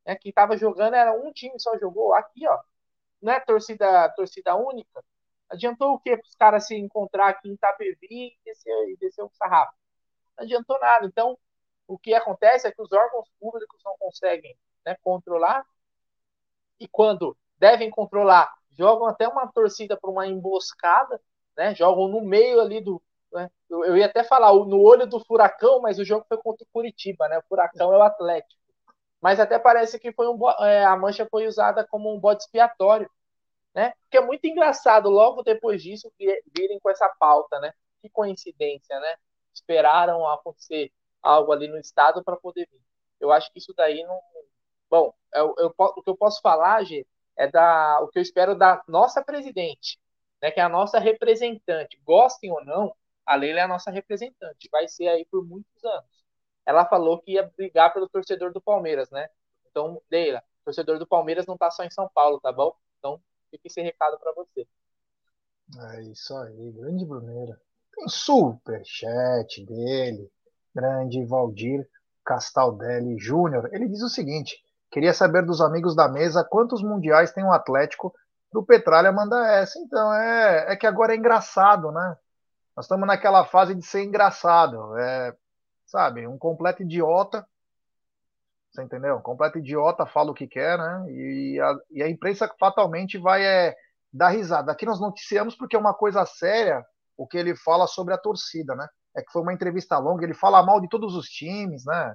[0.06, 0.16] Né?
[0.16, 2.14] Quem tava jogando era um time só jogou.
[2.14, 2.59] Aqui, ó.
[3.20, 5.05] Não é torcida, torcida única.
[5.48, 9.23] Adiantou o quê para os caras se encontrar aqui em Itapevi e descer, e descer
[9.23, 9.73] o sarrafo?
[10.36, 11.06] Não adiantou nada.
[11.06, 11.39] Então,
[11.86, 15.64] o que acontece é que os órgãos públicos não conseguem né, controlar
[16.78, 21.20] e quando devem controlar, jogam até uma torcida para uma emboscada,
[21.56, 21.74] né?
[21.74, 23.02] Jogam no meio ali do.
[23.32, 23.51] Né?
[23.69, 26.69] Eu, eu, ia até falar no olho do furacão, mas o jogo foi contra o
[26.73, 27.39] Curitiba, né?
[27.39, 28.61] O furacão é o Atlético.
[29.20, 33.11] Mas até parece que foi um, é, a mancha foi usada como um bode expiatório,
[33.74, 33.93] né?
[34.03, 36.12] Porque é muito engraçado logo depois disso
[36.55, 37.73] virem com essa pauta, né?
[38.01, 39.16] Que coincidência, né?
[39.53, 40.93] Esperaram acontecer
[41.23, 42.81] algo ali no estado para poder vir.
[43.20, 44.20] Eu acho que isso daí não.
[44.89, 48.55] Bom, eu, eu, o que eu posso falar, Gê, é da, o que eu espero
[48.55, 49.98] da nossa presidente,
[50.40, 52.01] né, que é a nossa representante.
[52.05, 52.94] Gostem ou não,
[53.27, 56.24] a Leila é a nossa representante, vai ser aí por muitos anos.
[56.65, 59.28] Ela falou que ia brigar pelo torcedor do Palmeiras, né?
[59.70, 62.74] Então, Leila, torcedor do Palmeiras não tá só em São Paulo, tá bom?
[62.98, 63.20] Então,
[63.51, 64.66] fica esse recado para você.
[65.93, 67.61] É isso aí, grande Bruneira.
[67.94, 70.31] Tem super chat dele,
[70.74, 71.89] grande Valdir
[72.24, 73.69] Castaldelli Júnior.
[73.73, 78.15] Ele diz o seguinte: Queria saber dos amigos da mesa quantos mundiais tem o Atlético
[78.53, 79.78] do Petralha manda essa.
[79.78, 82.16] Então, é, é que agora é engraçado, né?
[82.77, 84.97] Nós estamos naquela fase de ser engraçado.
[84.98, 85.35] É,
[85.86, 87.47] sabe, um completo idiota.
[88.70, 89.16] Você entendeu?
[89.16, 91.11] Um completo idiota fala o que quer, né?
[91.11, 93.74] E a, e a imprensa fatalmente vai é,
[94.12, 94.70] dar risada.
[94.70, 96.85] Aqui nós noticiamos porque é uma coisa séria
[97.16, 98.86] o que ele fala sobre a torcida, né?
[99.16, 102.15] É que foi uma entrevista longa, ele fala mal de todos os times, né?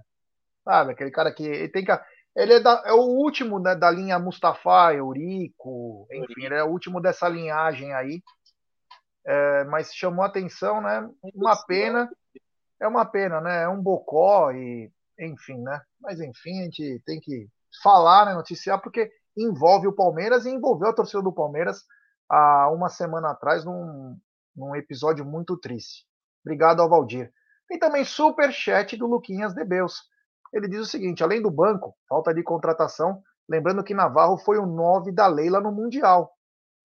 [0.64, 1.92] Sabe, aquele cara que ele tem que
[2.36, 6.70] ele é, da, é o último né, da linha Mustafa, Eurico, enfim, ele é o
[6.70, 8.22] último dessa linhagem aí.
[9.26, 11.10] É, mas chamou atenção, né?
[11.34, 12.10] Uma pena.
[12.80, 13.64] É uma pena, né?
[13.64, 15.82] É um bocó e, enfim, né?
[16.00, 17.48] Mas enfim, a gente tem que
[17.82, 21.84] falar, né, noticiar, porque envolve o Palmeiras e envolveu a torcida do Palmeiras
[22.30, 24.18] há uma semana atrás num,
[24.56, 26.06] num episódio muito triste.
[26.44, 27.32] Obrigado ao Valdir.
[27.68, 30.02] Tem também super chat do Luquinhas de Beus.
[30.54, 34.66] Ele diz o seguinte: além do banco, falta de contratação, lembrando que Navarro foi o
[34.66, 36.34] 9 da Leila no Mundial.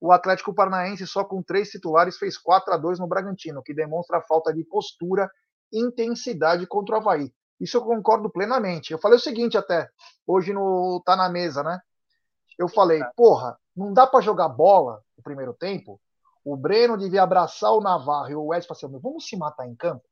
[0.00, 4.18] O Atlético Paranaense, só com três titulares, fez 4 a 2 no Bragantino, que demonstra
[4.18, 5.30] a falta de postura
[5.72, 7.32] e intensidade contra o Havaí.
[7.58, 8.92] Isso eu concordo plenamente.
[8.92, 9.88] Eu falei o seguinte até,
[10.26, 11.80] hoje no Tá na Mesa, né?
[12.58, 16.00] Eu falei, porra, não dá para jogar bola no primeiro tempo?
[16.44, 19.74] O Breno devia abraçar o Navarro e o Wes falar assim, vamos se matar em
[19.74, 20.04] campo?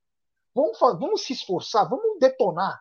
[0.55, 2.81] Vamos, vamos se esforçar, vamos detonar.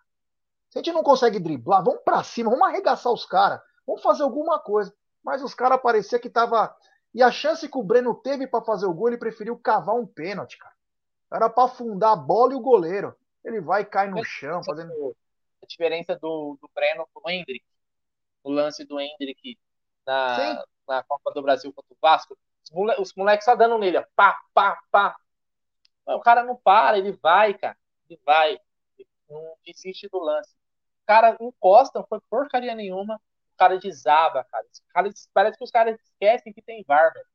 [0.70, 4.24] Se a gente não consegue driblar, vamos para cima, vamos arregaçar os caras, vamos fazer
[4.24, 4.94] alguma coisa.
[5.24, 6.76] Mas os caras parecia que tava.
[7.14, 10.06] E a chance que o Breno teve para fazer o gol, ele preferiu cavar um
[10.06, 10.74] pênalti, cara.
[11.32, 13.16] Era para afundar a bola e o goleiro.
[13.44, 15.16] Ele vai e cai no chão, fazendo.
[15.62, 17.66] A diferença do, do Breno com o Hendrick,
[18.44, 19.58] o lance do Hendrick
[20.06, 23.98] na, na Copa do Brasil contra o Vasco, os, mole, os moleques só dando nele,
[23.98, 25.16] ó, pá, pá, pá.
[26.06, 27.78] O cara não para, ele vai, cara.
[28.10, 28.60] Ele vai.
[28.98, 30.54] Ele não desiste do lance
[31.06, 33.20] cara encosta, não foi porcaria nenhuma,
[33.54, 34.66] o cara desaba, cara.
[34.94, 37.26] cara parece que os caras esquecem que tem VAR, velho.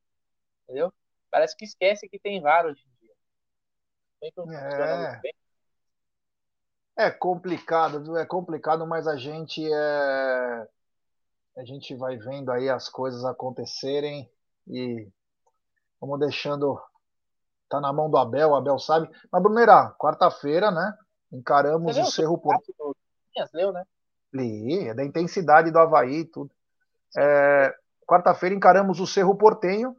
[0.63, 0.93] Entendeu?
[1.31, 3.13] Parece que esquecem que tem VAR hoje em dia.
[6.97, 7.05] É.
[7.07, 8.17] é complicado, viu?
[8.17, 10.67] É complicado, mas a gente é.
[11.57, 14.29] A gente vai vendo aí as coisas acontecerem
[14.67, 15.07] e
[15.99, 16.79] vamos deixando.
[17.69, 19.09] Tá na mão do Abel, o Abel sabe.
[19.31, 20.97] Mas, Brunerá, quarta-feira, né?
[21.31, 22.73] Encaramos o Cerro Porto
[23.53, 23.85] leu, né?
[24.33, 26.51] Li, é da intensidade do Havaí e tudo.
[27.17, 27.75] É,
[28.09, 29.95] Quarta-feira encaramos o Cerro Portenho.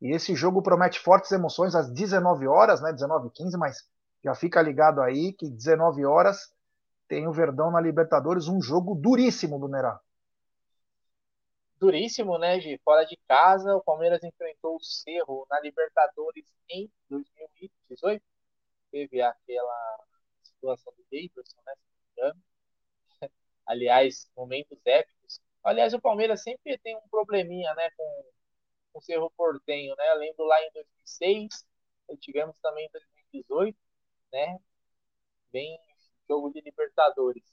[0.00, 2.92] E esse jogo promete fortes emoções às 19 horas, né?
[2.92, 3.88] 19 h 15, mas
[4.22, 6.52] já fica ligado aí que 19 horas
[7.08, 10.00] tem o Verdão na Libertadores, um jogo duríssimo do Nerá.
[11.78, 12.80] Duríssimo, né, Gi?
[12.84, 18.22] Fora de casa, o Palmeiras enfrentou o Cerro na Libertadores em 2018.
[18.92, 20.04] Teve aquela
[20.44, 22.32] situação do Davidson, né?
[23.66, 25.40] Aliás, momentos épicos.
[25.64, 28.24] Aliás, o Palmeiras sempre tem um probleminha, né, com,
[28.92, 30.12] com o Cerro Portenho, né?
[30.12, 31.66] Eu lembro lá em 2006,
[32.20, 33.78] tivemos também em 2018,
[34.32, 34.58] né?
[35.52, 35.78] Bem
[36.28, 37.44] jogo de Libertadores.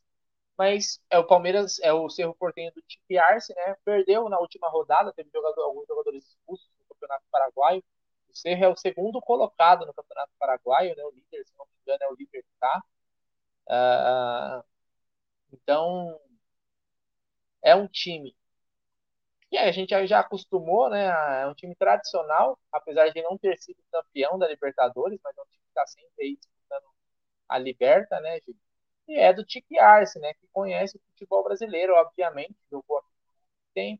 [0.58, 3.76] Mas é o Palmeiras, é o Cerro Portenho do Tipe Arce, né?
[3.86, 7.84] Perdeu na última rodada, teve jogador, alguns jogadores expulsos no Campeonato Paraguaio.
[8.30, 11.04] O Cerro é o segundo colocado no Campeonato Paraguaio, né?
[11.06, 12.84] O líder, se não me engano, é o Libertar.
[13.68, 14.64] Uh,
[15.52, 16.20] então,
[17.62, 18.36] é um time
[19.50, 21.08] que a gente já acostumou, né?
[21.42, 25.46] É um time tradicional, apesar de não ter sido campeão da Libertadores, mas é um
[25.46, 26.86] time que está sempre aí disputando
[27.50, 28.58] a Liberta, né, gente?
[29.08, 30.34] E é do Tique Arce, né?
[30.36, 33.00] Que conhece o futebol brasileiro, obviamente, jogou
[33.72, 34.00] aqui.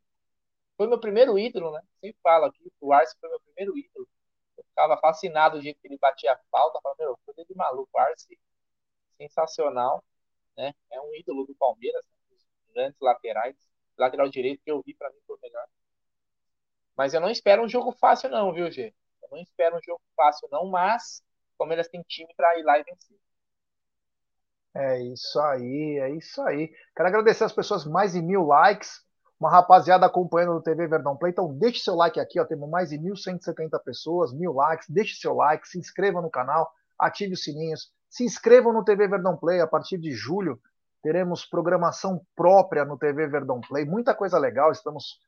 [0.78, 1.82] Foi meu primeiro ídolo, né?
[2.02, 4.08] Sempre falo aqui, o Arce foi meu primeiro ídolo.
[4.58, 7.98] Eu ficava fascinado do jeito que ele batia a falta, falava, meu, coisa de maluco,
[7.98, 8.40] Arce
[9.18, 10.04] sensacional,
[10.60, 10.74] né?
[10.92, 12.18] É um ídolo do Palmeiras, né?
[12.32, 13.56] Os grandes laterais
[13.98, 15.66] lateral direito que eu vi para mim foi melhor.
[16.96, 18.94] Mas eu não espero um jogo fácil não, viu, G?
[19.24, 21.24] Eu não espero um jogo fácil não, mas
[21.54, 23.18] o Palmeiras tem time para ir lá e vencer.
[24.76, 26.74] É isso aí, é isso aí.
[26.96, 29.02] Quero agradecer as pessoas, mais de mil likes,
[29.40, 31.32] uma rapaziada acompanhando o TV Verdão Play.
[31.32, 34.90] Então deixe seu like aqui, ó, temos mais de 1.170 pessoas, mil likes.
[34.90, 39.38] Deixe seu like, se inscreva no canal, ative os sininhos, se inscrevam no TV Verdão
[39.38, 40.60] Play a partir de julho
[41.02, 45.20] teremos programação própria no TV Verdão Play, muita coisa legal, estamos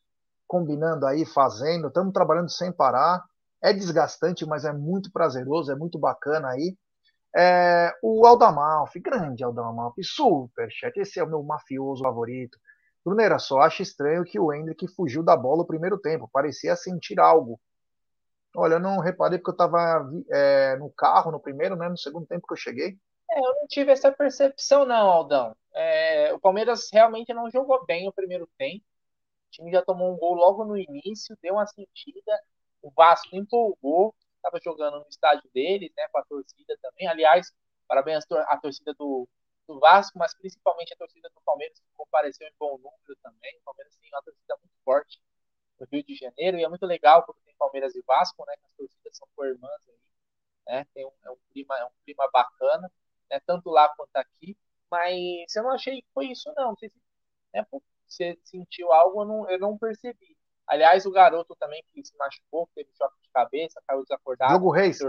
[0.47, 3.23] combinando aí, fazendo, estamos trabalhando sem parar.
[3.63, 6.75] É desgastante, mas é muito prazeroso, é muito bacana aí.
[7.33, 12.57] É, o Aldamalfi, grande Aldamalfi, super chat, esse é o meu mafioso favorito.
[13.05, 17.19] Brunera, só acho estranho que o Hendrick fugiu da bola o primeiro tempo, parecia sentir
[17.19, 17.59] algo.
[18.55, 21.87] Olha, eu não reparei porque eu estava é, no carro no primeiro, né?
[21.87, 22.97] No segundo tempo que eu cheguei.
[23.29, 25.55] É, eu não tive essa percepção, não, Aldão.
[25.73, 28.83] É, o Palmeiras realmente não jogou bem o primeiro tempo.
[29.47, 32.41] O time já tomou um gol logo no início, deu uma sentida.
[32.81, 37.07] O Vasco empolgou, estava jogando no estádio deles, né, com a torcida também.
[37.07, 37.51] Aliás,
[37.87, 39.27] parabéns à torcida do,
[39.67, 43.57] do Vasco, mas principalmente a torcida do Palmeiras, que compareceu em bom número também.
[43.59, 45.21] O Palmeiras tem uma torcida muito forte
[45.81, 48.65] no Rio de Janeiro, e é muito legal porque tem Palmeiras e Vasco, né, que
[48.65, 49.99] as torcidas são co-irmãs aí,
[50.67, 52.91] né, tem um, é um, clima, é um clima bacana
[53.31, 54.57] né, tanto lá quanto aqui,
[54.89, 56.75] mas eu não achei que foi isso não.
[56.75, 56.91] Você,
[57.53, 57.65] né,
[58.07, 60.37] você sentiu algo, eu não, eu não percebi.
[60.67, 64.53] Aliás, o garoto também que se machucou, teve choque de cabeça, caiu desacordado.
[64.53, 64.99] Jogo Reis.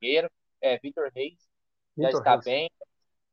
[0.00, 0.30] Vitor,
[0.60, 1.48] é, Vitor Reis.
[1.96, 2.44] já está Reis.
[2.44, 2.70] bem,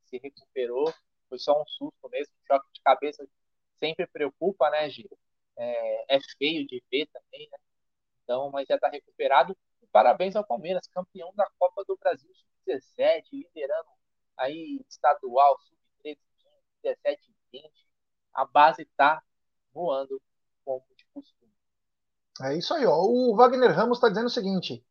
[0.06, 0.92] se recuperou.
[1.28, 2.32] Foi só um susto mesmo.
[2.46, 3.28] Choque de cabeça
[3.78, 5.16] sempre preocupa, né, Giro?
[5.56, 7.58] É, é feio de ver também, né?
[8.24, 9.56] Então, mas já está recuperado.
[9.92, 13.88] Parabéns ao Palmeiras, campeão da Copa do Brasil Sub-17, liderando
[14.36, 16.16] aí estadual, sub-13,
[16.82, 17.70] 17, 20,
[18.32, 19.22] a base está
[19.72, 20.20] voando
[20.64, 21.52] como de costume.
[22.42, 23.02] É isso aí, ó.
[23.02, 24.84] O Wagner Ramos está dizendo o seguinte: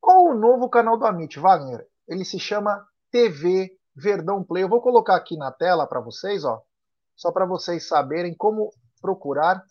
[0.00, 1.88] qual o novo canal do Amit, Wagner?
[2.06, 4.64] Ele se chama TV Verdão Play.
[4.64, 6.62] Eu vou colocar aqui na tela para vocês, ó,
[7.16, 8.70] só para vocês saberem como
[9.02, 9.62] procurar.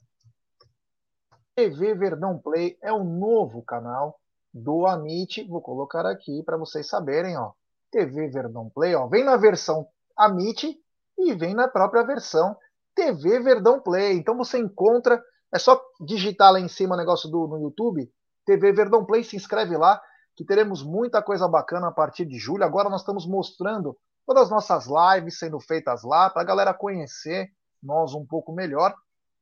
[1.56, 4.20] TV Verdão Play é o novo canal
[4.54, 5.48] do Amit.
[5.48, 7.54] Vou colocar aqui para vocês saberem, ó.
[7.92, 9.88] TV Verdão Play, ó, vem na versão
[10.18, 10.78] Amit
[11.18, 12.56] e vem na própria versão
[12.96, 14.18] TV Verdão Play.
[14.18, 15.22] Então você encontra,
[15.54, 18.10] é só digitar lá em cima o negócio do no YouTube,
[18.46, 20.02] TV Verdão Play, se inscreve lá,
[20.36, 22.64] que teremos muita coisa bacana a partir de julho.
[22.64, 27.50] Agora nós estamos mostrando todas as nossas lives sendo feitas lá para a galera conhecer
[27.84, 28.96] nós um pouco melhor.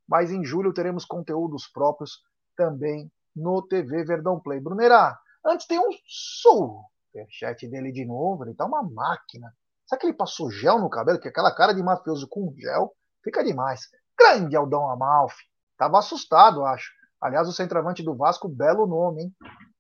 [0.10, 2.24] Mas em julho teremos conteúdos próprios
[2.58, 4.60] também no TV Verdão Play.
[4.60, 5.16] Brunera,
[5.46, 9.54] antes tem um superchat dele de novo, ele tá uma máquina.
[9.86, 11.20] Será que ele passou gel no cabelo?
[11.20, 12.92] Que aquela cara de mafioso com gel
[13.24, 13.82] fica demais.
[14.18, 15.44] Grande Aldão Amalfi.
[15.78, 16.92] Tava assustado, acho.
[17.22, 19.36] Aliás, o centroavante do Vasco, belo nome, hein?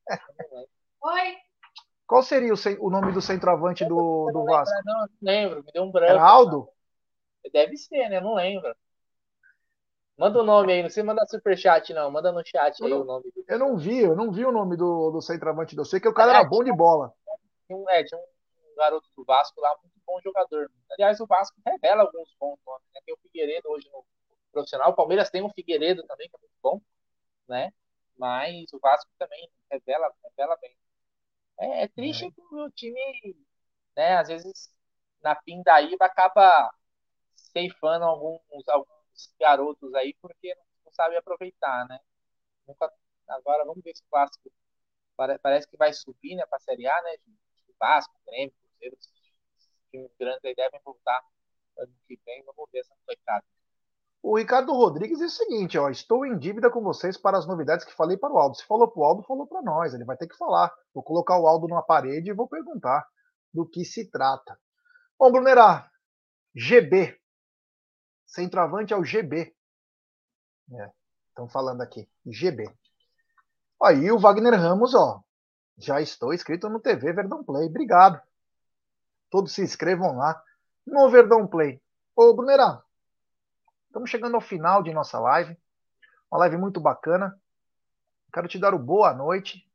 [1.01, 1.38] Oi.
[2.06, 4.76] Qual seria o, o nome do centroavante do, do Vasco?
[4.85, 6.11] Não, lembro, me deu um branco.
[6.11, 6.68] Era Aldo?
[7.51, 8.19] Deve ser, né?
[8.19, 8.76] Não lembro.
[10.19, 12.11] Manda o nome aí, não sei mandar superchat, não.
[12.11, 13.31] Manda no chat aí não, o nome.
[13.47, 15.77] Eu não vi, eu não vi o nome do, do centroavante.
[15.77, 17.13] Eu sei que o cara é, era bom de bola.
[17.65, 20.69] Tinha um, é, tinha um garoto do Vasco lá, muito bom jogador.
[20.91, 22.85] Aliás, o Vasco revela alguns bons nomes.
[22.93, 22.99] Né?
[23.05, 24.03] Tem o Figueiredo hoje no
[24.51, 24.91] profissional.
[24.91, 26.81] O Palmeiras tem um Figueiredo também, que é muito bom,
[27.47, 27.71] né?
[28.17, 30.75] Mas o Vasco também revela, revela bem.
[31.61, 32.31] É, é triste é.
[32.31, 33.37] que o time,
[33.95, 34.69] né, às vezes,
[35.23, 36.69] na pindaíba, acaba
[37.37, 38.98] ceifando alguns, alguns
[39.39, 40.55] garotos aí porque
[40.85, 41.99] não sabe aproveitar, né?
[42.67, 42.91] Nunca,
[43.27, 44.51] agora vamos ver esse clássico.
[45.15, 47.17] Parece que vai subir, né, para a Série A, né?
[47.17, 49.09] De Vasco, Grêmio, Cruzeiro, os
[49.91, 51.21] times grandes aí devem voltar
[51.77, 52.43] ano que vem.
[52.43, 53.43] Vamos ver essa molecada.
[54.21, 57.85] O Ricardo Rodrigues diz o seguinte, ó, estou em dívida com vocês para as novidades
[57.85, 58.57] que falei para o Aldo.
[58.57, 59.93] Se falou para o Aldo, falou para nós.
[59.93, 60.73] Ele vai ter que falar.
[60.93, 63.07] Vou colocar o Aldo na parede e vou perguntar
[63.53, 64.59] do que se trata.
[65.17, 65.89] Bom, Brunerá,
[66.53, 67.18] GB.
[68.30, 69.53] Centroavante é o GB.
[70.72, 70.91] É,
[71.30, 72.07] estão falando aqui.
[72.26, 72.72] GB.
[73.84, 75.22] Aí o Wagner Ramos, ó.
[75.77, 77.68] Já estou inscrito no TV Verdão Play.
[77.68, 78.22] Obrigado.
[79.30, 80.41] Todos se inscrevam lá
[80.85, 81.81] no Verdão Play.
[82.15, 82.84] Ô, Brunerá,
[83.89, 85.57] Estamos chegando ao final de nossa live.
[86.31, 87.35] Uma live muito bacana.
[88.31, 89.68] Quero te dar o boa noite.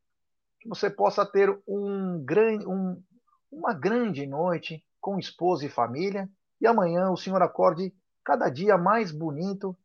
[0.61, 3.03] Que você possa ter um grande, um,
[3.51, 6.29] uma grande noite com esposa e família.
[6.61, 7.93] E amanhã o senhor acorde
[8.25, 9.77] cada dia mais bonito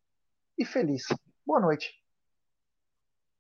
[0.59, 1.05] e feliz.
[1.45, 1.95] Boa noite.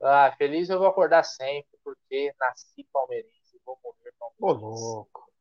[0.02, 4.64] Ah, feliz eu vou acordar sempre, porque nasci palmeirense e vou morrer palmeirense.
[4.64, 5.32] Ô, louco.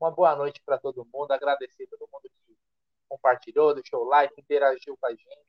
[0.00, 1.30] Uma boa noite para todo mundo.
[1.30, 2.56] Agradecer a todo mundo que
[3.08, 5.46] compartilhou, deixou o like, interagiu com a gente.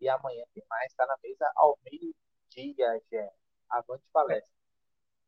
[0.00, 3.32] E amanhã tem mais, tá na mesa ao meio-dia, Gé.
[3.70, 4.52] Avante palestra.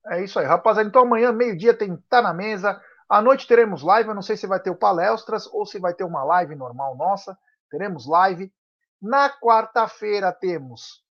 [0.06, 0.88] É isso aí, rapaziada.
[0.88, 2.82] Então amanhã, meio-dia, tem Tá na Mesa.
[3.14, 4.08] À noite teremos live.
[4.08, 6.96] Eu não sei se vai ter o palestras ou se vai ter uma live normal
[6.96, 7.38] nossa.
[7.70, 8.52] Teremos live.
[9.00, 11.04] Na quarta-feira temos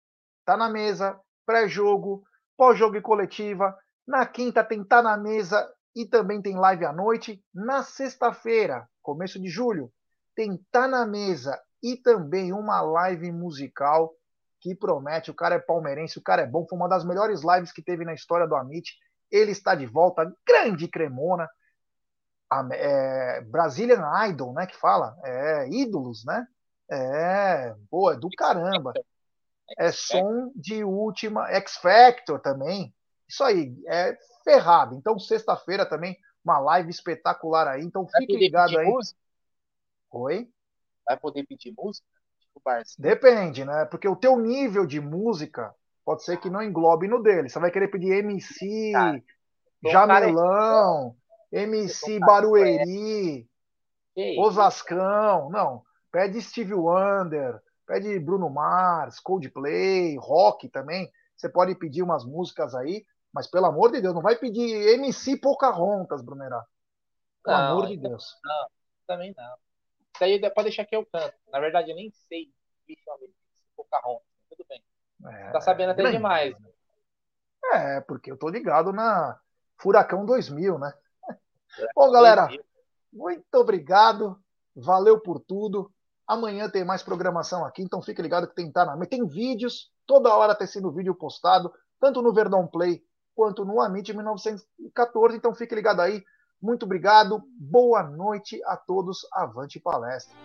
[0.46, 2.24] Tá na Mesa, pré-jogo,
[2.56, 3.76] pós-jogo e coletiva.
[4.06, 7.44] Na quinta tem Tá na Mesa e também tem live à noite.
[7.54, 9.92] Na sexta-feira, começo de julho,
[10.34, 14.10] tem Tá na Mesa e também uma live musical
[14.58, 15.30] que promete.
[15.30, 16.66] O cara é palmeirense, o cara é bom.
[16.66, 18.90] Foi uma das melhores lives que teve na história do Amit.
[19.30, 21.46] Ele está de volta, grande Cremona.
[22.72, 24.66] É, Brazilian Idol, né?
[24.66, 25.16] Que fala.
[25.22, 26.46] É, ídolos, né?
[26.90, 28.92] É, boa, é do caramba.
[29.78, 31.48] É som de última.
[31.50, 32.92] X Factor também.
[33.28, 34.96] Isso aí, é ferrado.
[34.96, 37.82] Então, sexta-feira também, uma live espetacular aí.
[37.82, 38.86] Então, fique ligado aí.
[38.86, 39.18] Música?
[40.10, 40.48] Oi?
[41.06, 42.06] Vai poder pedir música?
[42.40, 42.60] Tipo
[42.98, 43.84] Depende, né?
[43.84, 45.72] Porque o teu nível de música
[46.04, 47.48] pode ser que não englobe no dele.
[47.48, 49.22] Você vai querer pedir MC, Cara,
[49.84, 51.16] Jamelão,
[51.52, 53.48] MC Barueri,
[54.38, 55.50] Osascão.
[55.50, 61.10] Não, pede Steve Wonder, pede Bruno Mars, Coldplay, rock também.
[61.36, 65.38] Você pode pedir umas músicas aí, mas pelo amor de Deus, não vai pedir MC
[65.38, 66.64] Pocahontas, Brunerá.
[67.42, 68.36] Pelo não, amor de Deus.
[68.44, 68.68] Não,
[69.06, 69.54] também não.
[70.14, 71.34] Isso aí pode deixar que eu canto.
[71.50, 72.52] Na verdade, eu nem sei
[72.86, 73.34] visualmente
[73.74, 74.26] Pocahontas.
[74.50, 74.82] Tudo bem.
[75.26, 76.58] É, tá sabendo até demais.
[76.60, 76.70] Né?
[77.72, 79.38] É, porque eu tô ligado na
[79.78, 80.92] Furacão 2000, né?
[81.94, 82.48] Bom, galera,
[83.12, 84.38] muito obrigado.
[84.74, 85.90] Valeu por tudo.
[86.26, 90.32] Amanhã tem mais programação aqui, então fique ligado que tem tá na tem vídeos, toda
[90.32, 93.02] hora tem sido vídeo postado, tanto no Verdão Play
[93.34, 96.22] quanto no Amit 1914, então fique ligado aí.
[96.62, 100.36] Muito obrigado, boa noite a todos, avante palestra.